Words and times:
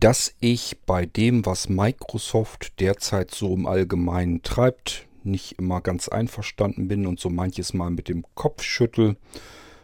dass 0.00 0.34
ich 0.40 0.78
bei 0.86 1.04
dem, 1.04 1.44
was 1.44 1.68
Microsoft 1.68 2.80
derzeit 2.80 3.30
so 3.32 3.54
im 3.54 3.66
Allgemeinen 3.66 4.42
treibt, 4.42 5.06
nicht 5.22 5.58
immer 5.58 5.82
ganz 5.82 6.08
einverstanden 6.08 6.88
bin 6.88 7.06
und 7.06 7.20
so 7.20 7.28
manches 7.28 7.74
Mal 7.74 7.90
mit 7.90 8.08
dem 8.08 8.24
Kopf 8.34 8.62
schüttel. 8.62 9.16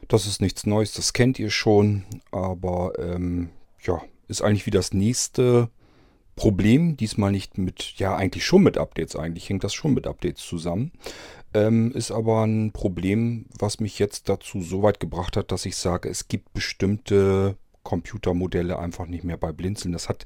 Das 0.08 0.26
ist 0.26 0.40
nichts 0.40 0.66
Neues, 0.66 0.92
das 0.94 1.12
kennt 1.12 1.38
ihr 1.38 1.50
schon, 1.50 2.04
aber 2.30 2.92
ähm, 2.98 3.50
ja, 3.82 4.00
ist 4.28 4.40
eigentlich 4.40 4.66
wie 4.66 4.70
das 4.70 4.94
nächste 4.94 5.68
Problem. 6.34 6.96
Diesmal 6.96 7.32
nicht 7.32 7.58
mit, 7.58 7.94
ja, 7.96 8.16
eigentlich 8.16 8.46
schon 8.46 8.62
mit 8.62 8.78
Updates, 8.78 9.16
eigentlich 9.16 9.48
hängt 9.48 9.64
das 9.64 9.74
schon 9.74 9.94
mit 9.94 10.06
Updates 10.06 10.42
zusammen. 10.42 10.92
Ähm, 11.52 11.92
ist 11.92 12.10
aber 12.10 12.44
ein 12.44 12.72
Problem, 12.72 13.46
was 13.58 13.80
mich 13.80 13.98
jetzt 13.98 14.28
dazu 14.28 14.62
so 14.62 14.82
weit 14.82 15.00
gebracht 15.00 15.36
hat, 15.36 15.52
dass 15.52 15.66
ich 15.66 15.76
sage, 15.76 16.08
es 16.08 16.28
gibt 16.28 16.52
bestimmte 16.54 17.56
Computermodelle 17.86 18.78
einfach 18.80 19.06
nicht 19.06 19.22
mehr 19.22 19.36
bei 19.36 19.52
Blinzeln. 19.52 19.92
Das 19.92 20.08
hat 20.08 20.24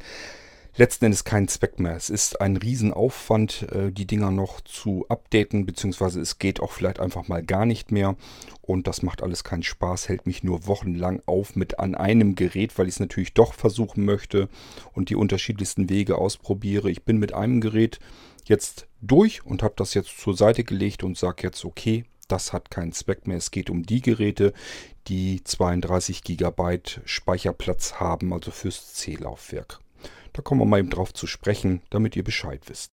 letzten 0.76 1.04
Endes 1.04 1.24
keinen 1.24 1.46
Zweck 1.46 1.78
mehr. 1.78 1.94
Es 1.94 2.08
ist 2.08 2.40
ein 2.40 2.56
Riesenaufwand, 2.56 3.66
äh, 3.70 3.92
die 3.92 4.06
Dinger 4.06 4.30
noch 4.30 4.62
zu 4.62 5.04
updaten, 5.10 5.66
beziehungsweise 5.66 6.20
es 6.20 6.38
geht 6.38 6.60
auch 6.60 6.72
vielleicht 6.72 7.00
einfach 7.00 7.28
mal 7.28 7.42
gar 7.42 7.66
nicht 7.66 7.92
mehr. 7.92 8.16
Und 8.62 8.86
das 8.86 9.02
macht 9.02 9.22
alles 9.22 9.44
keinen 9.44 9.62
Spaß, 9.62 10.08
hält 10.08 10.26
mich 10.26 10.42
nur 10.42 10.66
wochenlang 10.66 11.20
auf 11.26 11.54
mit 11.54 11.78
an 11.78 11.94
einem 11.94 12.34
Gerät, 12.34 12.78
weil 12.78 12.88
ich 12.88 12.94
es 12.94 13.00
natürlich 13.00 13.34
doch 13.34 13.52
versuchen 13.52 14.06
möchte 14.06 14.48
und 14.94 15.10
die 15.10 15.16
unterschiedlichsten 15.16 15.90
Wege 15.90 16.16
ausprobiere. 16.16 16.90
Ich 16.90 17.04
bin 17.04 17.18
mit 17.18 17.34
einem 17.34 17.60
Gerät 17.60 18.00
jetzt 18.46 18.86
durch 19.02 19.44
und 19.44 19.62
habe 19.62 19.74
das 19.76 19.92
jetzt 19.92 20.18
zur 20.18 20.34
Seite 20.34 20.64
gelegt 20.64 21.02
und 21.02 21.18
sage 21.18 21.42
jetzt, 21.42 21.64
okay, 21.64 22.04
das 22.30 22.52
hat 22.52 22.70
keinen 22.70 22.92
Zweck 22.92 23.26
mehr. 23.26 23.36
Es 23.36 23.50
geht 23.50 23.70
um 23.70 23.84
die 23.84 24.00
Geräte, 24.00 24.52
die 25.08 25.42
32 25.42 26.22
GB 26.22 26.80
Speicherplatz 27.04 27.94
haben, 27.94 28.32
also 28.32 28.50
fürs 28.50 28.94
C-Laufwerk. 28.94 29.80
Da 30.32 30.42
kommen 30.42 30.60
wir 30.60 30.66
mal 30.66 30.80
eben 30.80 30.90
drauf 30.90 31.12
zu 31.12 31.26
sprechen, 31.26 31.82
damit 31.90 32.16
ihr 32.16 32.24
Bescheid 32.24 32.62
wisst. 32.66 32.92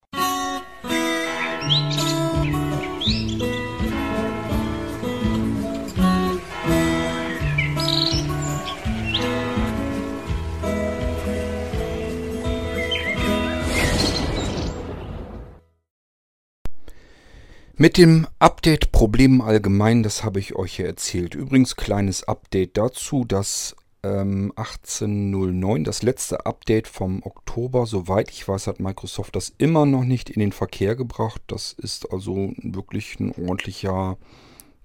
Mit 17.80 17.97
dem 17.97 18.25
Update-Problem 18.39 19.39
allgemein, 19.39 20.02
das 20.02 20.23
habe 20.23 20.39
ich 20.39 20.56
euch 20.56 20.80
ja 20.80 20.88
erzählt. 20.88 21.36
Übrigens 21.36 21.75
kleines 21.75 22.23
Update 22.23 22.75
dazu, 22.75 23.23
dass 23.23 23.75
ähm, 24.02 24.52
18.09, 24.56 25.83
das 25.83 26.02
letzte 26.02 26.48
Update 26.48 26.88
vom 26.88 27.22
Oktober. 27.22 27.86
Soweit 27.86 28.31
ich 28.31 28.48
weiß, 28.48 28.66
hat 28.66 28.80
Microsoft 28.80 29.36
das 29.36 29.53
immer 29.59 29.86
noch 29.86 30.05
nicht 30.05 30.31
in 30.31 30.39
den 30.39 30.53
Verkehr 30.53 30.95
gebracht. 30.95 31.39
Das 31.45 31.72
ist 31.72 32.11
also 32.11 32.52
wirklich 32.58 33.20
ein 33.20 33.31
ordentlicher 33.33 34.17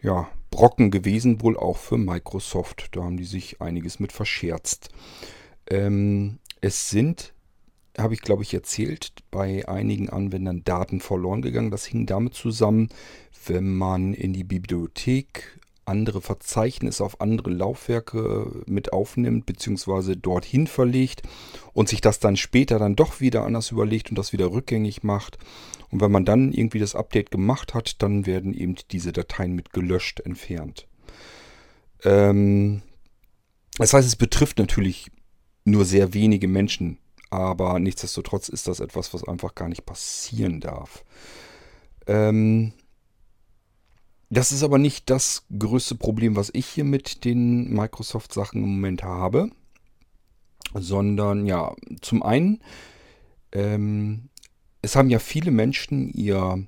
ja, 0.03 0.29
Brocken 0.51 0.91
gewesen, 0.91 1.41
wohl 1.41 1.57
auch 1.57 1.79
für 1.79 1.97
Microsoft. 1.97 2.91
Da 2.93 3.05
haben 3.05 3.17
die 3.17 3.25
sich 3.25 3.63
einiges 3.63 4.01
mit 4.01 4.13
verscherzt. 4.13 4.91
Ähm, 5.67 6.41
es 6.61 6.91
sind, 6.91 7.33
habe 7.98 8.15
ich 8.15 8.23
glaube 8.23 8.43
ich 8.43 8.55
erzählt, 8.55 9.12
bei 9.31 9.69
einigen 9.69 10.09
Anwendern 10.09 10.65
Daten 10.65 11.01
verloren 11.01 11.43
gegangen. 11.43 11.71
Das 11.71 11.85
hing 11.85 12.07
damit 12.07 12.35
zusammen, 12.35 12.89
wenn 13.47 13.75
man 13.75 14.15
in 14.15 14.33
die 14.33 14.45
Bibliothek 14.45 15.59
andere 15.85 16.20
Verzeichnisse 16.20 17.05
auf 17.05 17.20
andere 17.20 17.51
Laufwerke 17.51 18.63
mit 18.67 18.93
aufnimmt, 18.93 19.47
beziehungsweise 19.47 20.17
dorthin 20.17 20.67
verlegt 20.67 21.23
und 21.73 21.89
sich 21.89 22.01
das 22.01 22.20
dann 22.20 22.37
später 22.37 22.79
dann 22.79 22.97
doch 22.97 23.20
wieder 23.20 23.45
anders 23.45 23.70
überlegt 23.70 24.11
und 24.11 24.17
das 24.17 24.33
wieder 24.33 24.53
rückgängig 24.53 25.03
macht. 25.03 25.39
Und 25.91 26.01
wenn 26.01 26.13
man 26.13 26.25
dann 26.25 26.53
irgendwie 26.53 26.79
das 26.79 26.95
Update 26.95 27.31
gemacht 27.31 27.75
hat, 27.75 28.01
dann 28.03 28.27
werden 28.27 28.55
eben 28.55 28.77
diese 28.91 29.13
Dateien 29.13 29.55
mit 29.55 29.73
gelöscht 29.73 30.20
entfernt. 30.20 30.86
Ähm, 32.05 32.83
das 33.79 33.92
heißt, 33.92 34.07
es 34.07 34.17
betrifft 34.17 34.59
natürlich 34.59 35.11
nur 35.64 35.85
sehr 35.85 36.14
wenige 36.14 36.48
Menschen, 36.48 36.98
aber 37.33 37.79
nichtsdestotrotz 37.79 38.51
ist 38.51 38.69
das 38.69 38.79
etwas, 38.81 39.15
was 39.15 39.27
einfach 39.27 39.55
gar 39.55 39.69
nicht 39.70 39.87
passieren 39.87 40.61
darf. 40.61 41.03
Ähm, 42.07 42.75
das 44.29 44.53
ist 44.53 44.63
aber 44.63 44.77
nicht 44.77 45.09
das 45.09 45.47
größte 45.59 45.95
Problem, 45.95 46.37
was 46.37 46.51
ich 46.53 46.67
hier 46.67 46.85
mit 46.85 47.25
den 47.25 47.73
Microsoft-Sachen 47.73 48.63
im 48.63 48.69
Moment 48.69 49.03
habe, 49.03 49.48
sondern 50.75 51.47
ja, 51.47 51.75
zum 52.03 52.23
einen, 52.23 52.61
ähm, 53.53 54.29
es 54.83 54.95
haben 54.95 55.09
ja 55.09 55.19
viele 55.19 55.53
Menschen 55.53 56.11
ihr, 56.11 56.67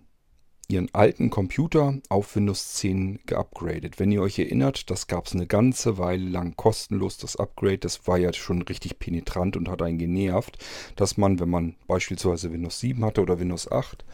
ihren 0.69 0.93
alten 0.95 1.31
Computer 1.31 1.95
auf 2.09 2.37
Windows 2.37 2.75
10 2.75 3.21
geupgradet. 3.27 3.99
Wenn 3.99 4.13
ihr 4.13 4.23
euch 4.23 4.39
erinnert, 4.39 4.91
das 4.91 5.07
gab 5.07 5.27
es 5.27 5.35
eine 5.35 5.47
ganze 5.47 5.99
Weile 5.99 6.29
lang 6.29 6.57
kostenlos, 6.57 7.19
das 7.19 7.37
Upgrade. 7.37 7.79
Das 7.79 8.07
war 8.07 8.19
ja 8.19 8.33
schon 8.33 8.63
richtig 8.63 8.99
penetrant 8.99 9.57
und 9.57 9.69
hat 9.69 9.83
einen 9.83 9.99
genervt, 9.99 10.59
dass 10.97 11.17
man, 11.17 11.41
wenn 11.41 11.51
man 11.51 11.77
beispielsweise 11.87 12.53
Windows 12.53 12.81
7 12.81 13.05
hatte 13.05 13.21
oder 13.21 13.39
Windows 13.39 13.71
8, 13.71 14.05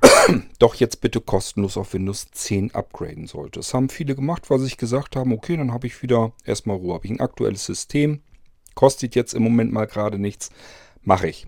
doch 0.58 0.74
jetzt 0.74 1.00
bitte 1.00 1.20
kostenlos 1.20 1.76
auf 1.76 1.94
Windows 1.94 2.26
10 2.30 2.74
upgraden 2.74 3.26
sollte. 3.26 3.60
Das 3.60 3.74
haben 3.74 3.88
viele 3.88 4.14
gemacht, 4.14 4.50
weil 4.50 4.58
sie 4.58 4.66
sich 4.66 4.78
gesagt 4.78 5.16
haben, 5.16 5.32
okay, 5.32 5.56
dann 5.56 5.72
habe 5.72 5.86
ich 5.86 6.02
wieder 6.02 6.32
erstmal 6.44 6.76
Ruhe, 6.76 6.94
habe 6.94 7.06
ich 7.06 7.12
ein 7.12 7.20
aktuelles 7.20 7.64
System, 7.64 8.20
kostet 8.74 9.14
jetzt 9.14 9.34
im 9.34 9.42
Moment 9.42 9.72
mal 9.72 9.86
gerade 9.86 10.18
nichts, 10.18 10.50
mache 11.02 11.28
ich. 11.28 11.46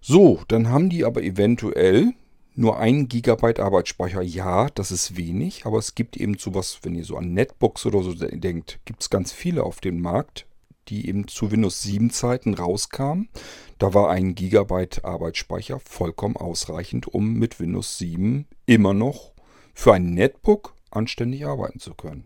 So, 0.00 0.42
dann 0.48 0.68
haben 0.68 0.90
die 0.90 1.04
aber 1.04 1.22
eventuell 1.22 2.12
nur 2.54 2.78
1 2.78 3.08
GB 3.08 3.60
Arbeitsspeicher. 3.60 4.22
Ja, 4.22 4.68
das 4.70 4.90
ist 4.90 5.16
wenig, 5.16 5.66
aber 5.66 5.78
es 5.78 5.94
gibt 5.94 6.16
eben 6.16 6.38
sowas, 6.38 6.78
wenn 6.82 6.94
ihr 6.94 7.04
so 7.04 7.16
an 7.16 7.32
Netbooks 7.32 7.86
oder 7.86 8.02
so 8.02 8.14
denkt, 8.14 8.80
gibt 8.84 9.02
es 9.02 9.10
ganz 9.10 9.32
viele 9.32 9.64
auf 9.64 9.80
dem 9.80 10.00
Markt, 10.00 10.46
die 10.88 11.08
eben 11.08 11.28
zu 11.28 11.50
Windows 11.50 11.82
7 11.82 12.10
Zeiten 12.10 12.54
rauskamen. 12.54 13.28
Da 13.78 13.94
war 13.94 14.10
ein 14.10 14.34
Gigabyte 14.34 15.04
Arbeitsspeicher 15.04 15.80
vollkommen 15.80 16.36
ausreichend, 16.36 17.08
um 17.08 17.34
mit 17.34 17.58
Windows 17.58 17.98
7 17.98 18.46
immer 18.66 18.94
noch 18.94 19.32
für 19.74 19.94
ein 19.94 20.14
Netbook 20.14 20.74
anständig 20.90 21.46
arbeiten 21.46 21.80
zu 21.80 21.94
können. 21.94 22.24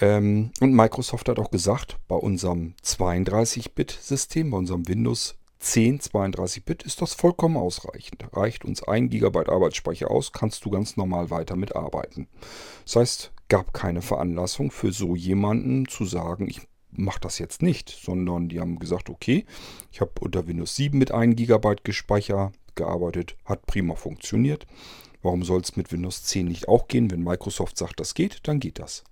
Ähm, 0.00 0.50
und 0.60 0.74
Microsoft 0.74 1.28
hat 1.28 1.38
auch 1.38 1.50
gesagt, 1.50 1.98
bei 2.06 2.16
unserem 2.16 2.74
32-Bit-System, 2.84 4.50
bei 4.50 4.58
unserem 4.58 4.86
Windows 4.86 5.37
10 5.58 6.00
32-Bit 6.00 6.82
ist 6.84 7.02
das 7.02 7.14
vollkommen 7.14 7.56
ausreichend. 7.56 8.24
Reicht 8.32 8.64
uns 8.64 8.82
ein 8.82 9.10
Gigabyte 9.10 9.48
Arbeitsspeicher 9.48 10.10
aus, 10.10 10.32
kannst 10.32 10.64
du 10.64 10.70
ganz 10.70 10.96
normal 10.96 11.30
weiter 11.30 11.56
mitarbeiten. 11.56 12.28
Das 12.84 12.96
heißt, 12.96 13.32
gab 13.48 13.72
keine 13.72 14.02
Veranlassung 14.02 14.70
für 14.70 14.92
so 14.92 15.16
jemanden 15.16 15.88
zu 15.88 16.04
sagen, 16.04 16.48
ich 16.48 16.60
macht 16.90 17.24
das 17.24 17.38
jetzt 17.38 17.62
nicht, 17.62 17.90
sondern 17.90 18.48
die 18.48 18.60
haben 18.60 18.78
gesagt, 18.78 19.10
okay, 19.10 19.44
ich 19.92 20.00
habe 20.00 20.12
unter 20.20 20.46
Windows 20.46 20.76
7 20.76 20.96
mit 20.98 21.12
1 21.12 21.36
GB 21.36 21.76
Gespeicher 21.82 22.52
gearbeitet, 22.74 23.36
hat 23.44 23.66
prima 23.66 23.94
funktioniert. 23.94 24.66
Warum 25.22 25.42
soll 25.42 25.60
es 25.60 25.76
mit 25.76 25.92
Windows 25.92 26.22
10 26.24 26.46
nicht 26.46 26.68
auch 26.68 26.88
gehen? 26.88 27.10
Wenn 27.10 27.22
Microsoft 27.22 27.76
sagt, 27.76 28.00
das 28.00 28.14
geht, 28.14 28.40
dann 28.44 28.60
geht 28.60 28.78
das. 28.78 29.04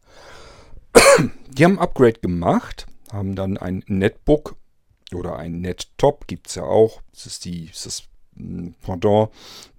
Die 1.51 1.65
haben 1.65 1.79
ein 1.79 1.79
Upgrade 1.79 2.21
gemacht, 2.21 2.87
haben 3.13 3.35
dann 3.35 3.59
ein 3.59 3.83
Netbook 3.87 4.57
oder 5.15 5.37
ein 5.37 5.61
Nettop, 5.61 6.27
gibt 6.27 6.49
es 6.49 6.57
ja 6.57 6.65
auch. 6.65 7.01
Das 7.13 7.27
ist, 7.27 7.45
die, 7.45 7.69
das 7.69 7.87
ist 7.87 8.09
Pendant 8.83 9.31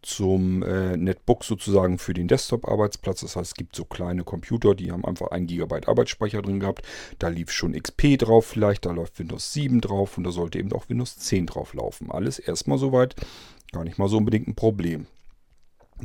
zum 0.01 0.63
äh, 0.63 0.97
Netbook 0.97 1.43
sozusagen 1.43 1.99
für 1.99 2.13
den 2.13 2.27
Desktop-Arbeitsplatz. 2.27 3.21
Das 3.21 3.35
heißt, 3.35 3.51
es 3.51 3.55
gibt 3.55 3.75
so 3.75 3.85
kleine 3.85 4.23
Computer, 4.23 4.73
die 4.73 4.91
haben 4.91 5.05
einfach 5.05 5.31
1 5.31 5.47
GB 5.47 5.81
Arbeitsspeicher 5.85 6.41
drin 6.41 6.59
gehabt. 6.59 6.83
Da 7.19 7.27
lief 7.27 7.51
schon 7.51 7.73
XP 7.73 8.17
drauf 8.17 8.45
vielleicht, 8.45 8.85
da 8.85 8.91
läuft 8.91 9.19
Windows 9.19 9.53
7 9.53 9.81
drauf 9.81 10.17
und 10.17 10.23
da 10.23 10.31
sollte 10.31 10.59
eben 10.59 10.71
auch 10.73 10.89
Windows 10.89 11.17
10 11.17 11.47
drauf 11.47 11.73
laufen. 11.73 12.09
Alles 12.11 12.39
erstmal 12.39 12.77
soweit, 12.77 13.15
gar 13.71 13.83
nicht 13.83 13.99
mal 13.99 14.07
so 14.07 14.17
unbedingt 14.17 14.47
ein 14.47 14.55
Problem. 14.55 15.07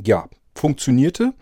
Ja, 0.03 0.29
funktionierte. 0.55 1.33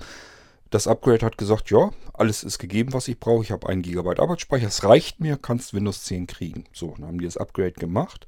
Das 0.71 0.87
Upgrade 0.87 1.25
hat 1.25 1.37
gesagt, 1.37 1.69
ja, 1.69 1.91
alles 2.13 2.43
ist 2.43 2.57
gegeben, 2.57 2.93
was 2.93 3.09
ich 3.09 3.19
brauche. 3.19 3.43
Ich 3.43 3.51
habe 3.51 3.67
1 3.67 3.85
GB 3.85 4.19
Arbeitsspeicher, 4.19 4.67
es 4.67 4.85
reicht 4.85 5.19
mir, 5.19 5.37
kannst 5.37 5.73
Windows 5.73 6.05
10 6.05 6.27
kriegen. 6.27 6.63
So, 6.73 6.95
dann 6.97 7.07
haben 7.07 7.19
die 7.19 7.25
das 7.25 7.37
Upgrade 7.37 7.73
gemacht. 7.73 8.25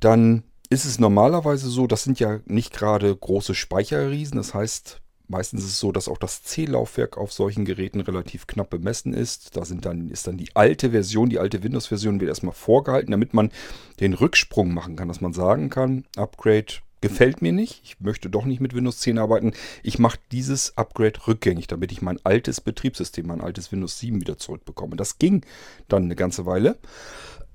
Dann 0.00 0.44
ist 0.70 0.86
es 0.86 0.98
normalerweise 0.98 1.68
so, 1.68 1.86
das 1.86 2.04
sind 2.04 2.18
ja 2.18 2.40
nicht 2.46 2.72
gerade 2.72 3.14
große 3.14 3.54
Speicherriesen. 3.54 4.38
Das 4.38 4.54
heißt, 4.54 5.02
meistens 5.28 5.60
ist 5.62 5.72
es 5.72 5.78
so, 5.78 5.92
dass 5.92 6.08
auch 6.08 6.16
das 6.16 6.42
C-Laufwerk 6.42 7.18
auf 7.18 7.34
solchen 7.34 7.66
Geräten 7.66 8.00
relativ 8.00 8.46
knapp 8.46 8.70
bemessen 8.70 9.12
ist. 9.12 9.54
Da 9.54 9.66
sind 9.66 9.84
dann, 9.84 10.08
ist 10.08 10.26
dann 10.26 10.38
die 10.38 10.56
alte 10.56 10.92
Version, 10.92 11.28
die 11.28 11.38
alte 11.38 11.62
Windows-Version 11.62 12.18
wird 12.18 12.30
erstmal 12.30 12.54
vorgehalten, 12.54 13.10
damit 13.10 13.34
man 13.34 13.52
den 14.00 14.14
Rücksprung 14.14 14.72
machen 14.72 14.96
kann, 14.96 15.08
dass 15.08 15.20
man 15.20 15.34
sagen 15.34 15.68
kann, 15.68 16.06
Upgrade 16.16 16.72
gefällt 17.02 17.42
mir 17.42 17.52
nicht, 17.52 17.82
ich 17.84 18.00
möchte 18.00 18.30
doch 18.30 18.46
nicht 18.46 18.60
mit 18.60 18.74
Windows 18.74 19.00
10 19.00 19.18
arbeiten. 19.18 19.52
Ich 19.82 19.98
mache 19.98 20.18
dieses 20.30 20.78
Upgrade 20.78 21.26
rückgängig, 21.26 21.66
damit 21.66 21.92
ich 21.92 22.00
mein 22.00 22.18
altes 22.24 22.62
Betriebssystem, 22.62 23.26
mein 23.26 23.42
altes 23.42 23.70
Windows 23.70 23.98
7 23.98 24.20
wieder 24.20 24.38
zurückbekomme. 24.38 24.96
Das 24.96 25.18
ging 25.18 25.44
dann 25.88 26.04
eine 26.04 26.16
ganze 26.16 26.46
Weile. 26.46 26.78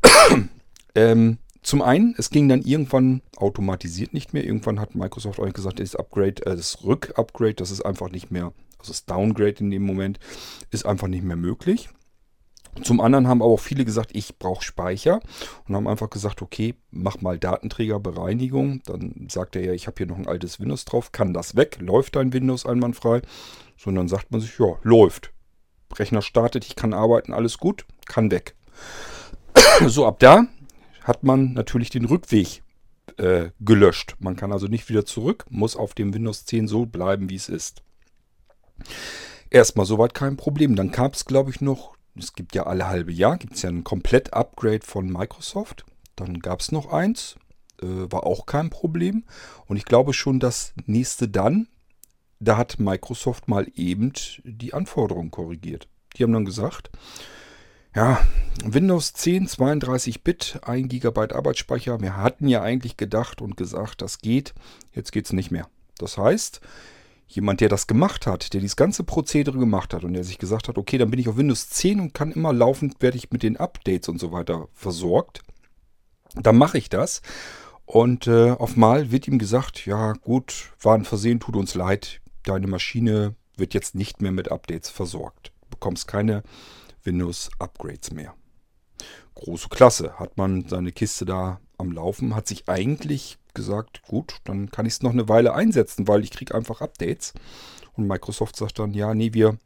Ähm, 0.95 1.37
zum 1.61 1.83
einen, 1.83 2.15
es 2.17 2.31
ging 2.31 2.49
dann 2.49 2.63
irgendwann 2.63 3.21
automatisiert 3.35 4.11
nicht 4.11 4.33
mehr. 4.33 4.43
Irgendwann 4.43 4.79
hat 4.79 4.95
Microsoft 4.95 5.37
euch 5.37 5.53
gesagt, 5.53 5.79
das 5.79 5.95
Upgrade, 5.95 6.43
äh, 6.47 6.55
das 6.55 6.83
Rück-Upgrade, 6.83 7.53
das 7.53 7.69
ist 7.69 7.81
einfach 7.81 8.09
nicht 8.09 8.31
mehr, 8.31 8.51
also 8.79 8.93
das 8.93 9.05
Downgrade 9.05 9.57
in 9.59 9.69
dem 9.69 9.83
Moment, 9.83 10.19
ist 10.71 10.87
einfach 10.87 11.07
nicht 11.07 11.23
mehr 11.23 11.35
möglich. 11.35 11.89
Zum 12.83 13.01
anderen 13.01 13.27
haben 13.27 13.41
aber 13.41 13.51
auch 13.51 13.59
viele 13.59 13.85
gesagt, 13.85 14.11
ich 14.13 14.37
brauche 14.37 14.63
Speicher 14.63 15.19
und 15.67 15.75
haben 15.75 15.87
einfach 15.87 16.09
gesagt, 16.09 16.41
okay, 16.41 16.75
mach 16.91 17.21
mal 17.21 17.37
Datenträgerbereinigung. 17.37 18.81
Dann 18.85 19.27
sagt 19.29 19.55
er 19.55 19.63
ja, 19.63 19.73
ich 19.73 19.87
habe 19.87 19.95
hier 19.97 20.07
noch 20.07 20.17
ein 20.17 20.27
altes 20.27 20.59
Windows 20.59 20.85
drauf, 20.85 21.11
kann 21.11 21.33
das 21.33 21.55
weg? 21.55 21.77
Läuft 21.79 22.15
dein 22.15 22.33
Windows 22.33 22.65
einwandfrei? 22.65 23.21
So, 23.77 23.89
und 23.89 23.95
dann 23.95 24.07
sagt 24.07 24.31
man 24.31 24.41
sich, 24.41 24.57
ja, 24.59 24.77
läuft. 24.83 25.31
Rechner 25.95 26.21
startet, 26.21 26.65
ich 26.65 26.75
kann 26.75 26.93
arbeiten, 26.93 27.33
alles 27.33 27.57
gut, 27.57 27.85
kann 28.05 28.31
weg. 28.31 28.55
so, 29.87 30.05
ab 30.05 30.19
da 30.19 30.47
hat 31.03 31.23
man 31.23 31.53
natürlich 31.53 31.89
den 31.89 32.05
Rückweg 32.05 32.63
äh, 33.17 33.51
gelöscht. 33.59 34.15
Man 34.19 34.35
kann 34.35 34.51
also 34.51 34.67
nicht 34.67 34.89
wieder 34.89 35.05
zurück, 35.05 35.45
muss 35.49 35.75
auf 35.75 35.93
dem 35.93 36.13
Windows 36.13 36.45
10 36.45 36.67
so 36.67 36.85
bleiben, 36.85 37.29
wie 37.29 37.35
es 37.35 37.49
ist. 37.49 37.81
Erstmal 39.49 39.85
soweit 39.85 40.13
kein 40.13 40.37
Problem. 40.37 40.75
Dann 40.75 40.91
gab 40.91 41.13
es, 41.13 41.25
glaube 41.25 41.51
ich, 41.51 41.61
noch 41.61 41.96
es 42.19 42.33
gibt 42.33 42.55
ja 42.55 42.63
alle 42.63 42.87
halbe 42.87 43.11
Jahr, 43.11 43.37
gibt 43.37 43.55
es 43.55 43.61
ja 43.61 43.69
ein 43.69 43.83
Komplett-Upgrade 43.83 44.85
von 44.85 45.11
Microsoft. 45.11 45.85
Dann 46.15 46.39
gab 46.39 46.61
es 46.61 46.71
noch 46.71 46.91
eins, 46.91 47.35
äh, 47.81 47.85
war 47.85 48.25
auch 48.25 48.45
kein 48.45 48.69
Problem. 48.69 49.23
Und 49.65 49.77
ich 49.77 49.85
glaube 49.85 50.13
schon, 50.13 50.39
das 50.39 50.73
nächste 50.85 51.27
dann, 51.27 51.67
da 52.39 52.57
hat 52.57 52.79
Microsoft 52.79 53.47
mal 53.47 53.67
eben 53.75 54.13
die 54.43 54.73
Anforderungen 54.73 55.31
korrigiert. 55.31 55.87
Die 56.15 56.23
haben 56.23 56.33
dann 56.33 56.45
gesagt, 56.45 56.91
ja, 57.95 58.19
Windows 58.63 59.13
10, 59.13 59.47
32-Bit, 59.47 60.59
1 60.63 60.87
GB 60.87 61.33
Arbeitsspeicher. 61.33 61.99
Wir 61.99 62.17
hatten 62.17 62.47
ja 62.47 62.61
eigentlich 62.61 62.97
gedacht 62.97 63.41
und 63.41 63.57
gesagt, 63.57 64.01
das 64.01 64.19
geht. 64.19 64.53
Jetzt 64.93 65.11
geht 65.11 65.25
es 65.25 65.33
nicht 65.33 65.51
mehr. 65.51 65.67
Das 65.97 66.17
heißt, 66.17 66.61
jemand, 67.27 67.61
der 67.61 67.69
das 67.69 67.87
gemacht 67.87 68.25
hat, 68.25 68.53
der 68.53 68.61
dieses 68.61 68.75
ganze 68.75 69.03
Prozedere 69.03 69.57
gemacht 69.57 69.93
hat 69.93 70.03
und 70.03 70.13
der 70.13 70.23
sich 70.23 70.37
gesagt 70.37 70.67
hat, 70.67 70.77
okay, 70.77 70.97
dann 70.97 71.11
bin 71.11 71.19
ich 71.19 71.27
auf 71.27 71.37
Windows 71.37 71.69
10 71.69 71.99
und 71.99 72.13
kann 72.13 72.31
immer 72.31 72.53
laufend, 72.53 73.01
werde 73.01 73.17
ich 73.17 73.31
mit 73.31 73.43
den 73.43 73.57
Updates 73.57 74.07
und 74.09 74.19
so 74.19 74.31
weiter 74.31 74.67
versorgt, 74.73 75.41
dann 76.35 76.57
mache 76.57 76.77
ich 76.77 76.89
das. 76.89 77.21
Und 77.85 78.27
äh, 78.27 78.51
auf 78.51 78.75
Mal 78.75 79.11
wird 79.11 79.27
ihm 79.27 79.39
gesagt, 79.39 79.85
ja 79.85 80.13
gut, 80.13 80.71
war 80.81 80.95
ein 80.95 81.05
Versehen, 81.05 81.39
tut 81.39 81.55
uns 81.55 81.73
leid, 81.73 82.21
deine 82.43 82.67
Maschine 82.67 83.35
wird 83.55 83.73
jetzt 83.73 83.95
nicht 83.95 84.21
mehr 84.21 84.31
mit 84.31 84.51
Updates 84.51 84.89
versorgt. 84.89 85.51
Du 85.61 85.69
bekommst 85.71 86.07
keine 86.07 86.43
Windows-Upgrades 87.03 88.11
mehr. 88.11 88.35
Große 89.43 89.69
Klasse, 89.69 90.13
hat 90.17 90.35
man 90.37 90.67
seine 90.67 90.91
Kiste 90.91 91.23
da 91.25 91.59
am 91.77 91.91
Laufen, 91.91 92.35
hat 92.35 92.47
sich 92.47 92.67
eigentlich 92.67 93.37
gesagt, 93.53 94.01
gut, 94.01 94.37
dann 94.45 94.71
kann 94.71 94.87
ich 94.87 94.93
es 94.93 95.03
noch 95.03 95.11
eine 95.11 95.29
Weile 95.29 95.53
einsetzen, 95.53 96.07
weil 96.07 96.23
ich 96.23 96.31
kriege 96.31 96.55
einfach 96.55 96.81
Updates. 96.81 97.33
Und 97.95 98.07
Microsoft 98.07 98.55
sagt 98.55 98.79
dann, 98.79 98.95
ja, 98.95 99.13
nee, 99.13 99.33
wir 99.33 99.57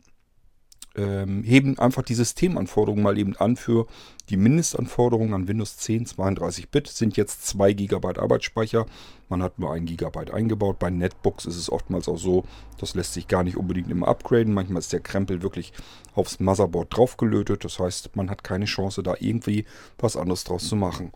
ähm, 0.95 1.43
heben 1.43 1.79
einfach 1.79 2.03
die 2.03 2.15
Systemanforderungen 2.15 3.03
mal 3.03 3.17
eben 3.17 3.35
an 3.37 3.55
für 3.55 3.87
die 4.29 4.37
Mindestanforderungen 4.37 5.33
an 5.33 5.47
Windows 5.47 5.77
10 5.77 6.05
32-Bit 6.05 6.87
sind 6.87 7.17
jetzt 7.17 7.45
2 7.47 7.73
GB 7.73 8.19
Arbeitsspeicher. 8.19 8.85
Man 9.29 9.41
hat 9.41 9.59
nur 9.59 9.71
1 9.71 9.89
GB 9.89 10.31
eingebaut. 10.31 10.79
Bei 10.79 10.89
Netbooks 10.89 11.45
ist 11.45 11.57
es 11.57 11.71
oftmals 11.71 12.09
auch 12.09 12.17
so, 12.17 12.43
das 12.77 12.95
lässt 12.95 13.13
sich 13.13 13.27
gar 13.27 13.43
nicht 13.43 13.57
unbedingt 13.57 13.89
immer 13.89 14.07
upgraden. 14.07 14.53
Manchmal 14.53 14.79
ist 14.79 14.91
der 14.91 14.99
Krempel 14.99 15.41
wirklich 15.41 15.71
aufs 16.13 16.39
Motherboard 16.39 16.95
draufgelötet. 16.95 17.63
Das 17.63 17.79
heißt, 17.79 18.15
man 18.15 18.29
hat 18.29 18.43
keine 18.43 18.65
Chance, 18.65 19.03
da 19.03 19.15
irgendwie 19.19 19.65
was 19.97 20.17
anderes 20.17 20.43
draus 20.43 20.67
zu 20.67 20.75
machen. 20.75 21.11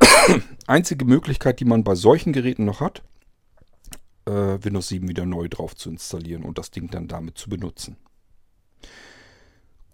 Einzige 0.66 1.04
Möglichkeit, 1.04 1.60
die 1.60 1.64
man 1.64 1.82
bei 1.84 1.94
solchen 1.94 2.32
Geräten 2.32 2.64
noch 2.64 2.80
hat, 2.80 3.02
äh, 4.26 4.30
Windows 4.30 4.88
7 4.88 5.08
wieder 5.08 5.26
neu 5.26 5.48
drauf 5.48 5.74
zu 5.74 5.90
installieren 5.90 6.44
und 6.44 6.58
das 6.58 6.70
Ding 6.70 6.88
dann 6.90 7.08
damit 7.08 7.38
zu 7.38 7.48
benutzen. 7.48 7.96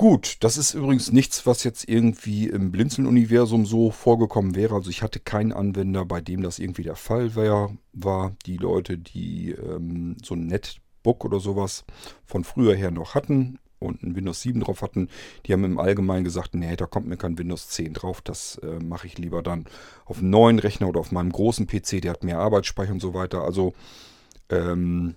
Gut, 0.02 0.38
das 0.40 0.56
ist 0.56 0.74
übrigens 0.74 1.12
nichts, 1.12 1.46
was 1.46 1.62
jetzt 1.62 1.88
irgendwie 1.88 2.48
im 2.48 2.72
Blinzeln-Universum 2.72 3.64
so 3.64 3.92
vorgekommen 3.92 4.56
wäre. 4.56 4.74
Also 4.74 4.90
ich 4.90 5.00
hatte 5.00 5.20
keinen 5.20 5.52
Anwender, 5.52 6.04
bei 6.04 6.20
dem 6.20 6.42
das 6.42 6.58
irgendwie 6.58 6.82
der 6.82 6.96
Fall 6.96 7.36
wär, 7.36 7.70
war. 7.92 8.34
Die 8.44 8.56
Leute, 8.56 8.98
die 8.98 9.52
ähm, 9.52 10.16
so 10.20 10.34
ein 10.34 10.48
Netbook 10.48 11.24
oder 11.24 11.38
sowas 11.38 11.84
von 12.26 12.42
früher 12.42 12.74
her 12.74 12.90
noch 12.90 13.14
hatten 13.14 13.60
und 13.78 14.02
ein 14.02 14.16
Windows 14.16 14.40
7 14.40 14.58
drauf 14.58 14.82
hatten, 14.82 15.08
die 15.46 15.52
haben 15.52 15.62
im 15.62 15.78
Allgemeinen 15.78 16.24
gesagt, 16.24 16.56
nee, 16.56 16.74
da 16.74 16.86
kommt 16.86 17.06
mir 17.06 17.16
kein 17.16 17.38
Windows 17.38 17.68
10 17.68 17.94
drauf. 17.94 18.22
Das 18.22 18.56
äh, 18.56 18.80
mache 18.80 19.06
ich 19.06 19.18
lieber 19.18 19.40
dann 19.40 19.66
auf 20.04 20.18
einem 20.18 20.30
neuen 20.30 20.58
Rechner 20.58 20.88
oder 20.88 20.98
auf 20.98 21.12
meinem 21.12 21.30
großen 21.30 21.68
PC, 21.68 22.02
der 22.02 22.10
hat 22.10 22.24
mehr 22.24 22.40
Arbeitsspeicher 22.40 22.90
und 22.90 23.00
so 23.00 23.14
weiter. 23.14 23.42
Also 23.42 23.72
ähm, 24.48 25.14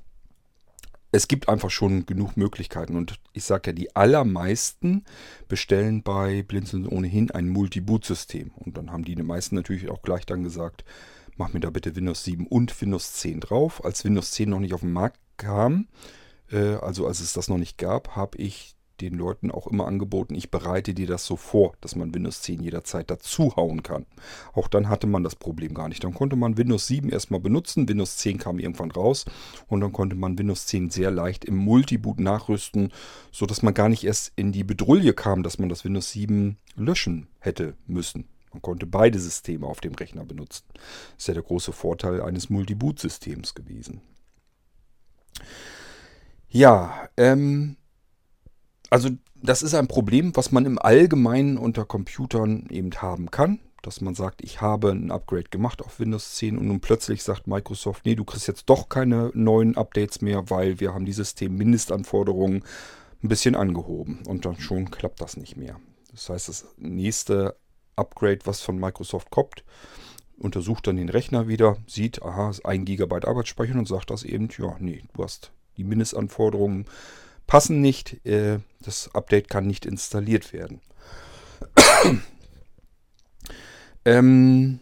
es 1.16 1.30
gibt 1.30 1.48
einfach 1.48 1.70
schon 1.70 2.06
genug 2.06 2.36
Möglichkeiten. 2.36 2.98
Und 2.98 3.20
ich 3.32 3.46
sage 3.46 3.70
ja, 3.70 3.74
die 3.74 3.96
allermeisten 3.96 5.06
bestellen 5.48 6.04
bei 6.04 6.44
Blinzeln 6.44 6.86
ohnehin 6.86 7.32
ein 7.32 7.48
Multi-Boot-System. 7.48 8.52
Und 8.56 8.78
dann 8.78 8.92
haben 8.92 9.06
die, 9.06 9.16
meisten 9.16 9.56
natürlich 9.56 9.90
auch 9.90 10.02
gleich 10.02 10.26
dann 10.26 10.44
gesagt, 10.44 10.84
mach 11.38 11.54
mir 11.54 11.62
da 11.62 11.70
bitte 11.70 11.96
Windows 11.96 12.26
7 12.26 12.48
und 12.48 12.80
Windows 12.82 13.14
10 13.14 13.40
drauf. 13.40 13.84
Als 13.86 14.04
Windows 14.04 14.32
10 14.32 14.50
noch 14.50 14.60
nicht 14.60 14.74
auf 14.74 14.82
den 14.82 14.92
Markt 14.92 15.20
kam, 15.38 15.88
äh, 16.52 16.76
also 16.76 17.08
als 17.08 17.22
es 17.22 17.32
das 17.32 17.48
noch 17.48 17.58
nicht 17.58 17.78
gab, 17.78 18.18
habe 18.18 18.38
ich 18.38 18.75
den 19.02 19.14
Leuten 19.16 19.52
auch 19.52 19.68
immer 19.68 19.88
angeboten, 19.88 20.36
ich 20.36 20.52
bereite 20.52 20.94
dir 20.94 21.08
das 21.08 21.26
so 21.26 21.36
vor, 21.36 21.74
dass 21.82 21.96
man 21.96 22.14
Windows 22.14 22.42
10 22.42 22.62
jederzeit 22.62 23.10
dazu 23.10 23.56
hauen 23.56 23.84
kann. 23.84 24.06
Auch 24.54 24.68
dann 24.68 24.90
hatte 24.90 25.08
man 25.08 25.24
das 25.24 25.36
Problem 25.36 25.74
gar 25.74 25.90
nicht. 25.90 26.04
Dann 26.04 26.14
konnte 26.14 26.36
man 26.36 26.58
Windows 26.58 26.88
7 26.88 27.10
erstmal 27.10 27.40
benutzen, 27.40 27.88
Windows 27.88 28.18
10 28.18 28.38
kam 28.38 28.60
irgendwann 28.60 28.92
raus 28.92 29.26
und 29.68 29.82
dann 29.82 29.92
konnte 29.92 30.16
man 30.16 30.38
Windows 30.38 30.66
10 30.68 30.90
sehr 30.90 31.12
leicht 31.12 31.46
im 31.46 31.58
Multiboot 31.58 32.20
nachrüsten, 32.20 32.92
sodass 33.32 33.62
man 33.62 33.74
gar 33.74 33.90
nicht 33.90 34.04
erst 34.04 34.32
in 34.36 34.52
die 34.52 34.64
Bedrulle 34.64 35.14
kam, 35.14 35.44
dass 35.44 35.60
man 35.60 35.70
das 35.70 35.84
Windows 35.86 36.12
7 36.12 36.58
löschen 36.76 37.28
hätte 37.40 37.76
müssen. 37.88 38.26
Man 38.56 38.62
konnte 38.62 38.86
beide 38.86 39.20
Systeme 39.20 39.68
auf 39.68 39.82
dem 39.82 39.96
Rechner 39.96 40.24
benutzen. 40.24 40.64
Das 40.74 40.84
ist 41.24 41.28
ja 41.28 41.34
der 41.34 41.44
große 41.44 41.74
Vorteil 41.74 42.22
eines 42.22 42.50
Multiboot-Systems 42.50 43.54
gewesen. 43.54 44.00
Ja, 46.48 47.10
ähm, 47.18 47.76
also 48.90 49.10
das 49.36 49.64
ist 49.64 49.74
ein 49.74 49.88
Problem, 49.88 50.36
was 50.36 50.52
man 50.52 50.66
im 50.66 50.80
Allgemeinen 50.80 51.58
unter 51.58 51.86
Computern 51.86 52.68
eben 52.70 52.92
haben 53.02 53.32
kann. 53.32 53.60
Dass 53.82 54.02
man 54.02 54.16
sagt, 54.16 54.44
ich 54.44 54.62
habe 54.62 54.90
ein 54.90 55.12
Upgrade 55.12 55.50
gemacht 55.52 55.84
auf 55.84 56.00
Windows 56.00 56.36
10 56.36 56.58
und 56.58 56.68
nun 56.68 56.80
plötzlich 56.80 57.22
sagt 57.22 57.46
Microsoft, 57.46 58.04
nee, 58.06 58.16
du 58.16 58.24
kriegst 58.24 58.48
jetzt 58.48 58.66
doch 58.66 58.90
keine 58.90 59.30
neuen 59.36 59.78
Updates 59.78 60.22
mehr, 60.22 60.50
weil 60.50 60.80
wir 60.80 60.96
haben 60.96 61.06
die 61.06 61.14
Systemmindestanforderungen 61.14 62.64
ein 63.22 63.28
bisschen 63.28 63.56
angehoben. 63.56 64.24
Und 64.28 64.46
dann 64.46 64.60
schon 64.60 64.90
klappt 64.90 65.22
das 65.22 65.38
nicht 65.38 65.56
mehr. 65.56 65.80
Das 66.12 66.30
heißt, 66.30 66.50
das 66.50 66.66
nächste 66.78 67.56
Upgrade, 67.96 68.40
was 68.46 68.62
von 68.62 68.80
Microsoft 68.80 69.30
kommt, 69.30 69.64
untersucht 70.38 70.88
dann 70.88 70.96
den 70.96 71.10
Rechner 71.10 71.48
wieder, 71.48 71.78
sieht, 71.88 72.24
aha, 72.24 72.50
ist 72.50 72.66
1 72.66 72.86
GB 72.86 73.28
Arbeitsspeicher 73.28 73.76
und 73.76 73.88
sagt 73.88 74.10
das 74.10 74.24
eben, 74.24 74.50
ja, 74.58 74.76
nee, 74.80 75.04
du 75.14 75.24
hast 75.24 75.52
die 75.78 75.84
Mindestanforderungen 75.84 76.86
passen 77.48 77.82
nicht. 77.82 78.26
Äh, 78.26 78.60
das 78.82 79.14
Update 79.14 79.50
kann 79.50 79.68
nicht 79.68 79.86
installiert 79.86 80.54
werden. 80.54 80.82
ähm, 84.06 84.80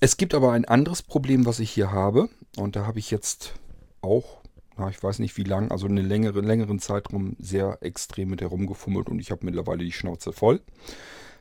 es 0.00 0.16
gibt 0.16 0.34
aber 0.34 0.52
ein 0.52 0.64
anderes 0.64 1.02
Problem, 1.02 1.46
was 1.46 1.60
ich 1.60 1.70
hier 1.70 1.92
habe. 1.92 2.28
Und 2.56 2.76
da 2.76 2.86
habe 2.86 2.98
ich 2.98 3.10
jetzt 3.10 3.54
auch, 4.02 4.40
na, 4.76 4.88
ich 4.88 5.02
weiß 5.02 5.18
nicht 5.18 5.36
wie 5.36 5.44
lang, 5.44 5.70
also 5.70 5.86
einen 5.86 6.06
längere, 6.06 6.40
längeren 6.40 6.78
Zeitraum 6.78 7.36
sehr 7.38 7.78
extrem 7.80 8.30
mit 8.30 8.40
herumgefummelt 8.40 9.08
und 9.08 9.18
ich 9.20 9.30
habe 9.30 9.44
mittlerweile 9.44 9.84
die 9.84 9.92
Schnauze 9.92 10.32
voll. 10.32 10.60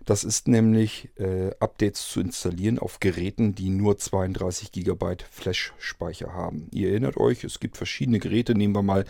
Das 0.06 0.24
ist 0.24 0.48
nämlich 0.48 1.10
äh, 1.18 1.52
Updates 1.60 2.08
zu 2.08 2.20
installieren 2.20 2.80
auf 2.80 3.00
Geräten, 3.00 3.54
die 3.54 3.70
nur 3.70 3.98
32 3.98 4.72
GB 4.72 5.18
Flash-Speicher 5.30 6.34
haben. 6.34 6.68
Ihr 6.72 6.90
erinnert 6.90 7.18
euch, 7.18 7.44
es 7.44 7.60
gibt 7.60 7.78
verschiedene 7.78 8.20
Geräte. 8.20 8.56
Nehmen 8.56 8.76
wir 8.76 8.82
mal 8.82 9.06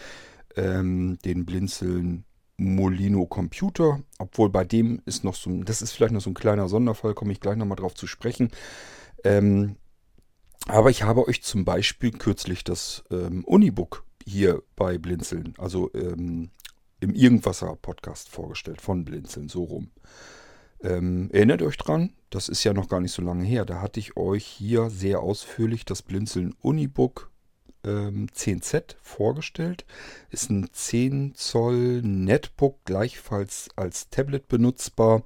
ähm, 0.60 1.18
den 1.24 1.46
Blinzeln 1.46 2.26
Molino 2.58 3.26
Computer, 3.26 4.02
obwohl 4.18 4.50
bei 4.50 4.66
dem 4.66 5.02
ist 5.06 5.24
noch 5.24 5.36
so, 5.36 5.64
das 5.64 5.82
ist 5.82 5.94
vielleicht 5.94 6.14
noch 6.14 6.22
so 6.22 6.30
ein 6.30 6.36
kleiner 6.36 6.68
Sonderfall, 6.68 7.14
komme 7.14 7.32
ich 7.32 7.40
gleich 7.40 7.56
nochmal 7.56 7.78
drauf 7.78 7.96
zu 7.96 8.06
sprechen. 8.06 8.52
Ähm, 9.24 9.78
aber 10.68 10.90
ich 10.90 11.04
habe 11.04 11.28
euch 11.28 11.42
zum 11.42 11.64
Beispiel 11.64 12.12
kürzlich 12.12 12.64
das 12.64 13.04
ähm, 13.12 13.46
Unibook 13.46 14.04
hier 14.26 14.62
bei 14.76 14.98
Blinzeln, 14.98 15.54
also 15.58 15.90
ähm, 15.94 16.50
im 17.00 17.14
Irgendwasser 17.14 17.78
Podcast 17.82 18.28
vorgestellt, 18.28 18.82
von 18.82 19.06
Blinzeln, 19.06 19.48
so 19.48 19.64
rum. 19.64 19.92
Ähm, 20.82 21.30
erinnert 21.32 21.62
euch 21.62 21.78
dran, 21.78 22.14
das 22.30 22.50
ist 22.50 22.64
ja 22.66 22.74
noch 22.74 22.90
gar 22.90 23.00
nicht 23.00 23.14
so 23.14 23.22
lange 23.22 23.46
her. 23.46 23.66
Da 23.66 23.82
hatte 23.82 24.00
ich 24.00 24.18
euch 24.18 24.46
hier 24.46 24.90
sehr 24.90 25.22
ausführlich 25.22 25.86
das 25.86 26.02
Blinzeln 26.02 26.54
Unibook 26.62 27.29
ähm, 27.84 28.28
10Z 28.36 28.96
vorgestellt. 29.02 29.86
Ist 30.30 30.50
ein 30.50 30.70
10 30.72 31.36
Zoll 31.36 32.02
Netbook, 32.02 32.84
gleichfalls 32.86 33.70
als 33.76 34.10
Tablet 34.10 34.48
benutzbar. 34.48 35.24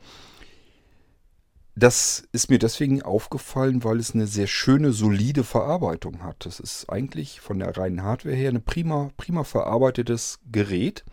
Das 1.75 2.27
ist 2.31 2.51
mir 2.51 2.60
deswegen 2.60 3.01
aufgefallen, 3.01 3.83
weil 3.83 4.00
es 4.00 4.13
eine 4.13 4.27
sehr 4.27 4.45
schöne, 4.45 4.91
solide 4.91 5.43
Verarbeitung 5.43 6.22
hat. 6.22 6.45
Das 6.45 6.60
ist 6.60 6.88
eigentlich 6.89 7.41
von 7.41 7.57
der 7.57 7.75
reinen 7.75 8.03
Hardware 8.03 8.36
her 8.36 8.50
ein 8.50 8.63
prima, 8.63 9.10
prima 9.17 9.43
verarbeitetes 9.43 10.39
Gerät. 10.51 11.03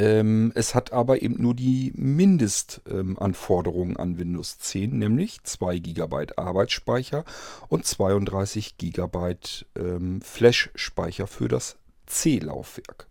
Ähm, 0.00 0.50
es 0.54 0.74
hat 0.74 0.94
aber 0.94 1.20
eben 1.20 1.42
nur 1.42 1.54
die 1.54 1.92
Mindestanforderungen 1.94 3.90
ähm, 3.90 4.00
an 4.00 4.18
Windows 4.18 4.58
10, 4.58 4.98
nämlich 4.98 5.44
2 5.44 5.78
GB 5.78 6.26
Arbeitsspeicher 6.36 7.26
und 7.68 7.84
32 7.84 8.78
GB 8.78 9.34
ähm, 9.76 10.22
Flash-Speicher 10.22 11.26
für 11.26 11.48
das 11.48 11.76
C-Laufwerk. 12.06 13.08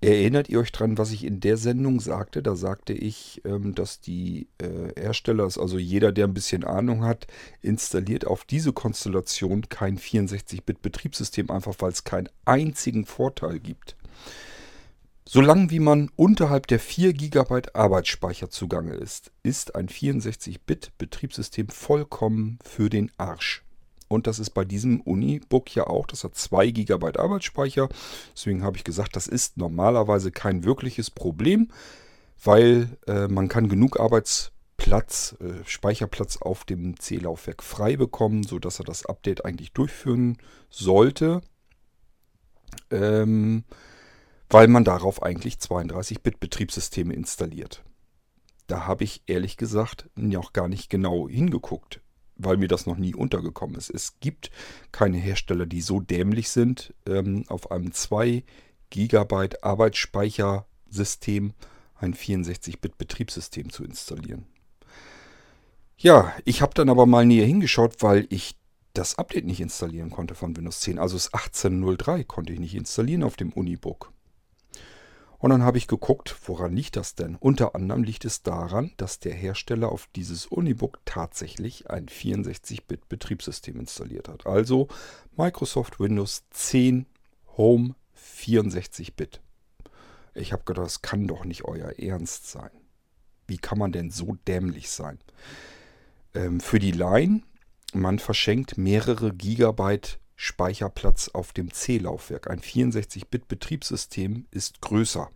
Erinnert 0.00 0.48
ihr 0.48 0.58
euch 0.58 0.72
dran, 0.72 0.98
was 0.98 1.12
ich 1.12 1.22
in 1.22 1.38
der 1.38 1.56
Sendung 1.56 2.00
sagte? 2.00 2.42
Da 2.42 2.56
sagte 2.56 2.94
ich, 2.94 3.40
ähm, 3.44 3.76
dass 3.76 4.00
die 4.00 4.48
äh, 4.58 5.00
Hersteller, 5.00 5.44
also 5.44 5.78
jeder, 5.78 6.10
der 6.10 6.26
ein 6.26 6.34
bisschen 6.34 6.64
Ahnung 6.64 7.04
hat, 7.04 7.28
installiert 7.62 8.26
auf 8.26 8.42
diese 8.42 8.72
Konstellation 8.72 9.68
kein 9.68 9.98
64-Bit-Betriebssystem, 9.98 11.48
einfach 11.52 11.76
weil 11.78 11.92
es 11.92 12.02
keinen 12.02 12.28
einzigen 12.44 13.06
Vorteil 13.06 13.60
gibt. 13.60 13.94
Solange 15.30 15.70
wie 15.70 15.78
man 15.78 16.10
unterhalb 16.16 16.68
der 16.68 16.80
4 16.80 17.12
GB 17.12 17.64
Arbeitsspeicher 17.74 18.48
zugange 18.48 18.94
ist, 18.94 19.30
ist 19.42 19.74
ein 19.74 19.88
64-Bit-Betriebssystem 19.88 21.68
vollkommen 21.68 22.58
für 22.64 22.88
den 22.88 23.12
Arsch. 23.18 23.62
Und 24.08 24.26
das 24.26 24.38
ist 24.38 24.48
bei 24.54 24.64
diesem 24.64 25.02
Unibook 25.02 25.74
ja 25.74 25.86
auch. 25.86 26.06
Das 26.06 26.24
hat 26.24 26.34
2 26.34 26.70
GB 26.70 27.18
Arbeitsspeicher. 27.18 27.90
Deswegen 28.34 28.62
habe 28.62 28.78
ich 28.78 28.84
gesagt, 28.84 29.16
das 29.16 29.26
ist 29.26 29.58
normalerweise 29.58 30.32
kein 30.32 30.64
wirkliches 30.64 31.10
Problem, 31.10 31.68
weil 32.42 32.96
äh, 33.06 33.28
man 33.28 33.48
kann 33.48 33.68
genug 33.68 34.00
Arbeitsplatz, 34.00 35.36
äh, 35.40 35.62
Speicherplatz 35.66 36.38
auf 36.38 36.64
dem 36.64 36.98
C-Laufwerk 36.98 37.62
frei 37.62 37.98
bekommen, 37.98 38.44
sodass 38.44 38.80
er 38.80 38.86
das 38.86 39.04
Update 39.04 39.44
eigentlich 39.44 39.74
durchführen 39.74 40.38
sollte. 40.70 41.42
Ähm, 42.90 43.64
weil 44.50 44.68
man 44.68 44.84
darauf 44.84 45.22
eigentlich 45.22 45.56
32-Bit-Betriebssysteme 45.56 47.14
installiert. 47.14 47.84
Da 48.66 48.86
habe 48.86 49.04
ich 49.04 49.22
ehrlich 49.26 49.56
gesagt 49.56 50.08
noch 50.14 50.52
gar 50.52 50.68
nicht 50.68 50.90
genau 50.90 51.28
hingeguckt 51.28 52.00
weil 52.38 52.56
mir 52.56 52.68
das 52.68 52.86
noch 52.86 52.96
nie 52.96 53.14
untergekommen 53.14 53.76
ist. 53.76 53.90
Es 53.90 54.20
gibt 54.20 54.50
keine 54.92 55.18
Hersteller, 55.18 55.66
die 55.66 55.80
so 55.80 56.00
dämlich 56.00 56.48
sind, 56.48 56.94
ähm, 57.06 57.44
auf 57.48 57.70
einem 57.70 57.92
2 57.92 58.44
GB 58.90 59.48
Arbeitsspeichersystem 59.60 61.52
ein 61.96 62.14
64-Bit-Betriebssystem 62.14 63.70
zu 63.70 63.84
installieren. 63.84 64.46
Ja, 65.96 66.32
ich 66.44 66.62
habe 66.62 66.74
dann 66.74 66.88
aber 66.88 67.06
mal 67.06 67.26
näher 67.26 67.44
hingeschaut, 67.44 67.96
weil 68.02 68.26
ich 68.30 68.56
das 68.94 69.18
Update 69.18 69.44
nicht 69.44 69.60
installieren 69.60 70.10
konnte 70.10 70.36
von 70.36 70.56
Windows 70.56 70.80
10. 70.80 71.00
Also 71.00 71.16
das 71.16 71.32
18.03 71.32 72.24
konnte 72.24 72.52
ich 72.52 72.60
nicht 72.60 72.76
installieren 72.76 73.24
auf 73.24 73.36
dem 73.36 73.52
Unibook. 73.52 74.12
Und 75.38 75.50
dann 75.50 75.62
habe 75.62 75.78
ich 75.78 75.86
geguckt, 75.86 76.36
woran 76.46 76.74
liegt 76.74 76.96
das 76.96 77.14
denn? 77.14 77.36
Unter 77.36 77.76
anderem 77.76 78.02
liegt 78.02 78.24
es 78.24 78.42
daran, 78.42 78.92
dass 78.96 79.20
der 79.20 79.34
Hersteller 79.34 79.90
auf 79.90 80.08
dieses 80.16 80.46
Unibook 80.46 80.98
tatsächlich 81.04 81.88
ein 81.90 82.06
64-Bit-Betriebssystem 82.06 83.78
installiert 83.78 84.28
hat. 84.28 84.46
Also 84.46 84.88
Microsoft 85.36 86.00
Windows 86.00 86.42
10 86.50 87.06
Home 87.56 87.94
64-Bit. 88.16 89.40
Ich 90.34 90.52
habe 90.52 90.64
gedacht, 90.64 90.86
das 90.86 91.02
kann 91.02 91.28
doch 91.28 91.44
nicht 91.44 91.64
euer 91.64 91.98
Ernst 91.98 92.48
sein. 92.48 92.70
Wie 93.46 93.58
kann 93.58 93.78
man 93.78 93.92
denn 93.92 94.10
so 94.10 94.36
dämlich 94.46 94.90
sein? 94.90 95.18
Ähm, 96.34 96.60
für 96.60 96.80
die 96.80 96.92
Line, 96.92 97.42
man 97.92 98.18
verschenkt 98.18 98.76
mehrere 98.76 99.32
Gigabyte 99.32 100.18
Speicherplatz 100.40 101.30
auf 101.32 101.52
dem 101.52 101.72
C-Laufwerk. 101.72 102.48
Ein 102.48 102.60
64-Bit-Betriebssystem 102.60 104.46
ist 104.52 104.80
größer 104.80 105.32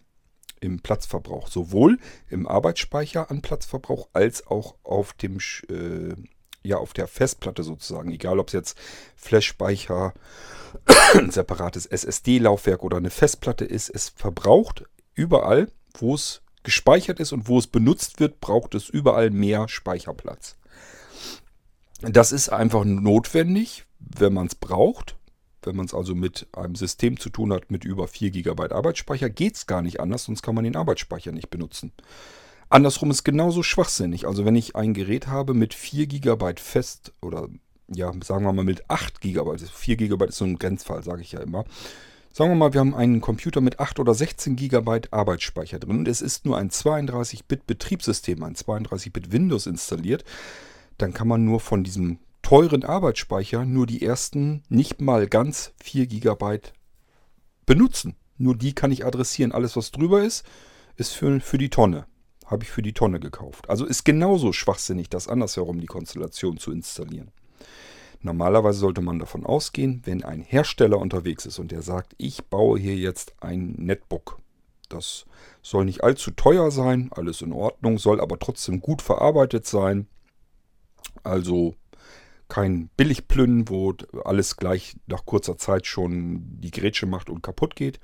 im 0.60 0.78
Platzverbrauch, 0.78 1.48
sowohl 1.48 1.98
im 2.30 2.46
Arbeitsspeicher 2.46 3.28
an 3.28 3.42
Platzverbrauch 3.42 4.08
als 4.12 4.46
auch 4.46 4.76
auf 4.84 5.12
dem 5.14 5.38
äh, 5.68 6.14
ja 6.62 6.76
auf 6.76 6.92
der 6.92 7.08
Festplatte 7.08 7.64
sozusagen, 7.64 8.12
egal 8.12 8.38
ob 8.38 8.46
es 8.46 8.52
jetzt 8.52 8.78
Flash-Speicher, 9.16 10.14
ein 11.14 11.32
separates 11.32 11.86
SSD-Laufwerk 11.86 12.84
oder 12.84 12.98
eine 12.98 13.10
Festplatte 13.10 13.64
ist, 13.64 13.88
es 13.90 14.10
verbraucht 14.10 14.84
überall, 15.14 15.68
wo 15.98 16.14
es 16.14 16.42
gespeichert 16.62 17.18
ist 17.18 17.32
und 17.32 17.48
wo 17.48 17.58
es 17.58 17.66
benutzt 17.66 18.20
wird, 18.20 18.40
braucht 18.40 18.76
es 18.76 18.88
überall 18.88 19.30
mehr 19.30 19.68
Speicherplatz. 19.68 20.56
Das 22.02 22.30
ist 22.30 22.50
einfach 22.50 22.84
notwendig, 22.84 23.84
wenn 24.16 24.32
man 24.32 24.46
es 24.46 24.54
braucht, 24.54 25.16
wenn 25.62 25.76
man 25.76 25.86
es 25.86 25.94
also 25.94 26.14
mit 26.14 26.46
einem 26.52 26.74
System 26.74 27.18
zu 27.18 27.30
tun 27.30 27.52
hat 27.52 27.70
mit 27.70 27.84
über 27.84 28.08
4 28.08 28.30
GB 28.30 28.70
Arbeitsspeicher, 28.70 29.30
geht 29.30 29.56
es 29.56 29.66
gar 29.66 29.82
nicht 29.82 30.00
anders, 30.00 30.24
sonst 30.24 30.42
kann 30.42 30.54
man 30.54 30.64
den 30.64 30.76
Arbeitsspeicher 30.76 31.32
nicht 31.32 31.50
benutzen. 31.50 31.92
Andersrum 32.68 33.10
ist 33.10 33.22
genauso 33.22 33.62
schwachsinnig. 33.62 34.26
Also 34.26 34.44
wenn 34.44 34.56
ich 34.56 34.76
ein 34.76 34.94
Gerät 34.94 35.26
habe 35.26 35.52
mit 35.54 35.74
4 35.74 36.06
GB 36.06 36.54
fest 36.56 37.12
oder 37.20 37.48
ja, 37.88 38.12
sagen 38.24 38.44
wir 38.44 38.52
mal 38.52 38.64
mit 38.64 38.88
8 38.88 39.20
GB, 39.20 39.58
4 39.58 39.96
GB 39.96 40.24
ist 40.26 40.38
so 40.38 40.46
ein 40.46 40.58
Grenzfall, 40.58 41.02
sage 41.02 41.20
ich 41.20 41.32
ja 41.32 41.40
immer. 41.40 41.64
Sagen 42.32 42.50
wir 42.50 42.56
mal, 42.56 42.72
wir 42.72 42.80
haben 42.80 42.94
einen 42.94 43.20
Computer 43.20 43.60
mit 43.60 43.78
8 43.78 44.00
oder 44.00 44.14
16 44.14 44.56
GB 44.56 45.02
Arbeitsspeicher 45.10 45.78
drin 45.78 45.98
und 45.98 46.08
es 46.08 46.22
ist 46.22 46.46
nur 46.46 46.56
ein 46.56 46.70
32-Bit 46.70 47.66
Betriebssystem, 47.66 48.42
ein 48.42 48.54
32-Bit 48.54 49.32
Windows 49.32 49.66
installiert, 49.66 50.24
dann 50.96 51.12
kann 51.12 51.28
man 51.28 51.44
nur 51.44 51.60
von 51.60 51.84
diesem 51.84 52.20
teuren 52.42 52.84
Arbeitsspeicher 52.84 53.64
nur 53.64 53.86
die 53.86 54.02
ersten 54.02 54.62
nicht 54.68 55.00
mal 55.00 55.26
ganz 55.28 55.72
4 55.82 56.06
GB 56.06 56.58
benutzen. 57.66 58.16
Nur 58.36 58.56
die 58.56 58.74
kann 58.74 58.90
ich 58.90 59.06
adressieren. 59.06 59.52
Alles, 59.52 59.76
was 59.76 59.92
drüber 59.92 60.22
ist, 60.22 60.44
ist 60.96 61.12
für, 61.12 61.40
für 61.40 61.58
die 61.58 61.70
Tonne. 61.70 62.06
Habe 62.46 62.64
ich 62.64 62.70
für 62.70 62.82
die 62.82 62.92
Tonne 62.92 63.20
gekauft. 63.20 63.70
Also 63.70 63.86
ist 63.86 64.04
genauso 64.04 64.52
schwachsinnig, 64.52 65.08
das 65.08 65.28
andersherum 65.28 65.80
die 65.80 65.86
Konstellation 65.86 66.58
zu 66.58 66.72
installieren. 66.72 67.30
Normalerweise 68.20 68.78
sollte 68.78 69.00
man 69.00 69.18
davon 69.18 69.44
ausgehen, 69.44 70.02
wenn 70.04 70.22
ein 70.22 70.42
Hersteller 70.42 70.98
unterwegs 70.98 71.46
ist 71.46 71.58
und 71.58 71.72
der 71.72 71.82
sagt, 71.82 72.14
ich 72.18 72.44
baue 72.44 72.78
hier 72.78 72.96
jetzt 72.96 73.34
ein 73.40 73.74
Netbook. 73.78 74.38
Das 74.88 75.24
soll 75.62 75.86
nicht 75.86 76.04
allzu 76.04 76.30
teuer 76.30 76.70
sein, 76.70 77.10
alles 77.12 77.42
in 77.42 77.52
Ordnung, 77.52 77.98
soll 77.98 78.20
aber 78.20 78.38
trotzdem 78.38 78.80
gut 78.80 79.02
verarbeitet 79.02 79.66
sein. 79.66 80.06
Also 81.24 81.74
kein 82.52 82.90
Billigplünnen, 82.98 83.70
wo 83.70 83.94
alles 84.26 84.58
gleich 84.58 84.98
nach 85.06 85.24
kurzer 85.24 85.56
Zeit 85.56 85.86
schon 85.86 86.60
die 86.60 86.70
Grätsche 86.70 87.06
macht 87.06 87.30
und 87.30 87.42
kaputt 87.42 87.76
geht. 87.76 87.98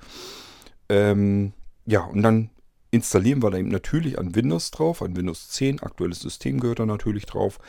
Ähm, 0.89 1.53
ja, 1.85 2.05
und 2.05 2.23
dann 2.23 2.49
installieren 2.89 3.43
wir 3.43 3.51
da 3.51 3.59
eben 3.59 3.69
natürlich 3.69 4.17
ein 4.17 4.33
Windows 4.33 4.71
drauf, 4.71 5.03
ein 5.03 5.15
Windows 5.15 5.49
10, 5.49 5.83
aktuelles 5.83 6.21
System 6.21 6.59
gehört 6.59 6.79
da 6.79 6.87
natürlich 6.87 7.27
drauf. 7.27 7.59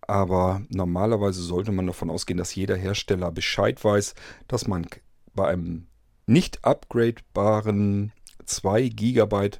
Aber 0.00 0.62
normalerweise 0.70 1.42
sollte 1.42 1.70
man 1.70 1.86
davon 1.86 2.08
ausgehen, 2.08 2.38
dass 2.38 2.54
jeder 2.54 2.76
Hersteller 2.76 3.30
Bescheid 3.30 3.84
weiß, 3.84 4.14
dass 4.48 4.66
man 4.66 4.86
bei 5.34 5.48
einem 5.48 5.86
nicht 6.24 6.64
upgradebaren 6.64 8.10
2 8.46 8.88
GB 8.88 9.50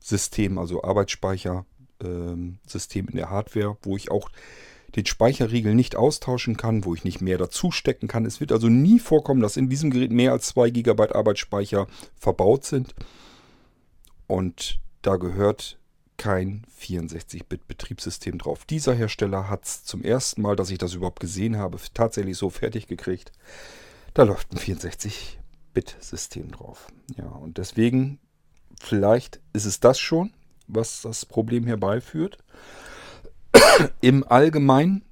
System, 0.00 0.56
also 0.56 0.82
Arbeitsspeicher, 0.82 1.66
ähm, 2.02 2.60
System 2.66 3.08
in 3.08 3.16
der 3.16 3.28
Hardware, 3.28 3.76
wo 3.82 3.94
ich 3.94 4.10
auch 4.10 4.30
den 4.96 5.06
Speicherriegel 5.06 5.74
nicht 5.74 5.96
austauschen 5.96 6.56
kann, 6.56 6.84
wo 6.84 6.94
ich 6.94 7.04
nicht 7.04 7.20
mehr 7.20 7.38
dazu 7.38 7.70
stecken 7.70 8.08
kann. 8.08 8.24
Es 8.24 8.40
wird 8.40 8.52
also 8.52 8.68
nie 8.68 8.98
vorkommen, 8.98 9.42
dass 9.42 9.56
in 9.56 9.68
diesem 9.68 9.90
Gerät 9.90 10.10
mehr 10.10 10.32
als 10.32 10.48
2 10.48 10.70
GB 10.70 11.12
Arbeitsspeicher 11.12 11.86
verbaut 12.16 12.64
sind. 12.64 12.94
Und 14.26 14.80
da 15.02 15.16
gehört 15.16 15.78
kein 16.16 16.66
64-Bit-Betriebssystem 16.80 18.38
drauf. 18.38 18.64
Dieser 18.64 18.94
Hersteller 18.94 19.48
hat 19.48 19.64
es 19.64 19.84
zum 19.84 20.02
ersten 20.02 20.42
Mal, 20.42 20.56
dass 20.56 20.70
ich 20.70 20.78
das 20.78 20.94
überhaupt 20.94 21.20
gesehen 21.20 21.56
habe, 21.56 21.78
tatsächlich 21.94 22.36
so 22.36 22.50
fertig 22.50 22.88
gekriegt. 22.88 23.32
Da 24.14 24.24
läuft 24.24 24.52
ein 24.52 24.58
64-Bit-System 24.58 26.50
drauf. 26.50 26.88
Ja, 27.16 27.26
und 27.26 27.58
deswegen, 27.58 28.18
vielleicht 28.80 29.40
ist 29.52 29.64
es 29.64 29.80
das 29.80 29.98
schon, 29.98 30.32
was 30.66 31.02
das 31.02 31.24
Problem 31.24 31.66
herbeiführt. 31.66 32.38
Im 34.00 34.24
Allgemeinen 34.28 35.02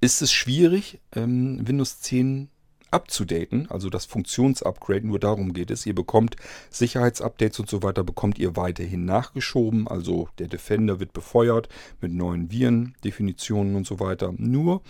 ist 0.00 0.22
es 0.22 0.32
schwierig, 0.32 1.00
ähm, 1.14 1.66
Windows 1.66 2.00
10 2.00 2.48
abzudaten, 2.92 3.70
also 3.70 3.88
das 3.88 4.04
Funktionsupgrade, 4.04 5.06
nur 5.06 5.18
darum 5.18 5.54
geht 5.54 5.70
es. 5.70 5.86
Ihr 5.86 5.94
bekommt 5.94 6.36
Sicherheitsupdates 6.70 7.58
und 7.58 7.70
so 7.70 7.82
weiter, 7.82 8.04
bekommt 8.04 8.38
ihr 8.38 8.54
weiterhin 8.56 9.04
nachgeschoben, 9.04 9.88
also 9.88 10.28
der 10.38 10.48
Defender 10.48 11.00
wird 11.00 11.12
befeuert 11.12 11.68
mit 12.00 12.12
neuen 12.12 12.50
Viren-Definitionen 12.50 13.76
und 13.76 13.86
so 13.86 13.98
weiter. 13.98 14.34
Nur 14.36 14.82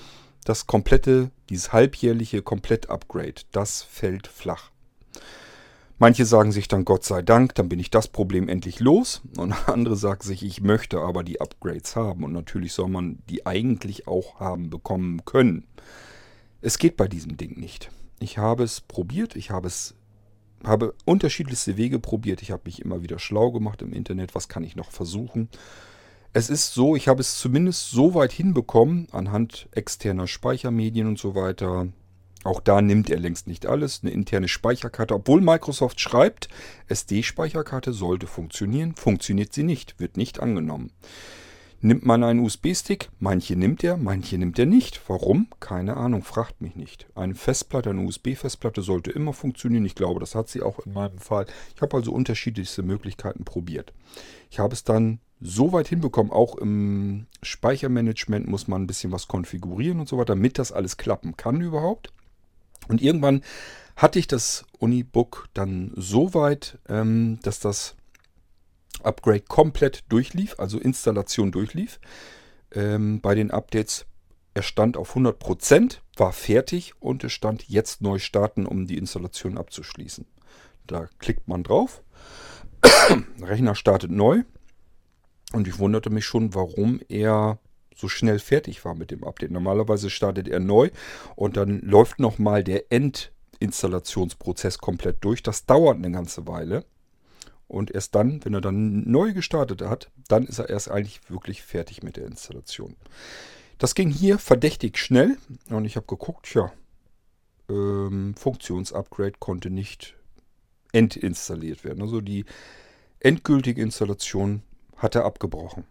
das 0.44 0.66
komplette, 0.66 1.30
dieses 1.48 1.72
halbjährliche 1.72 2.42
Komplett-Upgrade, 2.42 3.42
das 3.52 3.82
fällt 3.82 4.26
flach. 4.26 4.71
Manche 5.98 6.26
sagen 6.26 6.52
sich 6.52 6.68
dann 6.68 6.84
Gott 6.84 7.04
sei 7.04 7.22
Dank, 7.22 7.54
dann 7.54 7.68
bin 7.68 7.78
ich 7.78 7.90
das 7.90 8.08
Problem 8.08 8.48
endlich 8.48 8.80
los. 8.80 9.22
Und 9.36 9.52
andere 9.68 9.96
sagen 9.96 10.22
sich, 10.22 10.42
ich 10.42 10.60
möchte 10.60 11.00
aber 11.00 11.22
die 11.22 11.40
Upgrades 11.40 11.96
haben. 11.96 12.24
Und 12.24 12.32
natürlich 12.32 12.72
soll 12.72 12.88
man 12.88 13.18
die 13.28 13.46
eigentlich 13.46 14.08
auch 14.08 14.40
haben 14.40 14.70
bekommen 14.70 15.24
können. 15.24 15.66
Es 16.60 16.78
geht 16.78 16.96
bei 16.96 17.08
diesem 17.08 17.36
Ding 17.36 17.58
nicht. 17.58 17.90
Ich 18.20 18.38
habe 18.38 18.62
es 18.62 18.80
probiert, 18.80 19.36
ich 19.36 19.50
habe 19.50 19.66
es 19.66 19.94
habe 20.64 20.94
unterschiedlichste 21.04 21.76
Wege 21.76 21.98
probiert. 21.98 22.42
Ich 22.42 22.50
habe 22.50 22.62
mich 22.66 22.80
immer 22.80 23.02
wieder 23.02 23.18
schlau 23.18 23.50
gemacht 23.50 23.82
im 23.82 23.92
Internet, 23.92 24.34
was 24.34 24.48
kann 24.48 24.64
ich 24.64 24.76
noch 24.76 24.90
versuchen. 24.90 25.48
Es 26.32 26.48
ist 26.48 26.72
so, 26.72 26.96
ich 26.96 27.08
habe 27.08 27.20
es 27.20 27.38
zumindest 27.38 27.90
so 27.90 28.14
weit 28.14 28.32
hinbekommen, 28.32 29.06
anhand 29.12 29.68
externer 29.72 30.26
Speichermedien 30.26 31.06
und 31.06 31.18
so 31.18 31.34
weiter, 31.34 31.88
auch 32.44 32.60
da 32.60 32.82
nimmt 32.82 33.10
er 33.10 33.18
längst 33.18 33.46
nicht 33.46 33.66
alles. 33.66 34.00
Eine 34.02 34.12
interne 34.12 34.48
Speicherkarte, 34.48 35.14
obwohl 35.14 35.40
Microsoft 35.40 36.00
schreibt, 36.00 36.48
SD-Speicherkarte 36.88 37.92
sollte 37.92 38.26
funktionieren, 38.26 38.94
funktioniert 38.96 39.52
sie 39.52 39.62
nicht, 39.62 40.00
wird 40.00 40.16
nicht 40.16 40.40
angenommen. 40.40 40.90
Nimmt 41.84 42.06
man 42.06 42.22
einen 42.22 42.40
USB-Stick? 42.40 43.10
Manche 43.18 43.56
nimmt 43.56 43.82
er, 43.82 43.96
manche 43.96 44.38
nimmt 44.38 44.56
er 44.56 44.66
nicht. 44.66 45.00
Warum? 45.08 45.48
Keine 45.58 45.96
Ahnung, 45.96 46.22
fragt 46.22 46.60
mich 46.60 46.76
nicht. 46.76 47.08
Eine 47.16 47.34
Festplatte, 47.34 47.90
eine 47.90 48.02
USB-Festplatte 48.02 48.82
sollte 48.82 49.10
immer 49.10 49.32
funktionieren. 49.32 49.84
Ich 49.84 49.96
glaube, 49.96 50.20
das 50.20 50.36
hat 50.36 50.48
sie 50.48 50.62
auch 50.62 50.78
in 50.86 50.92
meinem 50.92 51.18
Fall. 51.18 51.46
Ich 51.74 51.82
habe 51.82 51.96
also 51.96 52.12
unterschiedlichste 52.12 52.84
Möglichkeiten 52.84 53.44
probiert. 53.44 53.92
Ich 54.48 54.60
habe 54.60 54.74
es 54.74 54.84
dann 54.84 55.18
so 55.40 55.72
weit 55.72 55.88
hinbekommen, 55.88 56.30
auch 56.30 56.56
im 56.56 57.26
Speichermanagement 57.42 58.46
muss 58.46 58.68
man 58.68 58.82
ein 58.82 58.86
bisschen 58.86 59.10
was 59.10 59.26
konfigurieren 59.26 59.98
und 59.98 60.08
so 60.08 60.18
weiter, 60.18 60.36
damit 60.36 60.60
das 60.60 60.70
alles 60.70 60.96
klappen 60.96 61.36
kann 61.36 61.60
überhaupt. 61.60 62.12
Und 62.88 63.02
irgendwann 63.02 63.42
hatte 63.96 64.18
ich 64.18 64.26
das 64.26 64.64
Unibook 64.78 65.48
dann 65.54 65.92
so 65.96 66.34
weit, 66.34 66.78
ähm, 66.88 67.38
dass 67.42 67.60
das 67.60 67.94
Upgrade 69.02 69.42
komplett 69.42 70.04
durchlief, 70.08 70.54
also 70.58 70.78
Installation 70.78 71.52
durchlief. 71.52 72.00
Ähm, 72.72 73.20
bei 73.20 73.34
den 73.34 73.50
Updates, 73.50 74.06
er 74.54 74.62
stand 74.62 74.96
auf 74.96 75.16
100%, 75.16 75.98
war 76.16 76.32
fertig 76.32 76.94
und 77.00 77.24
es 77.24 77.32
stand 77.32 77.68
jetzt 77.68 78.02
neu 78.02 78.18
starten, 78.18 78.66
um 78.66 78.86
die 78.86 78.98
Installation 78.98 79.58
abzuschließen. 79.58 80.26
Da 80.86 81.08
klickt 81.18 81.48
man 81.48 81.62
drauf, 81.62 82.02
Rechner 83.40 83.74
startet 83.74 84.10
neu 84.10 84.42
und 85.52 85.68
ich 85.68 85.78
wunderte 85.78 86.10
mich 86.10 86.24
schon, 86.24 86.54
warum 86.54 87.00
er 87.08 87.58
so 87.96 88.08
schnell 88.08 88.38
fertig 88.38 88.84
war 88.84 88.94
mit 88.94 89.10
dem 89.10 89.24
Update. 89.24 89.50
Normalerweise 89.50 90.10
startet 90.10 90.48
er 90.48 90.60
neu 90.60 90.90
und 91.36 91.56
dann 91.56 91.80
läuft 91.80 92.18
nochmal 92.18 92.64
der 92.64 92.90
Endinstallationsprozess 92.90 94.78
komplett 94.78 95.24
durch. 95.24 95.42
Das 95.42 95.66
dauert 95.66 95.96
eine 95.96 96.10
ganze 96.10 96.46
Weile. 96.46 96.84
Und 97.68 97.90
erst 97.90 98.14
dann, 98.14 98.44
wenn 98.44 98.52
er 98.52 98.60
dann 98.60 99.10
neu 99.10 99.32
gestartet 99.32 99.80
hat, 99.82 100.10
dann 100.28 100.46
ist 100.46 100.58
er 100.58 100.68
erst 100.68 100.90
eigentlich 100.90 101.30
wirklich 101.30 101.62
fertig 101.62 102.02
mit 102.02 102.16
der 102.16 102.26
Installation. 102.26 102.96
Das 103.78 103.94
ging 103.94 104.10
hier 104.10 104.38
verdächtig 104.38 104.98
schnell 104.98 105.38
und 105.70 105.86
ich 105.86 105.96
habe 105.96 106.06
geguckt, 106.06 106.52
ja, 106.54 106.70
ähm, 107.70 108.34
Funktionsupgrade 108.36 109.38
konnte 109.38 109.70
nicht 109.70 110.16
entinstalliert 110.92 111.82
werden. 111.82 112.02
Also 112.02 112.20
die 112.20 112.44
endgültige 113.20 113.80
Installation 113.80 114.62
hatte 114.96 115.24
abgebrochen. 115.24 115.84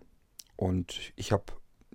Und 0.56 1.12
ich 1.16 1.32
habe 1.32 1.46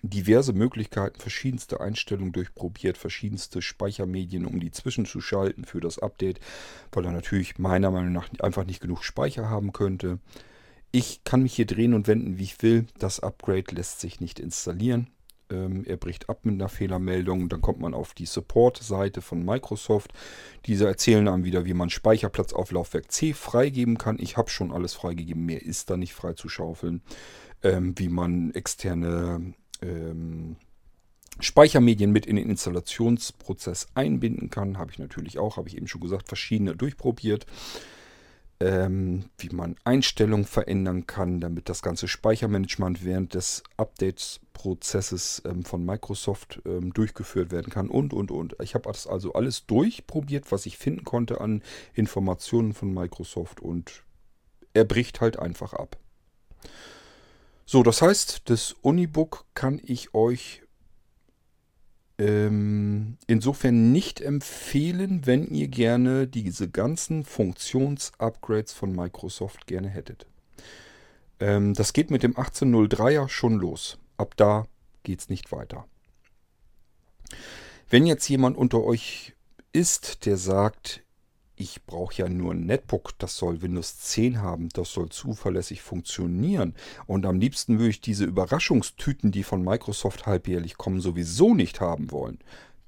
diverse 0.02 0.52
Möglichkeiten, 0.52 1.18
verschiedenste 1.18 1.80
Einstellungen 1.80 2.32
durchprobiert, 2.32 2.98
verschiedenste 2.98 3.62
Speichermedien, 3.62 4.44
um 4.44 4.60
die 4.60 4.70
zwischenzuschalten 4.70 5.64
für 5.64 5.80
das 5.80 5.98
Update, 5.98 6.40
weil 6.92 7.04
er 7.04 7.12
natürlich 7.12 7.58
meiner 7.58 7.90
Meinung 7.90 8.12
nach 8.12 8.28
einfach 8.40 8.64
nicht 8.64 8.80
genug 8.80 9.04
Speicher 9.04 9.48
haben 9.48 9.72
könnte. 9.72 10.18
Ich 10.92 11.24
kann 11.24 11.42
mich 11.42 11.54
hier 11.54 11.66
drehen 11.66 11.94
und 11.94 12.08
wenden, 12.08 12.38
wie 12.38 12.44
ich 12.44 12.62
will. 12.62 12.86
Das 12.98 13.20
Upgrade 13.20 13.74
lässt 13.74 14.00
sich 14.00 14.20
nicht 14.20 14.38
installieren. 14.38 15.10
Ähm, 15.50 15.84
er 15.84 15.96
bricht 15.96 16.28
ab 16.28 16.40
mit 16.44 16.54
einer 16.54 16.68
Fehlermeldung. 16.68 17.48
Dann 17.48 17.60
kommt 17.60 17.80
man 17.80 17.94
auf 17.94 18.14
die 18.14 18.26
Support-Seite 18.26 19.20
von 19.20 19.44
Microsoft. 19.44 20.12
Diese 20.66 20.86
erzählen 20.86 21.28
einem 21.28 21.44
wieder, 21.44 21.64
wie 21.64 21.74
man 21.74 21.90
Speicherplatz 21.90 22.52
auf 22.52 22.72
Laufwerk 22.72 23.10
C 23.10 23.32
freigeben 23.32 23.98
kann. 23.98 24.18
Ich 24.18 24.36
habe 24.36 24.50
schon 24.50 24.72
alles 24.72 24.94
freigegeben. 24.94 25.44
Mehr 25.44 25.62
ist 25.62 25.90
da 25.90 25.96
nicht 25.96 26.14
frei 26.14 26.32
zu 26.32 26.48
schaufeln. 26.48 27.02
Ähm, 27.62 27.94
wie 27.98 28.08
man 28.08 28.52
externe 28.52 29.54
ähm, 29.82 30.56
Speichermedien 31.40 32.12
mit 32.12 32.26
in 32.26 32.36
den 32.36 32.48
Installationsprozess 32.48 33.88
einbinden 33.94 34.50
kann. 34.50 34.78
Habe 34.78 34.90
ich 34.90 34.98
natürlich 34.98 35.38
auch, 35.38 35.56
habe 35.56 35.68
ich 35.68 35.76
eben 35.76 35.88
schon 35.88 36.00
gesagt, 36.00 36.28
verschiedene 36.28 36.74
durchprobiert. 36.74 37.46
Ähm, 38.58 39.26
wie 39.36 39.50
man 39.50 39.76
Einstellungen 39.84 40.46
verändern 40.46 41.06
kann, 41.06 41.40
damit 41.40 41.68
das 41.68 41.82
ganze 41.82 42.08
Speichermanagement 42.08 43.04
während 43.04 43.34
des 43.34 43.62
Updates-Prozesses 43.76 45.42
ähm, 45.44 45.62
von 45.62 45.84
Microsoft 45.84 46.62
ähm, 46.64 46.94
durchgeführt 46.94 47.50
werden 47.50 47.70
kann 47.70 47.90
und, 47.90 48.14
und, 48.14 48.30
und. 48.30 48.56
Ich 48.62 48.74
habe 48.74 48.90
das 48.90 49.06
also 49.06 49.34
alles 49.34 49.66
durchprobiert, 49.66 50.50
was 50.52 50.64
ich 50.64 50.78
finden 50.78 51.04
konnte 51.04 51.42
an 51.42 51.62
Informationen 51.92 52.72
von 52.72 52.94
Microsoft 52.94 53.60
und 53.60 54.04
er 54.72 54.84
bricht 54.84 55.20
halt 55.20 55.38
einfach 55.38 55.74
ab. 55.74 55.98
So, 57.68 57.82
das 57.82 58.00
heißt, 58.00 58.48
das 58.48 58.76
Unibook 58.80 59.44
kann 59.54 59.80
ich 59.82 60.14
euch 60.14 60.62
ähm, 62.16 63.18
insofern 63.26 63.90
nicht 63.90 64.20
empfehlen, 64.20 65.26
wenn 65.26 65.48
ihr 65.48 65.66
gerne 65.66 66.28
diese 66.28 66.70
ganzen 66.70 67.24
Funktionsupgrades 67.24 68.72
von 68.72 68.92
Microsoft 68.92 69.66
gerne 69.66 69.88
hättet. 69.88 70.26
Ähm, 71.40 71.74
das 71.74 71.92
geht 71.92 72.12
mit 72.12 72.22
dem 72.22 72.34
1803er 72.36 73.28
schon 73.28 73.54
los. 73.58 73.98
Ab 74.16 74.36
da 74.36 74.66
geht 75.02 75.20
es 75.20 75.28
nicht 75.28 75.50
weiter. 75.50 75.86
Wenn 77.90 78.06
jetzt 78.06 78.28
jemand 78.28 78.56
unter 78.56 78.84
euch 78.84 79.34
ist, 79.72 80.24
der 80.24 80.36
sagt, 80.36 81.02
ich 81.56 81.84
brauche 81.84 82.14
ja 82.16 82.28
nur 82.28 82.52
ein 82.52 82.66
Netbook, 82.66 83.18
das 83.18 83.36
soll 83.36 83.62
Windows 83.62 83.98
10 83.98 84.42
haben, 84.42 84.68
das 84.74 84.92
soll 84.92 85.08
zuverlässig 85.08 85.80
funktionieren. 85.80 86.74
Und 87.06 87.24
am 87.24 87.40
liebsten 87.40 87.78
würde 87.78 87.90
ich 87.90 88.00
diese 88.02 88.26
Überraschungstüten, 88.26 89.32
die 89.32 89.42
von 89.42 89.64
Microsoft 89.64 90.26
halbjährlich 90.26 90.76
kommen, 90.76 91.00
sowieso 91.00 91.54
nicht 91.54 91.80
haben 91.80 92.10
wollen. 92.12 92.38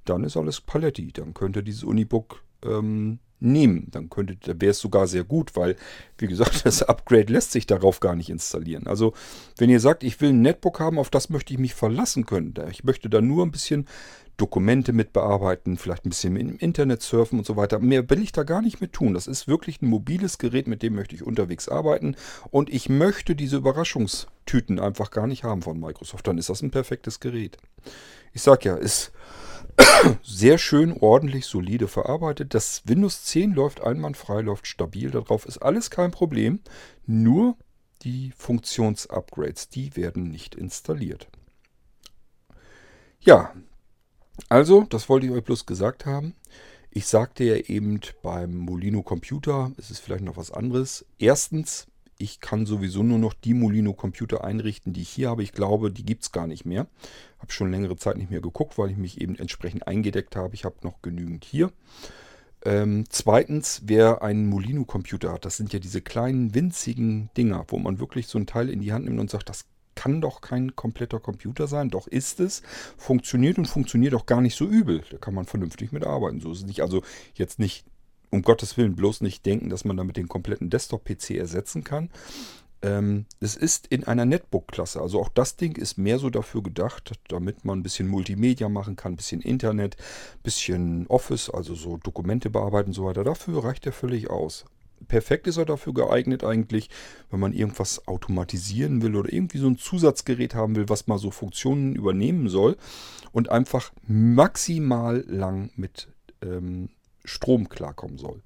Dann 0.05 0.23
ist 0.23 0.37
alles 0.37 0.61
Paletti. 0.61 1.13
Dann 1.13 1.35
könnt 1.35 1.57
ihr 1.57 1.63
dieses 1.63 1.83
Unibook 1.83 2.45
ähm, 2.63 3.19
nehmen. 3.41 3.89
Dann 3.91 4.11
könnte, 4.11 4.37
wäre 4.61 4.71
es 4.71 4.79
sogar 4.79 5.07
sehr 5.07 5.25
gut, 5.25 5.57
weil, 5.57 5.77
wie 6.19 6.27
gesagt, 6.27 6.61
das 6.67 6.83
Upgrade 6.83 7.33
lässt 7.33 7.53
sich 7.53 7.67
darauf 7.67 8.01
gar 8.01 8.17
nicht 8.17 8.29
installieren. 8.29 8.87
Also, 8.87 9.15
wenn 9.57 9.71
ihr 9.71 9.81
sagt, 9.81 10.03
ich 10.05 10.21
will 10.21 10.31
ein 10.31 10.43
Netbook 10.43 10.81
haben, 10.81 10.99
auf 10.99 11.11
das 11.11 11.31
möchte 11.31 11.53
ich 11.53 11.59
mich 11.59 11.75
verlassen 11.75 12.27
können, 12.27 12.55
ich 12.71 12.85
möchte 12.85 13.09
da 13.09 13.21
nur 13.21 13.45
ein 13.45 13.51
bisschen 13.51 13.87
Dokumente 14.39 14.93
mit 14.93 15.13
bearbeiten, 15.13 15.77
vielleicht 15.77 16.07
ein 16.07 16.11
bisschen 16.11 16.37
im 16.37 16.59
Internet 16.59 17.03
surfen 17.03 17.41
und 17.41 17.45
so 17.45 17.57
weiter. 17.57 17.81
Mehr 17.81 18.09
will 18.09 18.23
ich 18.23 18.33
da 18.33 18.45
gar 18.45 18.63
nicht 18.63 18.81
mit 18.81 18.93
tun. 18.93 19.13
Das 19.13 19.27
ist 19.27 19.49
wirklich 19.49 19.83
ein 19.83 19.89
mobiles 19.89 20.39
Gerät, 20.39 20.69
mit 20.69 20.83
dem 20.83 20.95
möchte 20.95 21.17
ich 21.17 21.25
unterwegs 21.25 21.69
arbeiten. 21.69 22.15
Und 22.51 22.71
ich 22.71 22.89
möchte 22.89 23.35
diese 23.35 23.57
Überraschungstüten 23.57 24.79
einfach 24.79 25.11
gar 25.11 25.27
nicht 25.27 25.43
haben 25.43 25.61
von 25.61 25.81
Microsoft. 25.81 26.27
Dann 26.27 26.39
ist 26.39 26.49
das 26.49 26.63
ein 26.63 26.71
perfektes 26.71 27.19
Gerät. 27.19 27.59
Ich 28.33 28.43
sag 28.43 28.65
ja, 28.65 28.77
ist 28.77 29.11
sehr 30.23 30.57
schön, 30.57 30.93
ordentlich, 30.93 31.47
solide 31.47 31.89
verarbeitet. 31.89 32.55
Das 32.55 32.83
Windows 32.87 33.25
10 33.25 33.53
läuft 33.53 33.83
einwandfrei, 33.83 34.41
läuft 34.41 34.69
stabil. 34.69 35.11
Darauf 35.11 35.47
ist 35.47 35.59
alles 35.59 35.91
kein 35.91 36.13
Problem. 36.13 36.61
Nur 37.07 37.57
die 38.03 38.33
Funktionsupgrades, 38.37 39.69
die 39.69 39.97
werden 39.97 40.31
nicht 40.31 40.55
installiert. 40.55 41.29
Ja, 43.19 43.53
also, 44.49 44.85
das 44.89 45.09
wollte 45.09 45.27
ich 45.27 45.33
euch 45.33 45.45
bloß 45.45 45.67
gesagt 45.67 46.07
haben. 46.07 46.35
Ich 46.91 47.07
sagte 47.07 47.45
ja 47.45 47.57
eben 47.57 48.01
beim 48.23 48.57
Molino 48.57 49.03
Computer, 49.03 49.73
ist 49.77 49.91
es 49.91 49.99
vielleicht 49.99 50.25
noch 50.25 50.37
was 50.37 50.51
anderes. 50.51 51.05
Erstens, 51.19 51.87
ich 52.19 52.41
kann 52.41 52.67
sowieso 52.67 53.03
nur 53.03 53.19
noch 53.19 53.35
die 53.35 53.55
Molino 53.55 53.93
Computer 53.93 54.43
einrichten, 54.43 54.93
die 54.93 55.03
ich 55.03 55.09
hier 55.09 55.31
habe. 55.31 55.43
Ich 55.43 55.53
glaube, 55.53 55.93
die 55.93 56.05
gibt 56.05 56.25
es 56.25 56.33
gar 56.33 56.47
nicht 56.47 56.65
mehr. 56.65 56.89
Habe 57.39 57.53
schon 57.53 57.71
längere 57.71 57.97
Zeit 57.97 58.17
nicht 58.17 58.31
mehr 58.31 58.41
geguckt, 58.41 58.79
weil 58.79 58.91
ich 58.91 58.97
mich 58.97 59.21
eben 59.21 59.37
entsprechend 59.37 59.87
eingedeckt 59.87 60.35
habe. 60.35 60.55
Ich 60.55 60.65
habe 60.65 60.77
noch 60.83 61.01
genügend 61.03 61.45
hier. 61.45 61.71
Ähm, 62.65 63.05
zweitens, 63.09 63.83
wer 63.85 64.23
einen 64.23 64.49
Molino 64.49 64.85
Computer 64.85 65.33
hat, 65.33 65.45
das 65.45 65.57
sind 65.57 65.73
ja 65.73 65.79
diese 65.79 66.01
kleinen 66.01 66.55
winzigen 66.55 67.31
Dinger, 67.37 67.65
wo 67.69 67.79
man 67.79 68.01
wirklich 68.01 68.27
so 68.27 68.39
ein 68.39 68.47
Teil 68.47 68.69
in 68.69 68.81
die 68.81 68.93
Hand 68.93 69.05
nimmt 69.05 69.21
und 69.21 69.31
sagt, 69.31 69.49
das 69.49 69.67
kann 69.99 70.21
doch 70.21 70.41
kein 70.41 70.77
kompletter 70.77 71.19
Computer 71.19 71.67
sein. 71.67 71.91
Doch 71.91 72.07
ist 72.07 72.39
es. 72.39 72.63
Funktioniert 72.97 73.59
und 73.59 73.67
funktioniert 73.67 74.15
auch 74.15 74.27
gar 74.27 74.41
nicht 74.41 74.55
so 74.55 74.65
übel. 74.65 75.03
Da 75.11 75.19
kann 75.19 75.35
man 75.35 75.45
vernünftig 75.45 75.91
mitarbeiten. 75.91 76.41
So 76.41 76.53
ist 76.53 76.59
es 76.59 76.67
nicht. 76.67 76.83
Also 76.83 77.03
jetzt 77.35 77.59
nicht, 77.59 77.85
um 78.31 78.43
Gottes 78.43 78.77
Willen, 78.77 78.95
bloß 78.95 79.23
nicht 79.23 79.45
denken, 79.45 79.71
dass 79.71 79.85
man 79.85 79.97
damit 79.97 80.17
den 80.17 80.29
kompletten 80.29 80.71
Desktop-PC 80.71 81.31
ersetzen 81.31 81.83
kann. 81.83 82.11
Ähm, 82.81 83.27
es 83.41 83.57
ist 83.57 83.89
in 83.89 84.05
einer 84.05 84.25
Netbook-Klasse. 84.25 85.01
Also 85.01 85.21
auch 85.21 85.31
das 85.31 85.57
Ding 85.57 85.77
ist 85.77 85.99
mehr 85.99 86.21
so 86.21 86.31
dafür 86.31 86.63
gedacht, 86.63 87.19
damit 87.27 87.65
man 87.65 87.81
ein 87.81 87.83
bisschen 87.83 88.07
Multimedia 88.07 88.69
machen 88.69 88.95
kann, 88.95 89.15
ein 89.15 89.17
bisschen 89.17 89.41
Internet, 89.41 89.97
ein 89.99 90.43
bisschen 90.45 91.07
Office, 91.09 91.51
also 91.51 91.75
so 91.75 91.97
Dokumente 91.97 92.51
bearbeiten 92.51 92.91
und 92.91 92.95
so 92.95 93.05
weiter. 93.05 93.25
Dafür 93.25 93.65
reicht 93.65 93.85
er 93.85 93.93
völlig 93.93 94.31
aus. 94.31 94.65
Perfekt 95.07 95.47
ist 95.47 95.57
er 95.57 95.65
dafür 95.65 95.95
geeignet 95.95 96.45
eigentlich, 96.45 96.91
wenn 97.31 97.41
man 97.41 97.53
irgendwas 97.53 98.07
automatisieren 98.09 99.03
will 99.03 99.17
oder 99.17 99.33
irgendwie 99.33 99.59
so 99.59 99.69
ein 99.69 99.79
Zusatzgerät 99.79 100.55
haben 100.55 100.77
will, 100.77 100.89
was 100.89 101.07
mal 101.07 101.19
so 101.19 101.31
Funktionen 101.31 101.95
übernehmen 101.95 102.49
soll 102.49 102.77
und 103.33 103.51
einfach 103.51 103.93
maximal 104.07 105.25
lang 105.29 105.71
mit 105.77 106.09
ähm, 106.43 106.91
Strom 107.25 107.69
klarkommen 107.69 108.19
soll. 108.19 108.43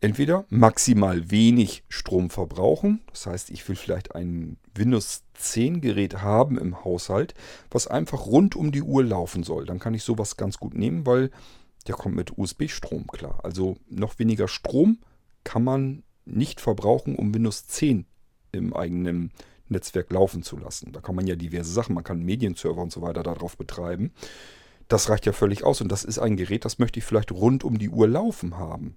Entweder 0.00 0.46
maximal 0.48 1.30
wenig 1.30 1.84
Strom 1.88 2.28
verbrauchen, 2.28 3.02
das 3.12 3.26
heißt, 3.26 3.50
ich 3.50 3.68
will 3.68 3.76
vielleicht 3.76 4.16
ein 4.16 4.56
Windows 4.74 5.22
10 5.34 5.80
Gerät 5.80 6.22
haben 6.22 6.58
im 6.58 6.84
Haushalt, 6.84 7.34
was 7.70 7.86
einfach 7.86 8.26
rund 8.26 8.56
um 8.56 8.72
die 8.72 8.82
Uhr 8.82 9.04
laufen 9.04 9.44
soll. 9.44 9.64
Dann 9.64 9.78
kann 9.78 9.94
ich 9.94 10.02
sowas 10.02 10.36
ganz 10.36 10.58
gut 10.58 10.74
nehmen, 10.74 11.06
weil 11.06 11.30
der 11.86 11.94
kommt 11.94 12.16
mit 12.16 12.36
USB-Strom 12.36 13.06
klar. 13.06 13.38
Also 13.44 13.76
noch 13.88 14.18
weniger 14.18 14.48
Strom 14.48 14.98
kann 15.44 15.64
man 15.64 16.02
nicht 16.24 16.60
verbrauchen, 16.60 17.16
um 17.16 17.34
Windows 17.34 17.66
10 17.66 18.06
im 18.52 18.74
eigenen 18.74 19.32
Netzwerk 19.68 20.12
laufen 20.12 20.42
zu 20.42 20.56
lassen. 20.56 20.92
Da 20.92 21.00
kann 21.00 21.14
man 21.14 21.26
ja 21.26 21.36
diverse 21.36 21.72
Sachen, 21.72 21.94
man 21.94 22.04
kann 22.04 22.22
Medienserver 22.22 22.82
und 22.82 22.92
so 22.92 23.02
weiter 23.02 23.22
darauf 23.22 23.56
betreiben. 23.56 24.12
Das 24.88 25.08
reicht 25.08 25.26
ja 25.26 25.32
völlig 25.32 25.64
aus 25.64 25.80
und 25.80 25.90
das 25.90 26.04
ist 26.04 26.18
ein 26.18 26.36
Gerät, 26.36 26.64
das 26.64 26.78
möchte 26.78 26.98
ich 26.98 27.04
vielleicht 27.04 27.32
rund 27.32 27.64
um 27.64 27.78
die 27.78 27.88
Uhr 27.88 28.08
laufen 28.08 28.58
haben. 28.58 28.96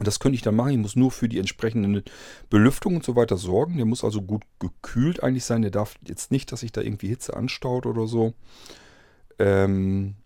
Das 0.00 0.18
könnte 0.18 0.36
ich 0.36 0.42
dann 0.42 0.56
machen. 0.56 0.72
Ich 0.72 0.78
muss 0.78 0.96
nur 0.96 1.10
für 1.10 1.28
die 1.28 1.38
entsprechende 1.38 2.02
Belüftung 2.50 2.96
und 2.96 3.04
so 3.04 3.16
weiter 3.16 3.38
sorgen. 3.38 3.76
Der 3.76 3.86
muss 3.86 4.04
also 4.04 4.20
gut 4.20 4.42
gekühlt 4.58 5.22
eigentlich 5.22 5.44
sein. 5.44 5.62
Der 5.62 5.70
darf 5.70 5.94
jetzt 6.06 6.30
nicht, 6.30 6.52
dass 6.52 6.60
sich 6.60 6.72
da 6.72 6.82
irgendwie 6.82 7.08
Hitze 7.08 7.34
anstaut 7.34 7.86
oder 7.86 8.06
so. 8.06 8.34
Ähm, 9.38 10.16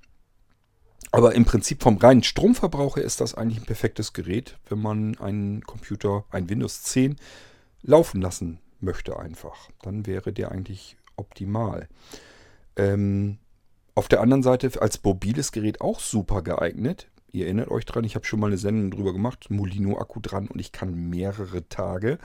aber 1.13 1.35
im 1.35 1.45
Prinzip 1.45 1.83
vom 1.83 1.97
reinen 1.97 2.23
Stromverbrauch 2.23 2.97
her 2.97 3.05
ist 3.05 3.21
das 3.21 3.35
eigentlich 3.35 3.59
ein 3.59 3.67
perfektes 3.67 4.13
Gerät, 4.13 4.59
wenn 4.69 4.81
man 4.81 5.19
einen 5.19 5.63
Computer, 5.63 6.25
ein 6.31 6.49
Windows 6.49 6.83
10, 6.85 7.17
laufen 7.83 8.21
lassen 8.21 8.61
möchte 8.81 9.19
einfach. 9.19 9.71
Dann 9.83 10.07
wäre 10.07 10.33
der 10.33 10.53
eigentlich 10.53 10.97
optimal. 11.17 11.89
Ähm, 12.77 13.39
auf 13.95 14.09
der 14.09 14.21
anderen 14.21 14.43
Seite 14.43 14.71
als 14.81 15.03
mobiles 15.03 15.53
Gerät 15.53 15.81
auch 15.81 16.01
super 16.01 16.43
geeignet. 16.43 17.11
Ihr 17.33 17.47
erinnert 17.47 17.71
euch 17.71 17.85
dran, 17.85 18.05
ich 18.05 18.15
habe 18.15 18.25
schon 18.25 18.41
mal 18.41 18.47
eine 18.47 18.59
Sendung 18.59 18.91
drüber 18.91 19.13
gemacht, 19.13 19.51
Molino-Akku 19.51 20.21
dran 20.21 20.49
und 20.49 20.59
ich 20.59 20.73
kann 20.73 20.95
mehrere 20.95 21.69
Tage 21.69 22.19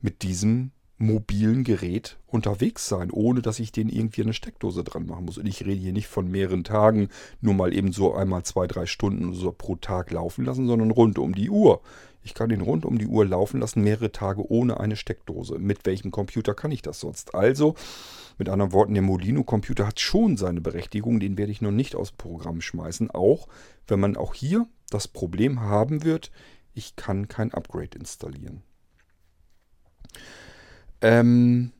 mit 0.00 0.22
diesem 0.22 0.72
mobilen 1.02 1.64
Gerät 1.64 2.16
unterwegs 2.28 2.88
sein, 2.88 3.10
ohne 3.10 3.42
dass 3.42 3.58
ich 3.58 3.72
den 3.72 3.88
irgendwie 3.88 4.22
eine 4.22 4.32
Steckdose 4.32 4.84
dran 4.84 5.06
machen 5.06 5.24
muss. 5.24 5.36
Und 5.36 5.46
ich 5.46 5.66
rede 5.66 5.80
hier 5.80 5.92
nicht 5.92 6.06
von 6.06 6.30
mehreren 6.30 6.64
Tagen, 6.64 7.08
nur 7.40 7.54
mal 7.54 7.74
eben 7.74 7.92
so 7.92 8.14
einmal 8.14 8.44
zwei, 8.44 8.66
drei 8.66 8.86
Stunden 8.86 9.34
so 9.34 9.52
pro 9.52 9.76
Tag 9.76 10.12
laufen 10.12 10.44
lassen, 10.44 10.66
sondern 10.66 10.92
rund 10.92 11.18
um 11.18 11.34
die 11.34 11.50
Uhr. 11.50 11.82
Ich 12.22 12.34
kann 12.34 12.50
den 12.50 12.60
rund 12.60 12.84
um 12.84 12.98
die 12.98 13.08
Uhr 13.08 13.26
laufen 13.26 13.60
lassen, 13.60 13.82
mehrere 13.82 14.12
Tage 14.12 14.48
ohne 14.48 14.78
eine 14.78 14.94
Steckdose. 14.94 15.58
Mit 15.58 15.84
welchem 15.86 16.12
Computer 16.12 16.54
kann 16.54 16.70
ich 16.70 16.82
das 16.82 17.00
sonst? 17.00 17.34
Also, 17.34 17.74
mit 18.38 18.48
anderen 18.48 18.72
Worten, 18.72 18.94
der 18.94 19.02
Molino-Computer 19.02 19.88
hat 19.88 19.98
schon 19.98 20.36
seine 20.36 20.60
Berechtigung, 20.60 21.18
den 21.18 21.36
werde 21.36 21.50
ich 21.50 21.60
noch 21.60 21.72
nicht 21.72 21.96
aus 21.96 22.10
dem 22.10 22.18
Programm 22.18 22.60
schmeißen, 22.60 23.10
auch 23.10 23.48
wenn 23.88 23.98
man 23.98 24.16
auch 24.16 24.34
hier 24.34 24.68
das 24.88 25.08
Problem 25.08 25.60
haben 25.60 26.04
wird, 26.04 26.30
ich 26.74 26.94
kann 26.94 27.26
kein 27.26 27.52
Upgrade 27.52 27.98
installieren. 27.98 28.62
Ähm, 31.02 31.72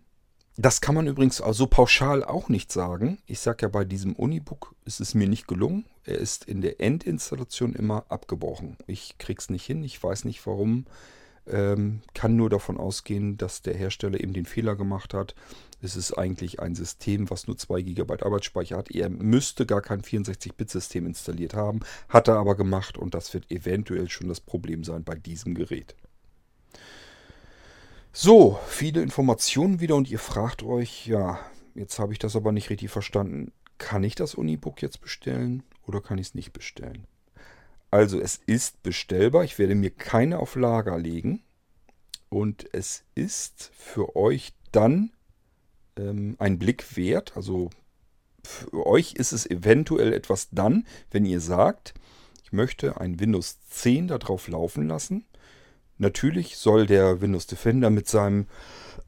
das 0.57 0.83
kann 0.83 0.95
man 0.95 1.07
übrigens 1.07 1.39
so 1.39 1.67
pauschal 1.67 2.23
auch 2.23 2.51
nicht 2.51 2.71
sagen. 2.71 3.19
Ich 3.27 3.41
sage 3.41 3.63
ja, 3.63 3.69
bei 3.69 3.85
diesem 3.85 4.15
Unibook 4.15 4.75
ist 4.85 5.01
es 5.01 5.15
mir 5.15 5.27
nicht 5.27 5.49
gelungen. 5.49 5.87
Er 6.05 6.19
ist 6.19 6.45
in 6.45 6.61
der 6.61 6.81
Endinstallation 6.81 7.75
immer 7.75 8.05
abgebrochen. 8.11 8.77
Ich 8.87 9.17
krieg's 9.17 9.49
nicht 9.49 9.65
hin. 9.65 9.83
Ich 9.83 10.03
weiß 10.03 10.25
nicht 10.27 10.47
warum. 10.47 10.85
Ähm, 11.47 12.03
kann 12.15 12.37
nur 12.37 12.51
davon 12.51 12.77
ausgehen, 12.77 13.37
dass 13.37 13.63
der 13.63 13.75
Hersteller 13.75 14.21
eben 14.21 14.33
den 14.33 14.47
Fehler 14.47 14.77
gemacht 14.77 15.15
hat. 15.15 15.35
Es 15.81 15.97
ist 15.97 16.13
eigentlich 16.13 16.61
ein 16.61 16.77
System, 16.77 17.31
was 17.31 17.49
nur 17.49 17.57
2 17.57 17.83
GB 17.83 18.23
Arbeitsspeicher 18.23 18.77
hat. 18.77 18.91
Er 18.93 19.09
müsste 19.09 19.67
gar 19.67 19.81
kein 19.81 20.03
64-Bit-System 20.03 21.07
installiert 21.07 21.55
haben, 21.55 21.81
hat 22.09 22.29
er 22.29 22.37
aber 22.37 22.55
gemacht 22.57 22.97
und 22.97 23.15
das 23.15 23.35
wird 23.35 23.51
eventuell 23.51 24.09
schon 24.09 24.29
das 24.29 24.41
Problem 24.41 24.85
sein 24.85 25.03
bei 25.03 25.17
diesem 25.17 25.55
Gerät. 25.55 25.97
So, 28.15 28.59
viele 28.67 29.01
Informationen 29.01 29.81
wieder 29.81 29.97
und 29.97 30.11
ihr 30.11 30.19
fragt 30.19 30.63
euch, 30.63 31.07
ja, 31.07 31.41
jetzt 31.75 31.99
habe 31.99 32.13
ich 32.13 32.19
das 32.19 32.37
aber 32.37 32.53
nicht 32.53 32.69
richtig 32.69 32.91
verstanden. 32.91 33.53
Kann 33.79 34.05
ich 34.05 34.15
das 34.15 34.35
Unibook 34.35 34.83
jetzt 34.83 35.01
bestellen 35.01 35.63
oder 35.87 36.03
kann 36.03 36.19
ich 36.19 36.29
es 36.29 36.35
nicht 36.35 36.53
bestellen? 36.53 37.07
Also 37.91 38.21
es 38.21 38.39
ist 38.45 38.83
bestellbar, 38.83 39.45
ich 39.45 39.59
werde 39.59 39.75
mir 39.75 39.91
keine 39.91 40.41
auf 40.41 40.57
Lager 40.57 40.99
legen 40.99 41.43
und 42.29 42.69
es 42.75 43.03
ist 43.15 43.71
für 43.75 44.15
euch 44.15 44.53
dann 44.73 45.11
ähm, 45.97 46.37
ein 46.39 46.59
Blick 46.59 46.99
wert. 46.99 47.35
Also 47.35 47.71
für 48.45 48.87
euch 48.87 49.15
ist 49.15 49.33
es 49.33 49.47
eventuell 49.49 50.13
etwas 50.13 50.51
dann, 50.51 50.87
wenn 51.11 51.25
ihr 51.25 51.41
sagt, 51.41 51.95
ich 52.45 52.53
möchte 52.53 53.01
ein 53.01 53.21
Windows 53.21 53.59
10 53.71 54.09
darauf 54.09 54.49
laufen 54.49 54.87
lassen 54.87 55.25
Natürlich 55.99 56.57
soll 56.57 56.87
der 56.87 57.21
Windows 57.21 57.47
Defender 57.47 57.91
mit 57.91 58.09
seinem 58.09 58.47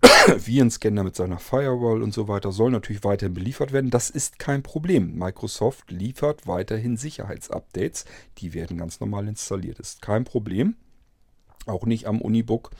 Virenscanner, 0.36 1.04
mit 1.04 1.16
seiner 1.16 1.38
Firewall 1.38 2.02
und 2.02 2.12
so 2.12 2.28
weiter, 2.28 2.52
soll 2.52 2.70
natürlich 2.70 3.04
weiterhin 3.04 3.34
beliefert 3.34 3.72
werden. 3.72 3.90
Das 3.90 4.10
ist 4.10 4.38
kein 4.38 4.62
Problem. 4.62 5.16
Microsoft 5.16 5.90
liefert 5.90 6.46
weiterhin 6.46 6.96
Sicherheitsupdates. 6.96 8.04
Die 8.38 8.54
werden 8.54 8.78
ganz 8.78 9.00
normal 9.00 9.28
installiert. 9.28 9.78
Ist 9.78 10.02
kein 10.02 10.24
Problem. 10.24 10.76
Auch 11.66 11.86
nicht 11.86 12.06
am 12.06 12.20
Unibook. 12.20 12.70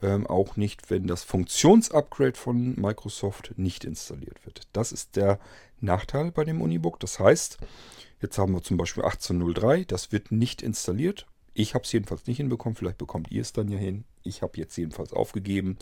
Ähm, 0.00 0.26
auch 0.26 0.56
nicht, 0.56 0.90
wenn 0.90 1.06
das 1.06 1.24
Funktionsupgrade 1.24 2.38
von 2.38 2.76
Microsoft 2.76 3.54
nicht 3.56 3.84
installiert 3.84 4.44
wird. 4.46 4.68
Das 4.72 4.92
ist 4.92 5.16
der 5.16 5.40
Nachteil 5.80 6.30
bei 6.30 6.44
dem 6.44 6.60
Unibook. 6.60 7.00
Das 7.00 7.18
heißt, 7.18 7.58
jetzt 8.22 8.38
haben 8.38 8.52
wir 8.52 8.62
zum 8.62 8.76
Beispiel 8.76 9.04
18.03. 9.04 9.86
Das 9.86 10.12
wird 10.12 10.30
nicht 10.30 10.62
installiert. 10.62 11.26
Ich 11.58 11.74
habe 11.74 11.82
es 11.82 11.90
jedenfalls 11.90 12.24
nicht 12.28 12.36
hinbekommen. 12.36 12.76
Vielleicht 12.76 12.98
bekommt 12.98 13.32
ihr 13.32 13.42
es 13.42 13.52
dann 13.52 13.66
ja 13.68 13.76
hin. 13.76 14.04
Ich 14.22 14.42
habe 14.42 14.56
jetzt 14.56 14.76
jedenfalls 14.76 15.12
aufgegeben. 15.12 15.76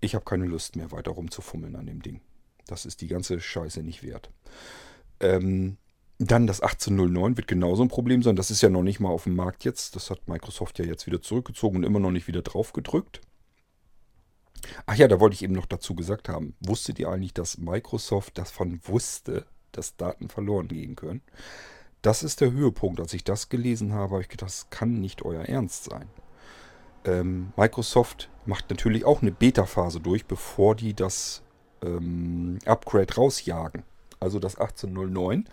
Ich 0.00 0.16
habe 0.16 0.24
keine 0.24 0.46
Lust 0.46 0.74
mehr 0.74 0.90
weiter 0.90 1.12
rumzufummeln 1.12 1.76
an 1.76 1.86
dem 1.86 2.02
Ding. 2.02 2.20
Das 2.66 2.84
ist 2.84 3.00
die 3.00 3.06
ganze 3.06 3.38
Scheiße 3.38 3.84
nicht 3.84 4.02
wert. 4.02 4.30
Ähm, 5.20 5.76
dann 6.18 6.48
das 6.48 6.60
1809 6.60 7.36
wird 7.36 7.46
genauso 7.46 7.84
ein 7.84 7.88
Problem 7.88 8.24
sein. 8.24 8.34
Das 8.34 8.50
ist 8.50 8.62
ja 8.62 8.68
noch 8.68 8.82
nicht 8.82 8.98
mal 8.98 9.10
auf 9.10 9.24
dem 9.24 9.36
Markt 9.36 9.64
jetzt. 9.64 9.94
Das 9.94 10.10
hat 10.10 10.26
Microsoft 10.26 10.80
ja 10.80 10.84
jetzt 10.84 11.06
wieder 11.06 11.22
zurückgezogen 11.22 11.76
und 11.76 11.84
immer 11.84 12.00
noch 12.00 12.10
nicht 12.10 12.26
wieder 12.26 12.42
drauf 12.42 12.72
gedrückt. 12.72 13.20
Ach 14.86 14.96
ja, 14.96 15.06
da 15.06 15.20
wollte 15.20 15.34
ich 15.34 15.44
eben 15.44 15.54
noch 15.54 15.66
dazu 15.66 15.94
gesagt 15.94 16.28
haben. 16.28 16.56
Wusstet 16.58 16.98
ihr 16.98 17.10
eigentlich, 17.10 17.32
dass 17.32 17.58
Microsoft 17.58 18.38
davon 18.38 18.80
wusste, 18.82 19.46
dass 19.70 19.96
Daten 19.96 20.28
verloren 20.28 20.66
gehen 20.66 20.96
können? 20.96 21.22
Das 22.02 22.22
ist 22.22 22.40
der 22.40 22.52
Höhepunkt. 22.52 23.00
Als 23.00 23.12
ich 23.14 23.24
das 23.24 23.48
gelesen 23.48 23.92
habe, 23.92 24.12
habe 24.14 24.22
ich 24.22 24.28
gedacht, 24.28 24.50
das 24.50 24.70
kann 24.70 25.00
nicht 25.00 25.22
euer 25.22 25.42
Ernst 25.42 25.84
sein. 25.84 26.08
Ähm, 27.04 27.52
Microsoft 27.56 28.30
macht 28.44 28.70
natürlich 28.70 29.04
auch 29.04 29.22
eine 29.22 29.32
Beta-Phase 29.32 30.00
durch, 30.00 30.26
bevor 30.26 30.74
die 30.74 30.94
das 30.94 31.42
ähm, 31.82 32.58
Upgrade 32.64 33.14
rausjagen. 33.14 33.84
Also 34.20 34.38
das 34.38 34.56
1809 34.56 35.48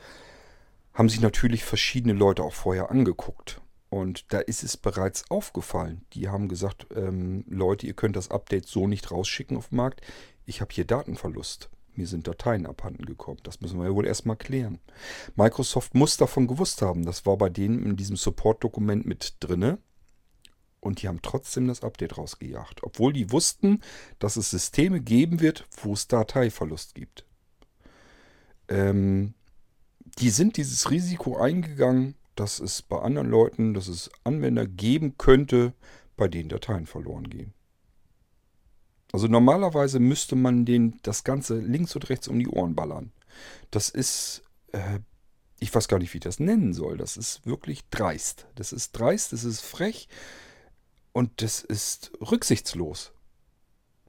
haben 0.94 1.10
sich 1.10 1.22
natürlich 1.22 1.64
verschiedene 1.64 2.14
Leute 2.14 2.44
auch 2.44 2.54
vorher 2.54 2.92
angeguckt. 2.92 3.62
Und 3.90 4.34
da 4.34 4.40
ist 4.40 4.64
es 4.64 4.76
bereits 4.76 5.30
aufgefallen. 5.30 6.04
Die 6.14 6.30
haben 6.30 6.48
gesagt, 6.48 6.88
ähm, 6.96 7.46
Leute, 7.48 7.86
ihr 7.86 7.94
könnt 7.94 8.16
das 8.16 8.32
Update 8.32 8.68
so 8.68 8.88
nicht 8.88 9.12
rausschicken 9.12 9.56
auf 9.58 9.70
den 9.70 9.78
Markt. 9.78 10.02
Ich 10.46 10.62
habe 10.62 10.74
hier 10.74 10.86
Datenverlust. 10.86 11.70
Mir 11.96 12.08
sind 12.08 12.28
Dateien 12.28 12.66
abhanden 12.66 13.06
gekommen. 13.06 13.40
Das 13.44 13.62
müssen 13.62 13.80
wir 13.80 13.88
ja 13.88 13.96
wohl 13.96 14.08
erstmal 14.08 14.36
klären. 14.36 14.80
Microsoft 15.36 15.94
muss 15.94 16.18
davon 16.18 16.48
gewusst 16.48 16.82
haben. 16.82 17.06
Das 17.06 17.26
war 17.26 17.38
bei 17.38 17.50
denen 17.50 17.84
in 17.84 17.96
diesem 17.96 18.16
Support-Dokument 18.16 19.06
mit 19.06 19.36
drinne. 19.40 19.78
Und 20.80 21.02
die 21.02 21.08
haben 21.08 21.22
trotzdem 21.22 21.68
das 21.68 21.84
Update 21.84 22.18
rausgejagt. 22.18 22.84
Obwohl 22.84 23.14
die 23.14 23.32
wussten, 23.32 23.82
dass 24.20 24.36
es 24.36 24.50
Systeme 24.50 25.00
geben 25.00 25.40
wird, 25.40 25.66
wo 25.82 25.94
es 25.94 26.08
Dateiverlust 26.08 26.96
gibt. 26.96 27.26
Ähm, 28.68 29.34
die 30.20 30.30
sind 30.30 30.58
dieses 30.58 30.92
Risiko 30.92 31.38
eingegangen, 31.38 32.16
dass 32.36 32.60
es 32.60 32.82
bei 32.82 33.00
anderen 33.00 33.30
Leuten, 33.30 33.74
dass 33.74 33.88
es 33.88 34.10
Anwender 34.24 34.68
geben 34.68 35.18
könnte, 35.18 35.74
bei 36.18 36.28
denen 36.28 36.50
Dateien 36.50 36.86
verloren 36.86 37.30
gehen. 37.30 37.54
Also 39.14 39.28
normalerweise 39.28 40.00
müsste 40.00 40.36
man 40.36 40.66
den 40.66 41.00
das 41.04 41.24
Ganze 41.24 41.60
links 41.60 41.96
und 41.96 42.10
rechts 42.10 42.28
um 42.28 42.40
die 42.40 42.48
Ohren 42.48 42.76
ballern. 42.76 43.12
Das 43.70 43.90
ist, 43.90 44.42
äh, 44.72 45.00
ich 45.60 45.74
weiß 45.74 45.88
gar 45.88 46.00
nicht, 46.00 46.14
wie 46.14 46.18
ich 46.18 46.24
das 46.24 46.40
nennen 46.40 46.74
soll. 46.74 46.98
Das 46.98 47.16
ist 47.16 47.46
wirklich 47.46 47.88
dreist. 47.92 48.48
Das 48.56 48.74
ist 48.74 48.92
dreist, 48.92 49.32
das 49.32 49.44
ist 49.44 49.62
frech 49.62 50.10
und 51.12 51.44
das 51.44 51.62
ist 51.62 52.12
rücksichtslos. 52.20 53.14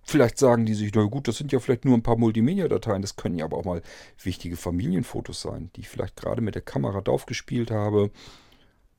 Vielleicht 0.07 0.39
sagen 0.39 0.65
die 0.65 0.75
sich, 0.75 0.93
na 0.95 1.05
gut, 1.05 1.29
das 1.29 1.37
sind 1.37 1.53
ja 1.53 1.61
vielleicht 1.61 1.85
nur 1.85 1.97
ein 1.97 2.03
paar 2.03 2.19
Multimedia-Dateien, 2.19 3.01
das 3.01 3.17
können 3.17 3.39
ja 3.39 3.47
aber 3.47 3.57
auch 3.59 3.65
mal 3.65 3.83
wichtige 4.23 4.57
Familienfotos 4.57 5.41
sein, 5.41 5.71
die 5.77 5.81
ich 5.81 5.89
vielleicht 5.89 6.17
gerade 6.17 6.43
mit 6.43 6.55
der 6.55 6.63
Kamera 6.63 7.01
draufgespielt 7.01 7.71
habe. 7.71 8.11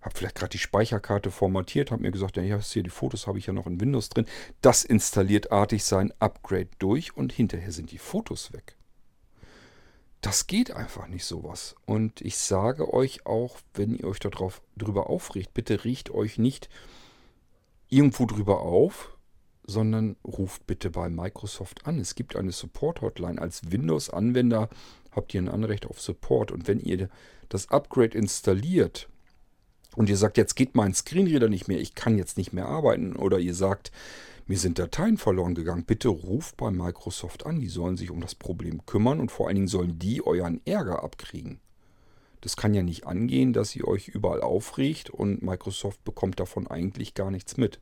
Habe 0.06 0.16
vielleicht 0.16 0.36
gerade 0.36 0.52
die 0.52 0.60
Speicherkarte 0.60 1.32
formatiert, 1.32 1.92
habe 1.92 2.04
mir 2.04 2.12
gesagt, 2.12 2.38
ja, 2.38 2.44
hier 2.44 2.84
die 2.84 2.90
Fotos 2.90 3.26
habe 3.26 3.40
ich 3.40 3.48
ja 3.48 3.54
noch 3.54 3.66
in 3.66 3.82
Windows 3.82 4.10
drin. 4.10 4.28
Das 4.62 4.84
installiert 4.84 5.52
artig 5.52 5.84
sein 5.84 6.14
Upgrade 6.20 6.70
durch 6.78 7.18
und 7.18 7.34
hinterher 7.34 7.72
sind 7.72 7.92
die 7.92 7.98
Fotos 7.98 8.54
weg. 8.54 8.76
Das 10.22 10.48
geht 10.48 10.72
einfach 10.72 11.08
nicht 11.08 11.26
sowas. 11.26 11.76
Und 11.86 12.22
ich 12.22 12.38
sage 12.38 12.94
euch 12.94 13.26
auch, 13.26 13.58
wenn 13.74 13.96
ihr 13.96 14.06
euch 14.06 14.20
darauf 14.20 14.62
drüber 14.78 15.10
aufregt, 15.10 15.54
bitte 15.54 15.84
riecht 15.84 16.12
euch 16.12 16.38
nicht 16.38 16.70
irgendwo 17.90 18.26
drüber 18.26 18.62
auf, 18.62 19.18
sondern 19.66 20.18
ruft 20.24 20.68
bitte 20.68 20.92
bei 20.92 21.10
Microsoft 21.10 21.88
an. 21.88 22.00
Es 22.00 22.14
gibt 22.14 22.36
eine 22.36 22.52
Support-Hotline. 22.52 23.42
Als 23.42 23.72
Windows-Anwender 23.72 24.70
habt 25.12 25.34
ihr 25.34 25.42
ein 25.42 25.50
Anrecht 25.50 25.88
auf 25.88 26.00
Support. 26.00 26.52
Und 26.52 26.68
wenn 26.68 26.80
ihr 26.80 27.10
das 27.50 27.70
Upgrade 27.70 28.18
installiert 28.18 29.10
und 29.96 30.10
ihr 30.10 30.18
sagt, 30.18 30.38
jetzt 30.38 30.56
geht 30.56 30.76
mein 30.76 30.94
Screenreader 30.94 31.50
nicht 31.50 31.68
mehr, 31.68 31.80
ich 31.80 31.96
kann 31.96 32.18
jetzt 32.18 32.38
nicht 32.38 32.54
mehr 32.54 32.68
arbeiten, 32.68 33.16
oder 33.16 33.40
ihr 33.40 33.54
sagt, 33.54 33.92
mir 34.48 34.60
sind 34.60 34.78
Dateien 34.78 35.18
verloren 35.18 35.56
gegangen, 35.56 35.86
bitte 35.86 36.10
ruft 36.10 36.58
bei 36.58 36.70
Microsoft 36.70 37.48
an. 37.48 37.60
Die 37.60 37.68
sollen 37.68 37.98
sich 37.98 38.12
um 38.12 38.22
das 38.22 38.36
Problem 38.36 38.86
kümmern 38.86 39.20
und 39.20 39.32
vor 39.32 39.48
allen 39.48 39.56
Dingen 39.56 39.68
sollen 39.68 39.98
die 39.98 40.24
euren 40.24 40.62
Ärger 40.66 41.04
abkriegen. 41.04 41.60
Das 42.42 42.56
kann 42.56 42.76
ja 42.76 42.84
nicht 42.84 43.08
angehen, 43.08 43.54
dass 43.54 43.76
ihr 43.76 43.88
euch 43.88 44.08
überall 44.08 44.42
aufregt 44.42 45.10
und 45.10 45.42
Microsoft 45.42 46.04
bekommt 46.04 46.40
davon 46.40 46.68
eigentlich 46.68 47.16
gar 47.16 47.32
nichts 47.32 47.58
mit. 47.58 47.80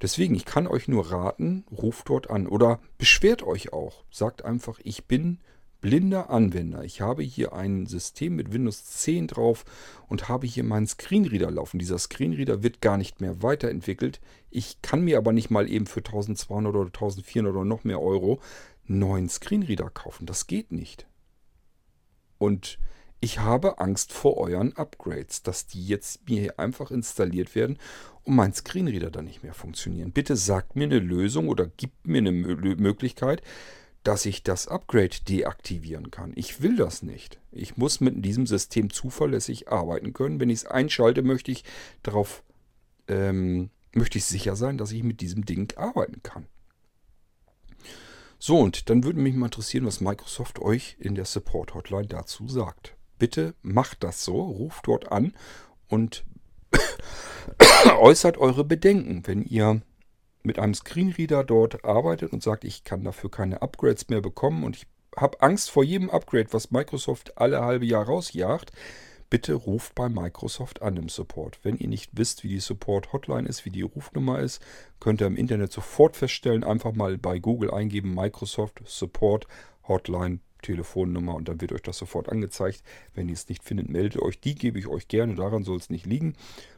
Deswegen, 0.00 0.36
ich 0.36 0.44
kann 0.44 0.68
euch 0.68 0.86
nur 0.86 1.10
raten, 1.10 1.64
ruft 1.72 2.08
dort 2.08 2.30
an 2.30 2.46
oder 2.46 2.78
beschwert 2.96 3.42
euch 3.42 3.72
auch. 3.72 4.04
Sagt 4.12 4.44
einfach, 4.44 4.78
ich 4.84 5.06
bin 5.06 5.40
blinder 5.80 6.30
Anwender. 6.30 6.84
Ich 6.84 7.00
habe 7.00 7.22
hier 7.22 7.52
ein 7.52 7.86
System 7.86 8.36
mit 8.36 8.52
Windows 8.52 8.84
10 8.84 9.28
drauf 9.28 9.64
und 10.08 10.28
habe 10.28 10.46
hier 10.46 10.64
meinen 10.64 10.86
Screenreader 10.86 11.50
laufen. 11.50 11.78
Dieser 11.78 11.98
Screenreader 11.98 12.62
wird 12.62 12.80
gar 12.80 12.96
nicht 12.96 13.20
mehr 13.20 13.42
weiterentwickelt. 13.42 14.20
Ich 14.50 14.82
kann 14.82 15.02
mir 15.02 15.18
aber 15.18 15.32
nicht 15.32 15.50
mal 15.50 15.70
eben 15.70 15.86
für 15.86 16.00
1200 16.00 16.74
oder 16.74 16.86
1400 16.86 17.54
oder 17.54 17.64
noch 17.64 17.84
mehr 17.84 18.00
Euro 18.00 18.40
neuen 18.86 19.28
Screenreader 19.28 19.90
kaufen. 19.90 20.26
Das 20.26 20.46
geht 20.46 20.72
nicht. 20.72 21.06
Und 22.38 22.78
ich 23.20 23.40
habe 23.40 23.78
Angst 23.78 24.12
vor 24.12 24.36
euren 24.36 24.76
Upgrades, 24.76 25.42
dass 25.42 25.66
die 25.66 25.84
jetzt 25.84 26.28
mir 26.28 26.40
hier 26.40 26.60
einfach 26.60 26.92
installiert 26.92 27.54
werden 27.56 27.78
und 28.22 28.36
mein 28.36 28.54
Screenreader 28.54 29.10
dann 29.10 29.24
nicht 29.24 29.42
mehr 29.42 29.54
funktionieren. 29.54 30.12
Bitte 30.12 30.36
sagt 30.36 30.76
mir 30.76 30.84
eine 30.84 31.00
Lösung 31.00 31.48
oder 31.48 31.66
gibt 31.66 32.06
mir 32.06 32.18
eine 32.18 32.30
Möglichkeit, 32.30 33.42
dass 34.08 34.24
ich 34.24 34.42
das 34.42 34.68
Upgrade 34.68 35.16
deaktivieren 35.28 36.10
kann. 36.10 36.32
Ich 36.34 36.62
will 36.62 36.76
das 36.76 37.02
nicht. 37.02 37.38
Ich 37.52 37.76
muss 37.76 38.00
mit 38.00 38.24
diesem 38.24 38.46
System 38.46 38.90
zuverlässig 38.90 39.68
arbeiten 39.68 40.14
können. 40.14 40.40
Wenn 40.40 40.48
ich 40.48 40.60
es 40.60 40.66
einschalte, 40.66 41.22
möchte 41.22 41.50
ich 41.50 41.62
darauf 42.02 42.42
ähm, 43.06 43.70
möchte 43.92 44.16
ich 44.16 44.24
sicher 44.24 44.56
sein, 44.56 44.78
dass 44.78 44.92
ich 44.92 45.02
mit 45.02 45.20
diesem 45.20 45.44
Ding 45.44 45.76
arbeiten 45.76 46.22
kann. 46.22 46.46
So, 48.38 48.58
und 48.58 48.88
dann 48.88 49.04
würde 49.04 49.20
mich 49.20 49.34
mal 49.34 49.46
interessieren, 49.46 49.84
was 49.84 50.00
Microsoft 50.00 50.58
euch 50.58 50.96
in 50.98 51.14
der 51.14 51.24
Support 51.24 51.74
Hotline 51.74 52.06
dazu 52.06 52.48
sagt 52.48 52.94
bitte 53.18 53.54
macht 53.62 54.04
das 54.04 54.24
so, 54.24 54.40
ruft 54.40 54.86
dort 54.86 55.12
an 55.12 55.34
und 55.88 56.24
äußert 57.98 58.38
eure 58.38 58.64
Bedenken, 58.64 59.26
wenn 59.26 59.42
ihr 59.42 59.82
mit 60.48 60.58
einem 60.58 60.74
Screenreader 60.74 61.44
dort 61.44 61.84
arbeitet 61.84 62.32
und 62.32 62.42
sagt, 62.42 62.64
ich 62.64 62.82
kann 62.82 63.04
dafür 63.04 63.30
keine 63.30 63.60
Upgrades 63.60 64.08
mehr 64.08 64.22
bekommen 64.22 64.64
und 64.64 64.76
ich 64.76 64.86
habe 65.14 65.40
Angst 65.42 65.70
vor 65.70 65.84
jedem 65.84 66.10
Upgrade, 66.10 66.48
was 66.52 66.70
Microsoft 66.70 67.38
alle 67.38 67.60
halbe 67.60 67.84
Jahr 67.84 68.06
rausjagt. 68.06 68.72
Bitte 69.30 69.52
ruft 69.52 69.94
bei 69.94 70.08
Microsoft 70.08 70.80
an 70.80 70.96
im 70.96 71.10
Support. 71.10 71.58
Wenn 71.62 71.76
ihr 71.76 71.88
nicht 71.88 72.12
wisst, 72.14 72.44
wie 72.44 72.48
die 72.48 72.60
Support 72.60 73.12
Hotline 73.12 73.46
ist, 73.46 73.66
wie 73.66 73.70
die 73.70 73.82
Rufnummer 73.82 74.38
ist, 74.38 74.62
könnt 75.00 75.20
ihr 75.20 75.26
im 75.26 75.36
Internet 75.36 75.70
sofort 75.70 76.16
feststellen. 76.16 76.64
Einfach 76.64 76.92
mal 76.92 77.18
bei 77.18 77.38
Google 77.38 77.70
eingeben 77.70 78.14
Microsoft 78.14 78.80
Support 78.86 79.46
Hotline 79.86 80.40
Telefonnummer 80.62 81.34
und 81.34 81.48
dann 81.48 81.60
wird 81.60 81.72
euch 81.72 81.82
das 81.82 81.98
sofort 81.98 82.30
angezeigt. 82.30 82.82
Wenn 83.14 83.28
ihr 83.28 83.34
es 83.34 83.48
nicht 83.50 83.62
findet, 83.62 83.90
meldet 83.90 84.22
euch. 84.22 84.40
Die 84.40 84.54
gebe 84.54 84.78
ich 84.78 84.86
euch 84.86 85.08
gerne, 85.08 85.34
daran 85.34 85.62
soll 85.62 85.76
es 85.76 85.90
nicht 85.90 86.06
liegen. 86.06 86.34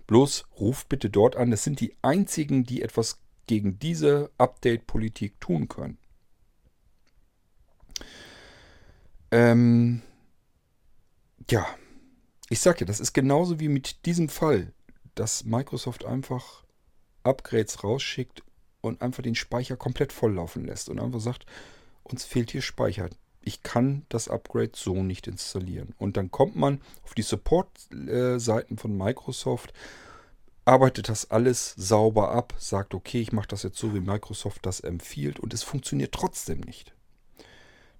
Bloß 0.08 0.46
ruft 0.58 0.88
bitte 0.88 1.08
dort 1.08 1.36
an. 1.36 1.52
Das 1.52 1.62
sind 1.62 1.80
die 1.80 1.94
einzigen, 2.02 2.64
die 2.64 2.82
etwas 2.82 3.20
gegen 3.46 3.78
diese 3.78 4.30
Update-Politik 4.38 5.40
tun 5.40 5.68
können. 5.68 5.98
Ähm, 9.30 10.02
ja, 11.50 11.66
ich 12.48 12.60
sage 12.60 12.80
ja, 12.80 12.86
das 12.86 13.00
ist 13.00 13.12
genauso 13.12 13.60
wie 13.60 13.68
mit 13.68 14.04
diesem 14.06 14.28
Fall, 14.28 14.72
dass 15.14 15.44
Microsoft 15.44 16.04
einfach 16.04 16.64
Upgrades 17.22 17.84
rausschickt 17.84 18.42
und 18.80 19.02
einfach 19.02 19.22
den 19.22 19.34
Speicher 19.34 19.76
komplett 19.76 20.12
volllaufen 20.12 20.64
lässt 20.64 20.88
und 20.88 21.00
einfach 21.00 21.20
sagt, 21.20 21.46
uns 22.02 22.24
fehlt 22.24 22.50
hier 22.50 22.62
Speicher 22.62 23.10
ich 23.42 23.62
kann 23.62 24.04
das 24.08 24.28
Upgrade 24.28 24.72
so 24.74 25.02
nicht 25.02 25.26
installieren. 25.26 25.94
Und 25.98 26.16
dann 26.16 26.30
kommt 26.30 26.56
man 26.56 26.80
auf 27.02 27.14
die 27.14 27.22
Support-Seiten 27.22 28.76
von 28.76 28.96
Microsoft, 28.96 29.72
arbeitet 30.64 31.08
das 31.08 31.30
alles 31.30 31.74
sauber 31.76 32.32
ab, 32.32 32.54
sagt, 32.58 32.94
okay, 32.94 33.20
ich 33.20 33.32
mache 33.32 33.48
das 33.48 33.62
jetzt 33.62 33.78
so, 33.78 33.94
wie 33.94 34.00
Microsoft 34.00 34.64
das 34.66 34.80
empfiehlt 34.80 35.40
und 35.40 35.54
es 35.54 35.62
funktioniert 35.62 36.12
trotzdem 36.12 36.60
nicht. 36.60 36.94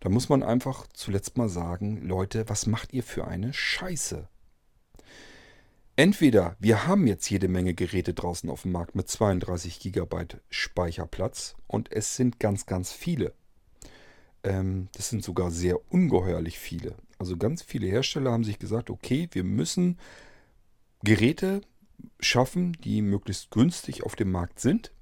Da 0.00 0.08
muss 0.08 0.28
man 0.28 0.42
einfach 0.42 0.86
zuletzt 0.94 1.36
mal 1.36 1.48
sagen, 1.48 2.06
Leute, 2.06 2.48
was 2.48 2.66
macht 2.66 2.92
ihr 2.92 3.02
für 3.02 3.26
eine 3.26 3.52
Scheiße? 3.52 4.28
Entweder 5.96 6.56
wir 6.58 6.86
haben 6.86 7.06
jetzt 7.06 7.28
jede 7.28 7.48
Menge 7.48 7.74
Geräte 7.74 8.14
draußen 8.14 8.48
auf 8.48 8.62
dem 8.62 8.72
Markt 8.72 8.94
mit 8.94 9.08
32 9.08 9.80
GB 9.80 10.38
Speicherplatz 10.48 11.56
und 11.66 11.92
es 11.92 12.16
sind 12.16 12.40
ganz, 12.40 12.64
ganz 12.64 12.92
viele. 12.92 13.34
Ähm, 14.42 14.88
das 14.92 15.10
sind 15.10 15.22
sogar 15.22 15.50
sehr 15.50 15.78
ungeheuerlich 15.92 16.58
viele. 16.58 16.94
Also 17.18 17.36
ganz 17.36 17.62
viele 17.62 17.86
Hersteller 17.86 18.32
haben 18.32 18.44
sich 18.44 18.58
gesagt, 18.58 18.88
okay, 18.88 19.28
wir 19.32 19.44
müssen 19.44 19.98
Geräte 21.02 21.60
schaffen, 22.18 22.76
die 22.84 23.02
möglichst 23.02 23.50
günstig 23.50 24.04
auf 24.04 24.16
dem 24.16 24.30
Markt 24.30 24.60
sind. 24.60 24.92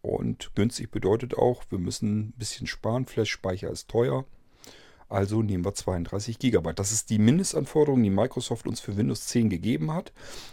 Und 0.00 0.54
günstig 0.54 0.90
bedeutet 0.90 1.36
auch, 1.36 1.64
wir 1.70 1.78
müssen 1.78 2.28
ein 2.28 2.32
bisschen 2.32 2.66
sparen. 2.66 3.06
Flash-Speicher 3.06 3.70
ist 3.70 3.88
teuer. 3.88 4.24
Also 5.08 5.42
nehmen 5.42 5.64
wir 5.64 5.74
32 5.74 6.38
GB. 6.38 6.72
Das 6.74 6.90
ist 6.90 7.10
die 7.10 7.18
Mindestanforderung, 7.18 8.02
die 8.02 8.10
Microsoft 8.10 8.66
uns 8.66 8.80
für 8.80 8.96
Windows 8.96 9.26
10 9.26 9.50
gegeben 9.50 9.92
hat. 9.92 10.12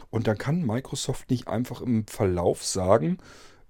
Und 0.09 0.27
dann 0.27 0.37
kann 0.37 0.65
Microsoft 0.65 1.29
nicht 1.29 1.47
einfach 1.47 1.81
im 1.81 2.05
Verlauf 2.07 2.65
sagen, 2.65 3.19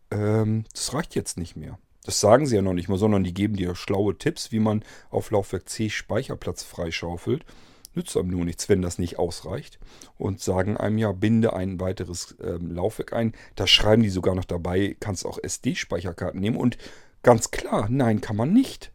ähm, 0.09 0.65
das 0.73 0.93
reicht 0.93 1.13
jetzt 1.15 1.37
nicht 1.37 1.55
mehr. 1.55 1.77
Das 2.03 2.19
sagen 2.19 2.47
sie 2.47 2.55
ja 2.55 2.63
noch 2.63 2.73
nicht 2.73 2.89
mal, 2.89 2.97
sondern 2.97 3.23
die 3.23 3.35
geben 3.35 3.55
dir 3.55 3.75
schlaue 3.75 4.17
Tipps, 4.17 4.51
wie 4.51 4.59
man 4.59 4.83
auf 5.11 5.29
Laufwerk 5.29 5.69
C 5.69 5.89
Speicherplatz 5.89 6.63
freischaufelt. 6.63 7.45
Nützt 7.93 8.15
einem 8.15 8.29
nur 8.29 8.45
nichts, 8.45 8.69
wenn 8.69 8.81
das 8.81 8.99
nicht 8.99 9.17
ausreicht. 9.17 9.79
Und 10.17 10.41
sagen 10.41 10.77
einem 10.77 10.97
ja, 10.97 11.11
binde 11.11 11.53
ein 11.53 11.79
weiteres 11.79 12.35
ähm, 12.41 12.71
Laufwerk 12.71 13.13
ein. 13.13 13.33
Da 13.55 13.67
schreiben 13.67 14.03
die 14.03 14.09
sogar 14.09 14.35
noch 14.35 14.45
dabei, 14.45 14.95
kannst 14.99 15.25
auch 15.25 15.39
SD-Speicherkarten 15.41 16.39
nehmen. 16.39 16.57
Und 16.57 16.77
ganz 17.23 17.51
klar, 17.51 17.87
nein, 17.89 18.21
kann 18.21 18.35
man 18.35 18.53
nicht. 18.53 18.91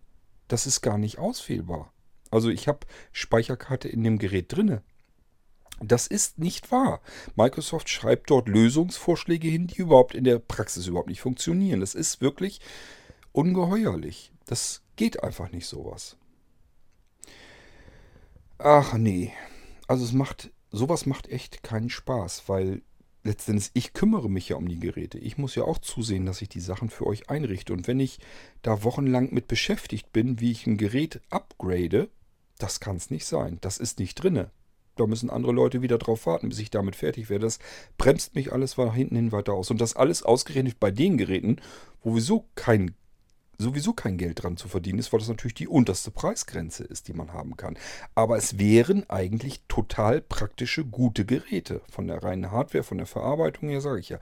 Das 0.48 0.66
ist 0.66 0.80
gar 0.80 0.98
nicht 0.98 1.18
auswählbar. 1.18 1.92
Also 2.30 2.50
ich 2.50 2.68
habe 2.68 2.80
Speicherkarte 3.12 3.88
in 3.88 4.02
dem 4.04 4.18
Gerät 4.18 4.52
drinne. 4.54 4.82
Das 5.80 6.06
ist 6.06 6.38
nicht 6.38 6.70
wahr. 6.70 7.00
Microsoft 7.34 7.88
schreibt 7.88 8.30
dort 8.30 8.48
Lösungsvorschläge 8.48 9.48
hin, 9.48 9.66
die 9.66 9.78
überhaupt 9.78 10.14
in 10.14 10.24
der 10.24 10.38
Praxis 10.38 10.86
überhaupt 10.86 11.08
nicht 11.08 11.20
funktionieren. 11.20 11.80
Das 11.80 11.94
ist 11.94 12.20
wirklich 12.20 12.60
ungeheuerlich. 13.32 14.32
Das 14.46 14.82
geht 14.96 15.22
einfach 15.22 15.50
nicht 15.50 15.66
sowas. 15.66 16.16
Ach 18.58 18.94
nee. 18.94 19.32
Also 19.86 20.04
es 20.04 20.12
macht, 20.12 20.50
sowas 20.70 21.06
macht 21.06 21.28
echt 21.28 21.62
keinen 21.62 21.90
Spaß, 21.90 22.48
weil 22.48 22.82
letztendlich 23.22 23.70
ich 23.74 23.92
kümmere 23.92 24.30
mich 24.30 24.50
ja 24.50 24.56
um 24.56 24.68
die 24.68 24.78
Geräte. 24.78 25.18
Ich 25.18 25.38
muss 25.38 25.54
ja 25.54 25.64
auch 25.64 25.78
zusehen, 25.78 26.26
dass 26.26 26.42
ich 26.42 26.48
die 26.48 26.60
Sachen 26.60 26.90
für 26.90 27.06
euch 27.06 27.30
einrichte. 27.30 27.72
Und 27.72 27.88
wenn 27.88 28.00
ich 28.00 28.18
da 28.62 28.84
wochenlang 28.84 29.32
mit 29.32 29.48
beschäftigt 29.48 30.12
bin, 30.12 30.40
wie 30.40 30.52
ich 30.52 30.66
ein 30.66 30.76
Gerät 30.76 31.20
upgrade, 31.30 32.08
das 32.58 32.80
kann 32.80 32.96
es 32.96 33.10
nicht 33.10 33.26
sein. 33.26 33.58
Das 33.60 33.78
ist 33.78 33.98
nicht 33.98 34.14
drinne. 34.14 34.50
Da 34.96 35.06
müssen 35.06 35.30
andere 35.30 35.52
Leute 35.52 35.82
wieder 35.82 35.98
drauf 35.98 36.26
warten, 36.26 36.50
bis 36.50 36.60
ich 36.60 36.70
damit 36.70 36.94
fertig 36.94 37.28
werde. 37.28 37.46
Das 37.46 37.58
bremst 37.98 38.36
mich 38.36 38.52
alles 38.52 38.76
nach 38.76 38.94
hinten 38.94 39.16
hin 39.16 39.32
weiter 39.32 39.54
aus. 39.54 39.70
Und 39.70 39.80
das 39.80 39.96
alles 39.96 40.22
ausgerechnet 40.22 40.78
bei 40.78 40.92
den 40.92 41.18
Geräten, 41.18 41.56
wo 42.02 42.10
sowieso 42.10 42.48
kein 42.54 42.94
sowieso 43.58 43.92
kein 43.92 44.18
Geld 44.18 44.42
dran 44.42 44.56
zu 44.56 44.68
verdienen 44.68 44.98
ist, 44.98 45.12
weil 45.12 45.20
das 45.20 45.28
natürlich 45.28 45.54
die 45.54 45.68
unterste 45.68 46.10
Preisgrenze 46.10 46.84
ist, 46.84 47.08
die 47.08 47.12
man 47.12 47.32
haben 47.32 47.56
kann. 47.56 47.76
Aber 48.14 48.36
es 48.36 48.58
wären 48.58 49.08
eigentlich 49.08 49.62
total 49.68 50.20
praktische, 50.20 50.84
gute 50.84 51.24
Geräte. 51.24 51.80
Von 51.90 52.06
der 52.06 52.22
reinen 52.22 52.50
Hardware, 52.50 52.84
von 52.84 52.98
der 52.98 53.06
Verarbeitung 53.06 53.68
her, 53.68 53.80
sage 53.80 54.00
ich 54.00 54.08
ja. 54.08 54.18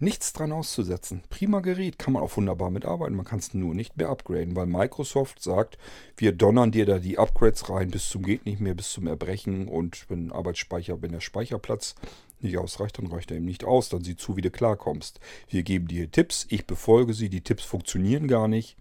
Nichts 0.00 0.32
dran 0.32 0.52
auszusetzen. 0.52 1.22
Prima 1.28 1.58
Gerät, 1.58 1.98
kann 1.98 2.12
man 2.12 2.22
auch 2.22 2.36
wunderbar 2.36 2.70
mitarbeiten. 2.70 3.16
Man 3.16 3.26
kann 3.26 3.40
es 3.40 3.52
nur 3.52 3.74
nicht 3.74 3.96
mehr 3.96 4.10
upgraden, 4.10 4.54
weil 4.54 4.66
Microsoft 4.66 5.42
sagt, 5.42 5.76
wir 6.16 6.30
donnern 6.30 6.70
dir 6.70 6.86
da 6.86 7.00
die 7.00 7.18
Upgrades 7.18 7.68
rein 7.68 7.90
bis 7.90 8.08
zum 8.08 8.22
geht 8.22 8.46
nicht 8.46 8.60
mehr, 8.60 8.74
bis 8.74 8.92
zum 8.92 9.08
Erbrechen 9.08 9.66
und 9.66 10.08
wenn 10.08 10.30
Arbeitsspeicher, 10.30 11.02
wenn 11.02 11.10
der 11.10 11.20
Speicherplatz 11.20 11.96
nicht 12.42 12.58
ausreicht, 12.58 12.98
dann 12.98 13.06
reicht 13.06 13.30
er 13.30 13.36
eben 13.36 13.46
nicht 13.46 13.64
aus. 13.64 13.88
Dann 13.88 14.04
sieh 14.04 14.16
zu, 14.16 14.36
wie 14.36 14.42
du 14.42 14.50
klarkommst. 14.50 15.20
Wir 15.48 15.62
geben 15.62 15.88
dir 15.88 16.10
Tipps, 16.10 16.46
ich 16.48 16.66
befolge 16.66 17.14
sie, 17.14 17.28
die 17.28 17.42
Tipps 17.42 17.64
funktionieren 17.64 18.28
gar 18.28 18.48
nicht. 18.48 18.76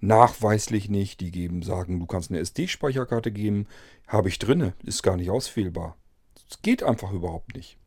Nachweislich 0.00 0.88
nicht. 0.88 1.20
Die 1.20 1.30
geben, 1.30 1.62
sagen, 1.62 1.98
du 1.98 2.06
kannst 2.06 2.30
eine 2.30 2.38
SD-Speicherkarte 2.40 3.32
geben. 3.32 3.66
Habe 4.06 4.28
ich 4.28 4.38
drinne, 4.38 4.74
ist 4.84 5.02
gar 5.02 5.16
nicht 5.16 5.30
ausfehlbar. 5.30 5.96
Es 6.48 6.62
geht 6.62 6.82
einfach 6.82 7.12
überhaupt 7.12 7.54
nicht. 7.54 7.78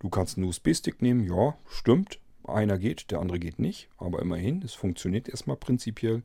Du 0.00 0.08
kannst 0.08 0.36
einen 0.36 0.46
USB-Stick 0.46 1.02
nehmen, 1.02 1.24
ja, 1.24 1.56
stimmt. 1.68 2.20
Einer 2.44 2.78
geht, 2.78 3.10
der 3.10 3.20
andere 3.20 3.38
geht 3.38 3.58
nicht. 3.58 3.88
Aber 3.98 4.20
immerhin, 4.20 4.62
es 4.62 4.74
funktioniert 4.74 5.28
erstmal 5.28 5.56
prinzipiell. 5.56 6.22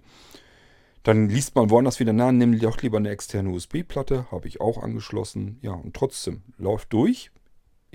Dann 1.04 1.30
liest 1.30 1.56
man 1.56 1.70
woanders 1.70 2.00
wieder 2.00 2.14
nach, 2.14 2.32
nimm 2.32 2.58
doch 2.60 2.82
lieber 2.82 2.98
eine 2.98 3.10
externe 3.10 3.50
USB-Platte. 3.50 4.32
Habe 4.32 4.48
ich 4.48 4.60
auch 4.60 4.82
angeschlossen. 4.82 5.60
Ja, 5.62 5.74
und 5.74 5.96
trotzdem, 5.96 6.42
läuft 6.58 6.92
durch. 6.94 7.32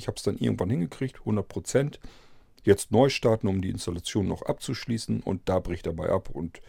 Ich 0.00 0.06
habe 0.06 0.16
es 0.16 0.22
dann 0.22 0.38
irgendwann 0.38 0.70
hingekriegt, 0.70 1.18
100%. 1.18 1.98
Jetzt 2.64 2.90
neu 2.90 3.10
starten, 3.10 3.48
um 3.48 3.60
die 3.60 3.68
Installation 3.68 4.26
noch 4.26 4.40
abzuschließen. 4.40 5.22
Und 5.22 5.46
da 5.50 5.58
bricht 5.58 5.86
dabei 5.86 6.08
ab. 6.08 6.30
Und 6.30 6.62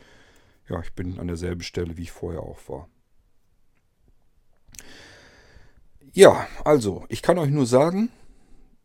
ja, 0.68 0.82
ich 0.82 0.92
bin 0.92 1.18
an 1.18 1.28
derselben 1.28 1.62
Stelle, 1.62 1.96
wie 1.96 2.04
ich 2.04 2.12
vorher 2.12 2.44
auch 2.44 2.60
war. 2.68 2.90
Ja, 6.12 6.46
also, 6.66 7.06
ich 7.08 7.22
kann 7.22 7.38
euch 7.38 7.52
nur 7.52 7.66
sagen, 7.66 8.10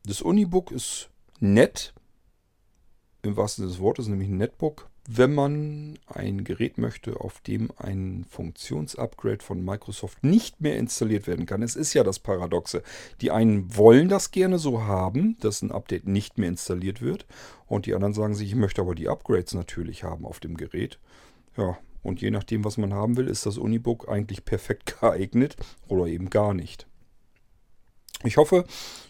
das 0.04 0.22
Unibook 0.22 0.70
ist 0.70 1.10
nett, 1.40 1.92
im 3.22 3.36
wahrsten 3.36 3.64
Sinne 3.64 3.72
des 3.72 3.80
Wortes, 3.80 4.06
nämlich 4.06 4.28
ein 4.28 4.36
Netbook, 4.36 4.88
wenn 5.08 5.34
man 5.34 5.98
ein 6.06 6.44
Gerät 6.44 6.78
möchte, 6.78 7.20
auf 7.20 7.40
dem 7.40 7.70
ein 7.76 8.24
Funktionsupgrade 8.28 9.44
von 9.44 9.64
Microsoft 9.64 10.24
nicht 10.24 10.60
mehr 10.60 10.76
installiert 10.76 11.26
werden 11.26 11.46
kann. 11.46 11.62
Es 11.62 11.76
ist 11.76 11.94
ja 11.94 12.02
das 12.04 12.18
Paradoxe. 12.18 12.82
Die 13.20 13.30
einen 13.30 13.76
wollen 13.76 14.08
das 14.08 14.30
gerne 14.30 14.58
so 14.58 14.82
haben, 14.84 15.36
dass 15.40 15.62
ein 15.62 15.70
Update 15.70 16.06
nicht 16.06 16.38
mehr 16.38 16.48
installiert 16.48 17.02
wird. 17.02 17.26
Und 17.66 17.86
die 17.86 17.94
anderen 17.94 18.14
sagen 18.14 18.34
sich, 18.34 18.48
ich 18.48 18.56
möchte 18.56 18.80
aber 18.80 18.94
die 18.94 19.08
Upgrades 19.08 19.54
natürlich 19.54 20.04
haben 20.04 20.24
auf 20.24 20.40
dem 20.40 20.56
Gerät. 20.56 20.98
Ja, 21.56 21.78
und 22.02 22.20
je 22.20 22.30
nachdem, 22.30 22.64
was 22.64 22.76
man 22.76 22.94
haben 22.94 23.16
will, 23.16 23.28
ist 23.28 23.46
das 23.46 23.58
Unibook 23.58 24.08
eigentlich 24.08 24.44
perfekt 24.44 24.96
geeignet 25.00 25.56
oder 25.88 26.06
eben 26.06 26.30
gar 26.30 26.54
nicht. 26.54 26.86
Ich 28.24 28.36
hoffe, 28.38 28.64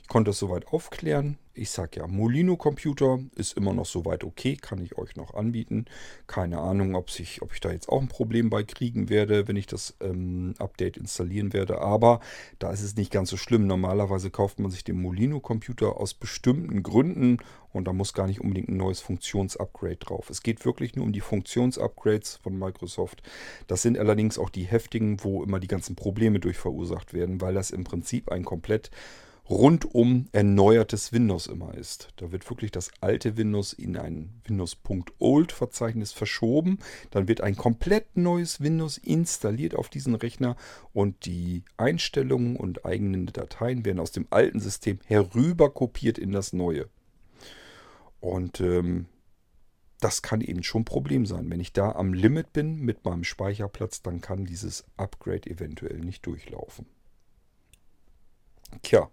konnte 0.09 0.31
es 0.31 0.38
soweit 0.38 0.69
aufklären. 0.69 1.38
Ich 1.59 1.71
sage 1.71 2.01
ja, 2.01 2.07
Molino 2.07 2.57
Computer 2.59 3.19
ist 3.35 3.57
immer 3.57 3.73
noch 3.73 3.87
soweit 3.87 4.25
okay, 4.25 4.57
kann 4.57 4.79
ich 4.85 4.99
euch 4.99 5.16
noch 5.16 5.33
anbieten. 5.33 5.87
Keine 6.27 6.59
Ahnung, 6.59 6.95
ob, 6.95 7.11
sich, 7.11 7.40
ob 7.40 7.55
ich 7.55 7.61
da 7.61 7.71
jetzt 7.73 7.88
auch 7.88 8.03
ein 8.03 8.09
Problem 8.09 8.51
bei 8.51 8.62
kriegen 8.62 9.09
werde, 9.09 9.49
wenn 9.49 9.57
ich 9.57 9.66
das 9.66 9.97
ähm, 10.01 10.55
Update 10.59 10.99
installieren 10.99 11.55
werde. 11.55 11.81
Aber 11.81 12.21
da 12.59 12.71
ist 12.73 12.83
es 12.83 12.97
nicht 12.97 13.11
ganz 13.11 13.31
so 13.31 13.38
schlimm. 13.38 13.66
Normalerweise 13.66 14.31
kauft 14.31 14.61
man 14.61 14.71
sich 14.71 14.85
den 14.85 15.01
Molino 15.01 15.40
Computer 15.40 15.97
aus 15.97 16.12
bestimmten 16.12 16.83
Gründen 16.83 17.38
und 17.73 17.85
da 17.85 17.95
muss 17.95 18.12
gar 18.12 18.27
nicht 18.27 18.42
unbedingt 18.42 18.69
ein 18.69 18.77
neues 18.77 19.01
Funktionsupgrade 19.01 19.97
drauf. 19.97 20.29
Es 20.29 20.42
geht 20.42 20.64
wirklich 20.66 20.95
nur 20.95 21.07
um 21.07 21.12
die 21.12 21.21
Funktionsupgrades 21.21 22.37
von 22.42 22.59
Microsoft. 22.59 23.23
Das 23.66 23.81
sind 23.81 23.99
allerdings 23.99 24.38
auch 24.38 24.51
die 24.51 24.64
heftigen, 24.64 25.25
wo 25.25 25.42
immer 25.42 25.59
die 25.59 25.69
ganzen 25.69 25.97
Probleme 25.97 26.38
durch 26.38 26.59
verursacht 26.59 27.14
werden, 27.14 27.40
weil 27.40 27.55
das 27.55 27.71
im 27.71 27.85
Prinzip 27.85 28.31
ein 28.31 28.45
komplett 28.45 28.90
rundum 29.49 30.29
erneuertes 30.33 31.13
Windows 31.13 31.47
immer 31.47 31.75
ist. 31.75 32.09
Da 32.17 32.33
wird 32.33 32.49
wirklich 32.51 32.73
das 32.73 32.91
alte 33.01 33.37
Windows 33.37 33.73
in 33.73 33.97
ein 33.97 34.41
Windows.old-Verzeichnis 34.45 36.13
verschoben. 36.13 36.79
Dann 37.11 37.29
wird 37.29 37.41
ein 37.41 37.57
komplett 37.57 38.17
neues 38.17 38.61
Windows 38.61 38.99
installiert 38.99 39.75
auf 39.77 39.89
diesen 39.89 40.15
Rechner 40.15 40.57
und 40.93 41.27
die 41.27 41.63
Einstellungen 41.77 42.57
und 42.57 42.85
eigenen 42.85 43.27
Dateien 43.27 43.85
werden 43.85 44.01
aus 44.01 44.13
dem 44.13 44.27
alten 44.31 44.61
System 44.61 44.99
herüber 45.07 45.71
kopiert 45.71 46.19
in 46.19 46.33
das 46.33 46.53
neue. 46.53 46.89
Und 48.21 48.61
ähm, 48.61 49.07
das 50.01 50.23
kann 50.23 50.41
eben 50.41 50.63
schon 50.63 50.83
ein 50.83 50.87
Problem 50.87 51.25
sein. 51.25 51.49
Wenn 51.51 51.61
ich 51.61 51.73
da 51.73 51.93
am 51.93 52.13
Limit 52.13 52.53
bin 52.53 52.81
mit 52.81 53.05
meinem 53.05 53.25
Speicherplatz, 53.25 54.03
dann 54.03 54.21
kann 54.21 54.45
dieses 54.45 54.85
Upgrade 54.97 55.49
eventuell 55.49 55.99
nicht 56.01 56.27
durchlaufen. 56.27 56.87
Tja, 58.83 59.11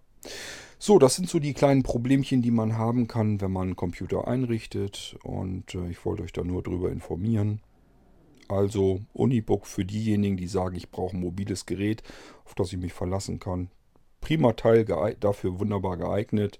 so, 0.79 0.99
das 0.99 1.15
sind 1.15 1.29
so 1.29 1.39
die 1.39 1.53
kleinen 1.53 1.83
Problemchen, 1.83 2.41
die 2.41 2.51
man 2.51 2.77
haben 2.77 3.07
kann, 3.07 3.39
wenn 3.39 3.51
man 3.51 3.67
einen 3.67 3.75
Computer 3.75 4.27
einrichtet. 4.27 5.17
Und 5.23 5.75
äh, 5.75 5.89
ich 5.89 6.05
wollte 6.05 6.23
euch 6.23 6.33
da 6.33 6.43
nur 6.43 6.62
drüber 6.62 6.91
informieren. 6.91 7.62
Also 8.49 8.99
Unibook 9.13 9.65
für 9.65 9.86
diejenigen, 9.86 10.38
die 10.38 10.47
sagen, 10.47 10.75
ich 10.75 10.91
brauche 10.91 11.15
ein 11.15 11.21
mobiles 11.21 11.65
Gerät, 11.65 12.03
auf 12.45 12.53
das 12.55 12.73
ich 12.73 12.79
mich 12.79 12.93
verlassen 12.93 13.39
kann. 13.39 13.69
Prima 14.19 14.53
Teil, 14.53 14.86
dafür 15.19 15.59
wunderbar 15.59 15.97
geeignet. 15.97 16.59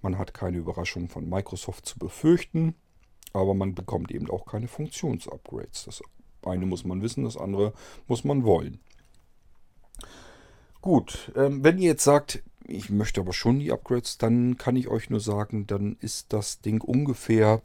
Man 0.00 0.18
hat 0.18 0.34
keine 0.34 0.58
Überraschung 0.58 1.08
von 1.08 1.28
Microsoft 1.28 1.86
zu 1.86 1.98
befürchten, 1.98 2.74
aber 3.32 3.54
man 3.54 3.74
bekommt 3.74 4.12
eben 4.12 4.30
auch 4.30 4.46
keine 4.46 4.68
Funktionsupgrades. 4.68 5.86
Das 5.86 6.02
eine 6.42 6.66
muss 6.66 6.84
man 6.84 7.02
wissen, 7.02 7.24
das 7.24 7.36
andere 7.36 7.72
muss 8.06 8.24
man 8.24 8.44
wollen. 8.44 8.80
Gut, 10.80 11.32
ähm, 11.34 11.64
wenn 11.64 11.78
ihr 11.78 11.88
jetzt 11.88 12.04
sagt, 12.04 12.42
ich 12.68 12.90
möchte 12.90 13.20
aber 13.20 13.32
schon 13.32 13.58
die 13.58 13.72
Upgrades, 13.72 14.18
dann 14.18 14.56
kann 14.58 14.76
ich 14.76 14.88
euch 14.88 15.10
nur 15.10 15.20
sagen, 15.20 15.66
dann 15.66 15.96
ist 16.00 16.32
das 16.32 16.60
Ding 16.60 16.80
ungefähr, 16.80 17.62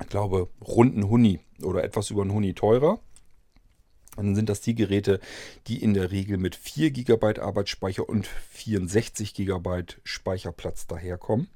ich 0.00 0.08
glaube, 0.08 0.48
rund 0.60 0.96
ein 0.96 1.08
Huni 1.08 1.40
oder 1.62 1.82
etwas 1.82 2.10
über 2.10 2.22
ein 2.22 2.32
Huni 2.32 2.54
teurer. 2.54 3.00
dann 4.16 4.34
sind 4.34 4.48
das 4.48 4.60
die 4.60 4.74
Geräte, 4.74 5.18
die 5.66 5.82
in 5.82 5.94
der 5.94 6.10
Regel 6.10 6.36
mit 6.36 6.54
4 6.54 6.90
GB 6.90 7.40
Arbeitsspeicher 7.40 8.08
und 8.08 8.26
64 8.26 9.34
GB 9.34 9.84
Speicherplatz 10.04 10.86
daherkommen 10.86 11.48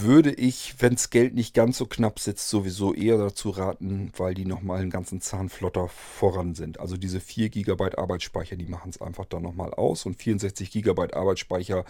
würde 0.00 0.32
ich, 0.32 0.76
wenn 0.78 0.94
das 0.94 1.10
Geld 1.10 1.34
nicht 1.34 1.54
ganz 1.54 1.78
so 1.78 1.86
knapp 1.86 2.18
sitzt, 2.18 2.48
sowieso 2.48 2.94
eher 2.94 3.18
dazu 3.18 3.50
raten, 3.50 4.12
weil 4.16 4.34
die 4.34 4.44
nochmal 4.44 4.80
einen 4.80 4.90
ganzen 4.90 5.20
Zahn 5.20 5.48
flotter 5.48 5.88
voran 5.88 6.54
sind. 6.54 6.80
Also 6.80 6.96
diese 6.96 7.20
4 7.20 7.50
GB 7.50 7.96
Arbeitsspeicher, 7.96 8.56
die 8.56 8.66
machen 8.66 8.90
es 8.90 9.00
einfach 9.00 9.26
dann 9.26 9.42
nochmal 9.42 9.74
aus 9.74 10.06
und 10.06 10.16
64 10.16 10.70
GB 10.70 11.12
Arbeitsspeicher 11.12 11.84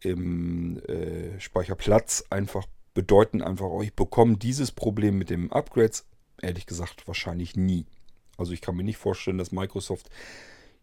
im 0.00 0.80
äh, 0.86 1.38
Speicherplatz 1.40 2.24
einfach 2.30 2.66
bedeuten 2.94 3.42
einfach, 3.42 3.66
oh, 3.66 3.82
ich 3.82 3.94
bekomme 3.94 4.36
dieses 4.36 4.72
Problem 4.72 5.18
mit 5.18 5.30
dem 5.30 5.52
Upgrades, 5.52 6.04
ehrlich 6.40 6.66
gesagt, 6.66 7.06
wahrscheinlich 7.06 7.56
nie. 7.56 7.86
Also 8.36 8.52
ich 8.52 8.60
kann 8.60 8.76
mir 8.76 8.84
nicht 8.84 8.96
vorstellen, 8.96 9.38
dass 9.38 9.52
Microsoft 9.52 10.10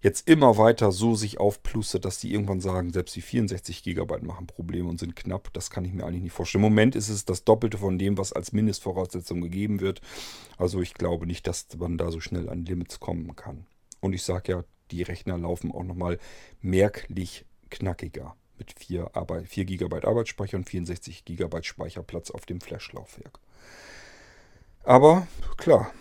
jetzt 0.05 0.29
immer 0.29 0.59
weiter 0.59 0.91
so 0.91 1.15
sich 1.15 1.39
aufplustet, 1.39 2.05
dass 2.05 2.19
die 2.19 2.31
irgendwann 2.31 2.61
sagen, 2.61 2.93
selbst 2.93 3.15
die 3.15 3.21
64 3.21 3.81
GB 3.81 4.19
machen 4.21 4.45
Probleme 4.45 4.87
und 4.87 4.99
sind 4.99 5.15
knapp. 5.15 5.51
Das 5.53 5.71
kann 5.71 5.83
ich 5.83 5.93
mir 5.93 6.05
eigentlich 6.05 6.21
nicht 6.21 6.31
vorstellen. 6.31 6.63
Im 6.63 6.69
Moment 6.69 6.95
ist 6.95 7.09
es 7.09 7.25
das 7.25 7.43
Doppelte 7.43 7.79
von 7.79 7.97
dem, 7.97 8.15
was 8.15 8.31
als 8.31 8.51
Mindestvoraussetzung 8.51 9.41
gegeben 9.41 9.79
wird. 9.79 10.01
Also 10.59 10.79
ich 10.79 10.93
glaube 10.93 11.25
nicht, 11.25 11.47
dass 11.47 11.65
man 11.79 11.97
da 11.97 12.11
so 12.11 12.19
schnell 12.19 12.49
an 12.49 12.65
Limits 12.65 12.99
kommen 12.99 13.35
kann. 13.35 13.65
Und 13.99 14.13
ich 14.13 14.21
sage 14.21 14.51
ja, 14.51 14.63
die 14.91 15.01
Rechner 15.01 15.39
laufen 15.39 15.71
auch 15.71 15.83
nochmal 15.83 16.19
merklich 16.61 17.45
knackiger 17.71 18.35
mit 18.59 18.75
4, 18.77 19.09
4 19.43 19.65
GB 19.65 20.05
Arbeitsspeicher 20.05 20.57
und 20.57 20.69
64 20.69 21.25
GB 21.25 21.63
Speicherplatz 21.63 22.29
auf 22.29 22.45
dem 22.45 22.61
Flash-Laufwerk. 22.61 23.39
Aber 24.83 25.27
klar, 25.57 25.91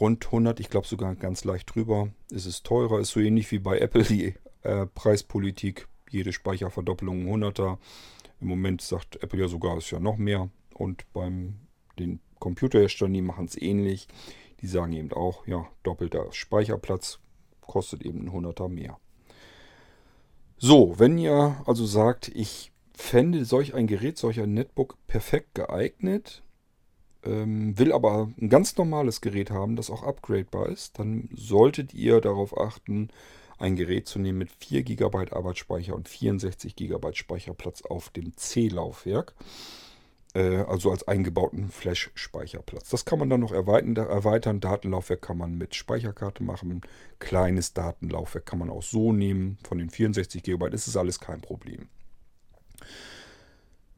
rund 0.00 0.26
100, 0.26 0.60
ich 0.60 0.70
glaube 0.70 0.86
sogar 0.86 1.14
ganz 1.14 1.44
leicht 1.44 1.74
drüber. 1.74 2.08
Ist 2.30 2.46
es 2.46 2.62
teurer, 2.62 3.00
ist 3.00 3.10
so 3.10 3.20
ähnlich 3.20 3.50
wie 3.50 3.58
bei 3.58 3.78
Apple 3.78 4.02
die 4.02 4.34
äh, 4.62 4.86
Preispolitik. 4.86 5.88
Jede 6.10 6.32
Speicherverdoppelung 6.32 7.26
100er. 7.26 7.78
Im 8.40 8.48
Moment 8.48 8.82
sagt 8.82 9.22
Apple 9.22 9.40
ja 9.40 9.48
sogar, 9.48 9.78
ist 9.78 9.90
ja 9.90 10.00
noch 10.00 10.16
mehr. 10.16 10.50
Und 10.74 11.10
beim 11.12 11.54
den 11.98 12.20
Computerherstellern, 12.38 13.14
die 13.14 13.22
machen 13.22 13.46
es 13.46 13.60
ähnlich. 13.60 14.08
Die 14.60 14.66
sagen 14.66 14.92
eben 14.92 15.12
auch, 15.12 15.46
ja, 15.46 15.66
doppelter 15.82 16.32
Speicherplatz 16.32 17.18
kostet 17.60 18.02
eben 18.02 18.28
ein 18.28 18.30
100er 18.30 18.68
mehr. 18.68 18.98
So, 20.56 20.98
wenn 20.98 21.18
ihr 21.18 21.62
also 21.66 21.84
sagt, 21.84 22.28
ich 22.28 22.72
fände 22.94 23.44
solch 23.44 23.74
ein 23.74 23.86
Gerät, 23.86 24.18
solch 24.18 24.40
ein 24.40 24.54
Netbook 24.54 24.96
perfekt 25.06 25.54
geeignet, 25.54 26.43
ähm, 27.24 27.78
will 27.78 27.92
aber 27.92 28.30
ein 28.40 28.48
ganz 28.48 28.76
normales 28.76 29.20
Gerät 29.20 29.50
haben, 29.50 29.76
das 29.76 29.90
auch 29.90 30.02
upgradebar 30.02 30.68
ist, 30.68 30.98
dann 30.98 31.28
solltet 31.34 31.94
ihr 31.94 32.20
darauf 32.20 32.58
achten, 32.58 33.08
ein 33.58 33.76
Gerät 33.76 34.08
zu 34.08 34.18
nehmen 34.18 34.38
mit 34.38 34.50
4 34.50 34.82
GB 34.82 35.30
Arbeitsspeicher 35.30 35.94
und 35.94 36.08
64 36.08 36.76
GB 36.76 37.14
Speicherplatz 37.14 37.82
auf 37.82 38.10
dem 38.10 38.36
C-Laufwerk. 38.36 39.34
Äh, 40.34 40.58
also 40.64 40.90
als 40.90 41.06
eingebauten 41.06 41.70
Flash-Speicherplatz. 41.70 42.90
Das 42.90 43.04
kann 43.04 43.18
man 43.18 43.30
dann 43.30 43.40
noch 43.40 43.52
erweitern, 43.52 43.96
erweitern. 43.96 44.60
Datenlaufwerk 44.60 45.22
kann 45.22 45.38
man 45.38 45.56
mit 45.56 45.74
Speicherkarte 45.74 46.42
machen. 46.42 46.82
Kleines 47.20 47.72
Datenlaufwerk 47.72 48.44
kann 48.44 48.58
man 48.58 48.70
auch 48.70 48.82
so 48.82 49.12
nehmen. 49.12 49.58
Von 49.66 49.78
den 49.78 49.90
64 49.90 50.42
GB 50.42 50.70
ist 50.70 50.88
es 50.88 50.96
alles 50.96 51.20
kein 51.20 51.40
Problem. 51.40 51.88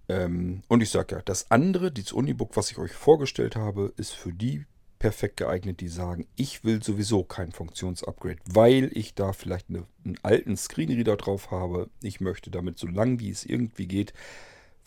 Ähm, 0.08 0.62
und 0.68 0.82
ich 0.82 0.90
sage 0.90 1.16
ja, 1.16 1.22
das 1.22 1.50
andere, 1.50 1.90
dieses 1.90 2.12
Unibook, 2.12 2.56
was 2.56 2.70
ich 2.70 2.78
euch 2.78 2.92
vorgestellt 2.92 3.56
habe, 3.56 3.92
ist 3.96 4.12
für 4.12 4.32
die 4.32 4.64
perfekt 4.98 5.36
geeignet, 5.36 5.80
die 5.80 5.88
sagen, 5.88 6.26
ich 6.36 6.64
will 6.64 6.82
sowieso 6.82 7.22
kein 7.22 7.52
Funktionsupgrade, 7.52 8.38
weil 8.46 8.90
ich 8.94 9.14
da 9.14 9.32
vielleicht 9.32 9.68
eine, 9.68 9.84
einen 10.04 10.18
alten 10.22 10.56
Screenreader 10.56 11.16
drauf 11.16 11.50
habe. 11.50 11.90
Ich 12.02 12.20
möchte 12.20 12.50
damit 12.50 12.78
so 12.78 12.86
lang 12.86 13.20
wie 13.20 13.30
es 13.30 13.44
irgendwie 13.44 13.86
geht 13.86 14.14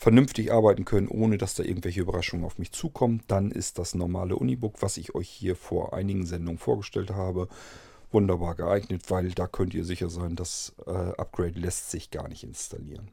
vernünftig 0.00 0.50
arbeiten 0.50 0.86
können, 0.86 1.08
ohne 1.08 1.36
dass 1.36 1.54
da 1.54 1.62
irgendwelche 1.62 2.00
Überraschungen 2.00 2.46
auf 2.46 2.58
mich 2.58 2.72
zukommen. 2.72 3.22
Dann 3.28 3.50
ist 3.50 3.78
das 3.78 3.94
normale 3.94 4.34
Unibook, 4.34 4.80
was 4.80 4.96
ich 4.96 5.14
euch 5.14 5.28
hier 5.28 5.54
vor 5.54 5.92
einigen 5.92 6.24
Sendungen 6.24 6.58
vorgestellt 6.58 7.10
habe, 7.10 7.48
wunderbar 8.10 8.54
geeignet, 8.54 9.10
weil 9.10 9.32
da 9.32 9.46
könnt 9.46 9.74
ihr 9.74 9.84
sicher 9.84 10.08
sein, 10.08 10.36
das 10.36 10.74
äh, 10.86 10.90
Upgrade 10.90 11.60
lässt 11.60 11.90
sich 11.90 12.10
gar 12.10 12.28
nicht 12.28 12.44
installieren. 12.44 13.10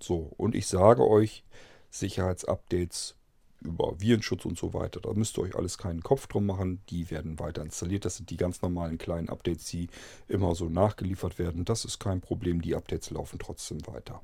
So, 0.00 0.32
und 0.36 0.54
ich 0.54 0.66
sage 0.66 1.06
euch, 1.06 1.44
Sicherheitsupdates 1.90 3.16
über 3.62 4.00
Virenschutz 4.00 4.44
und 4.44 4.58
so 4.58 4.72
weiter. 4.72 5.00
Da 5.00 5.12
müsst 5.12 5.36
ihr 5.38 5.42
euch 5.42 5.54
alles 5.54 5.76
keinen 5.76 6.02
Kopf 6.02 6.26
drum 6.26 6.46
machen. 6.46 6.80
Die 6.88 7.10
werden 7.10 7.38
weiter 7.38 7.62
installiert. 7.62 8.04
Das 8.04 8.16
sind 8.16 8.30
die 8.30 8.36
ganz 8.36 8.62
normalen 8.62 8.98
kleinen 8.98 9.28
Updates, 9.28 9.66
die 9.66 9.88
immer 10.28 10.54
so 10.54 10.68
nachgeliefert 10.68 11.38
werden. 11.38 11.64
Das 11.64 11.84
ist 11.84 11.98
kein 11.98 12.20
Problem. 12.20 12.62
Die 12.62 12.74
Updates 12.74 13.10
laufen 13.10 13.38
trotzdem 13.38 13.86
weiter. 13.86 14.22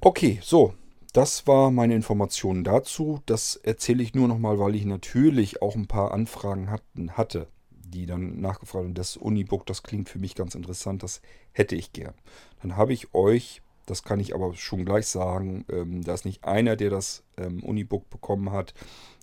Okay, 0.00 0.40
so. 0.42 0.74
Das 1.12 1.46
war 1.46 1.70
meine 1.70 1.94
Information 1.94 2.64
dazu. 2.64 3.20
Das 3.26 3.56
erzähle 3.56 4.02
ich 4.02 4.14
nur 4.14 4.28
nochmal, 4.28 4.58
weil 4.58 4.74
ich 4.74 4.86
natürlich 4.86 5.60
auch 5.60 5.76
ein 5.76 5.86
paar 5.86 6.12
Anfragen 6.12 6.70
hatten, 6.70 7.12
hatte, 7.12 7.48
die 7.92 8.06
dann 8.06 8.40
nachgefragt 8.40 8.84
haben. 8.84 8.94
Das 8.94 9.16
Unibook, 9.16 9.66
das 9.66 9.84
klingt 9.84 10.08
für 10.08 10.18
mich 10.18 10.34
ganz 10.34 10.56
interessant. 10.56 11.04
Das 11.04 11.22
hätte 11.52 11.76
ich 11.76 11.92
gern. 11.92 12.14
Dann 12.60 12.76
habe 12.76 12.92
ich 12.92 13.14
euch 13.14 13.62
das 13.86 14.04
kann 14.04 14.20
ich 14.20 14.34
aber 14.34 14.54
schon 14.54 14.84
gleich 14.84 15.06
sagen. 15.06 15.64
Ähm, 15.70 16.02
da 16.02 16.14
ist 16.14 16.24
nicht 16.24 16.44
einer, 16.44 16.76
der 16.76 16.90
das 16.90 17.24
ähm, 17.36 17.62
Unibook 17.62 18.08
bekommen 18.10 18.52
hat, 18.52 18.74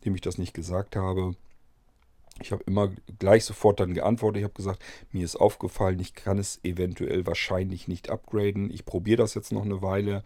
dem 0.05 0.15
ich 0.15 0.21
das 0.21 0.37
nicht 0.37 0.53
gesagt 0.53 0.95
habe. 0.95 1.35
Ich 2.41 2.51
habe 2.51 2.63
immer 2.65 2.89
gleich 3.19 3.45
sofort 3.45 3.79
dann 3.79 3.93
geantwortet. 3.93 4.39
Ich 4.39 4.43
habe 4.43 4.53
gesagt, 4.53 4.81
mir 5.11 5.25
ist 5.25 5.35
aufgefallen, 5.35 5.99
ich 5.99 6.13
kann 6.13 6.37
es 6.37 6.59
eventuell 6.63 7.25
wahrscheinlich 7.25 7.87
nicht 7.87 8.09
upgraden. 8.09 8.71
Ich 8.71 8.85
probiere 8.85 9.17
das 9.17 9.33
jetzt 9.33 9.51
noch 9.51 9.65
eine 9.65 9.81
Weile. 9.81 10.23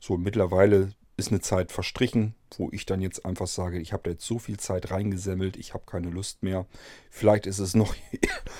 So 0.00 0.16
mittlerweile 0.16 0.92
ist 1.16 1.30
eine 1.30 1.40
Zeit 1.40 1.72
verstrichen, 1.72 2.34
wo 2.56 2.68
ich 2.72 2.84
dann 2.84 3.00
jetzt 3.00 3.24
einfach 3.24 3.46
sage, 3.46 3.78
ich 3.78 3.92
habe 3.92 4.02
da 4.04 4.10
jetzt 4.10 4.26
so 4.26 4.38
viel 4.38 4.58
Zeit 4.58 4.90
reingesemmelt, 4.90 5.56
ich 5.56 5.72
habe 5.72 5.84
keine 5.86 6.10
Lust 6.10 6.42
mehr. 6.42 6.66
Vielleicht 7.10 7.46
ist 7.46 7.58
es 7.58 7.74
noch 7.74 7.94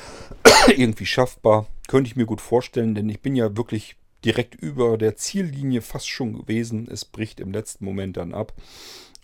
irgendwie 0.68 1.06
schaffbar. 1.06 1.66
Könnte 1.86 2.08
ich 2.08 2.16
mir 2.16 2.26
gut 2.26 2.40
vorstellen, 2.40 2.94
denn 2.94 3.08
ich 3.08 3.20
bin 3.20 3.36
ja 3.36 3.56
wirklich 3.56 3.96
direkt 4.24 4.54
über 4.54 4.96
der 4.98 5.16
Ziellinie 5.16 5.82
fast 5.82 6.08
schon 6.08 6.32
gewesen. 6.32 6.88
Es 6.90 7.04
bricht 7.04 7.40
im 7.40 7.52
letzten 7.52 7.84
Moment 7.84 8.16
dann 8.16 8.32
ab. 8.32 8.54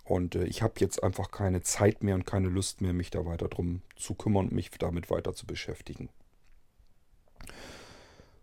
Und 0.04 0.34
äh, 0.34 0.44
ich 0.44 0.62
habe 0.62 0.74
jetzt 0.78 1.02
einfach 1.02 1.30
keine 1.30 1.62
Zeit 1.62 2.02
mehr 2.02 2.14
und 2.14 2.26
keine 2.26 2.48
Lust 2.48 2.80
mehr, 2.80 2.92
mich 2.92 3.10
da 3.10 3.24
weiter 3.24 3.48
drum 3.48 3.82
zu 3.96 4.14
kümmern 4.14 4.46
und 4.46 4.52
mich 4.52 4.70
damit 4.78 5.10
weiter 5.10 5.34
zu 5.34 5.46
beschäftigen. 5.46 6.10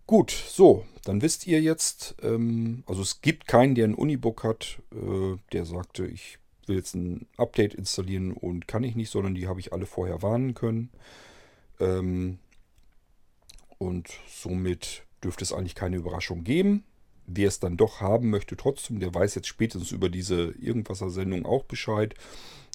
Gut, 0.09 0.31
so, 0.31 0.87
dann 1.03 1.21
wisst 1.21 1.45
ihr 1.45 1.61
jetzt, 1.61 2.15
ähm, 2.23 2.81
also 2.87 3.03
es 3.03 3.21
gibt 3.21 3.45
keinen, 3.45 3.75
der 3.75 3.85
ein 3.85 3.93
Unibook 3.93 4.43
hat, 4.43 4.81
äh, 4.91 5.37
der 5.53 5.67
sagte, 5.67 6.07
ich 6.07 6.39
will 6.65 6.77
jetzt 6.77 6.95
ein 6.95 7.27
Update 7.37 7.75
installieren 7.75 8.31
und 8.31 8.67
kann 8.67 8.83
ich 8.83 8.95
nicht, 8.95 9.11
sondern 9.11 9.35
die 9.35 9.47
habe 9.47 9.59
ich 9.59 9.71
alle 9.71 9.85
vorher 9.85 10.23
warnen 10.23 10.55
können. 10.55 10.89
Ähm, 11.79 12.39
und 13.77 14.09
somit 14.27 15.03
dürfte 15.23 15.43
es 15.43 15.53
eigentlich 15.53 15.75
keine 15.75 15.97
Überraschung 15.97 16.43
geben. 16.43 16.85
Wer 17.27 17.47
es 17.47 17.59
dann 17.59 17.77
doch 17.77 18.01
haben 18.01 18.31
möchte, 18.31 18.57
trotzdem, 18.57 18.99
der 18.99 19.13
weiß 19.13 19.35
jetzt 19.35 19.47
spätestens 19.47 19.91
über 19.91 20.09
diese 20.09 20.55
Irgendwasser-Sendung 20.59 21.45
auch 21.45 21.65
Bescheid. 21.65 22.15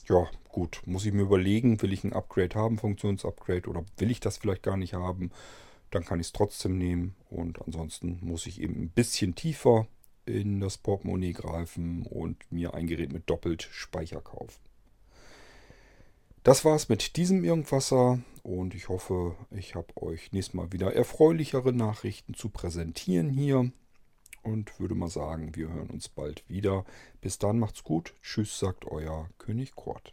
Ja, 0.08 0.28
gut, 0.50 0.82
muss 0.86 1.04
ich 1.04 1.12
mir 1.12 1.22
überlegen, 1.22 1.82
will 1.82 1.92
ich 1.92 2.04
ein 2.04 2.12
Upgrade 2.12 2.54
haben, 2.54 2.78
Funktionsupgrade, 2.78 3.68
oder 3.68 3.84
will 3.98 4.12
ich 4.12 4.20
das 4.20 4.38
vielleicht 4.38 4.62
gar 4.62 4.76
nicht 4.76 4.94
haben? 4.94 5.32
Dann 5.94 6.04
kann 6.04 6.18
ich 6.18 6.26
es 6.26 6.32
trotzdem 6.32 6.76
nehmen. 6.76 7.14
Und 7.30 7.62
ansonsten 7.62 8.18
muss 8.20 8.46
ich 8.46 8.60
eben 8.60 8.74
ein 8.74 8.88
bisschen 8.90 9.36
tiefer 9.36 9.86
in 10.26 10.60
das 10.60 10.76
Portemonnaie 10.76 11.32
greifen 11.32 12.02
und 12.02 12.50
mir 12.50 12.74
ein 12.74 12.88
Gerät 12.88 13.12
mit 13.12 13.30
doppelt 13.30 13.62
Speicher 13.62 14.20
kaufen. 14.20 14.60
Das 16.42 16.64
war's 16.64 16.88
mit 16.88 17.16
diesem 17.16 17.44
Irgendwasser 17.44 18.18
und 18.42 18.74
ich 18.74 18.88
hoffe, 18.88 19.36
ich 19.50 19.76
habe 19.76 19.86
euch 19.96 20.32
nächstes 20.32 20.54
Mal 20.54 20.72
wieder 20.72 20.92
erfreulichere 20.92 21.72
Nachrichten 21.72 22.34
zu 22.34 22.48
präsentieren 22.48 23.30
hier 23.30 23.70
und 24.42 24.78
würde 24.80 24.94
mal 24.94 25.08
sagen, 25.08 25.54
wir 25.54 25.68
hören 25.68 25.90
uns 25.90 26.08
bald 26.08 26.44
wieder. 26.48 26.84
Bis 27.20 27.38
dann 27.38 27.58
macht's 27.58 27.84
gut. 27.84 28.14
Tschüss, 28.20 28.58
sagt 28.58 28.84
euer 28.84 29.30
König 29.38 29.74
Kurt. 29.74 30.12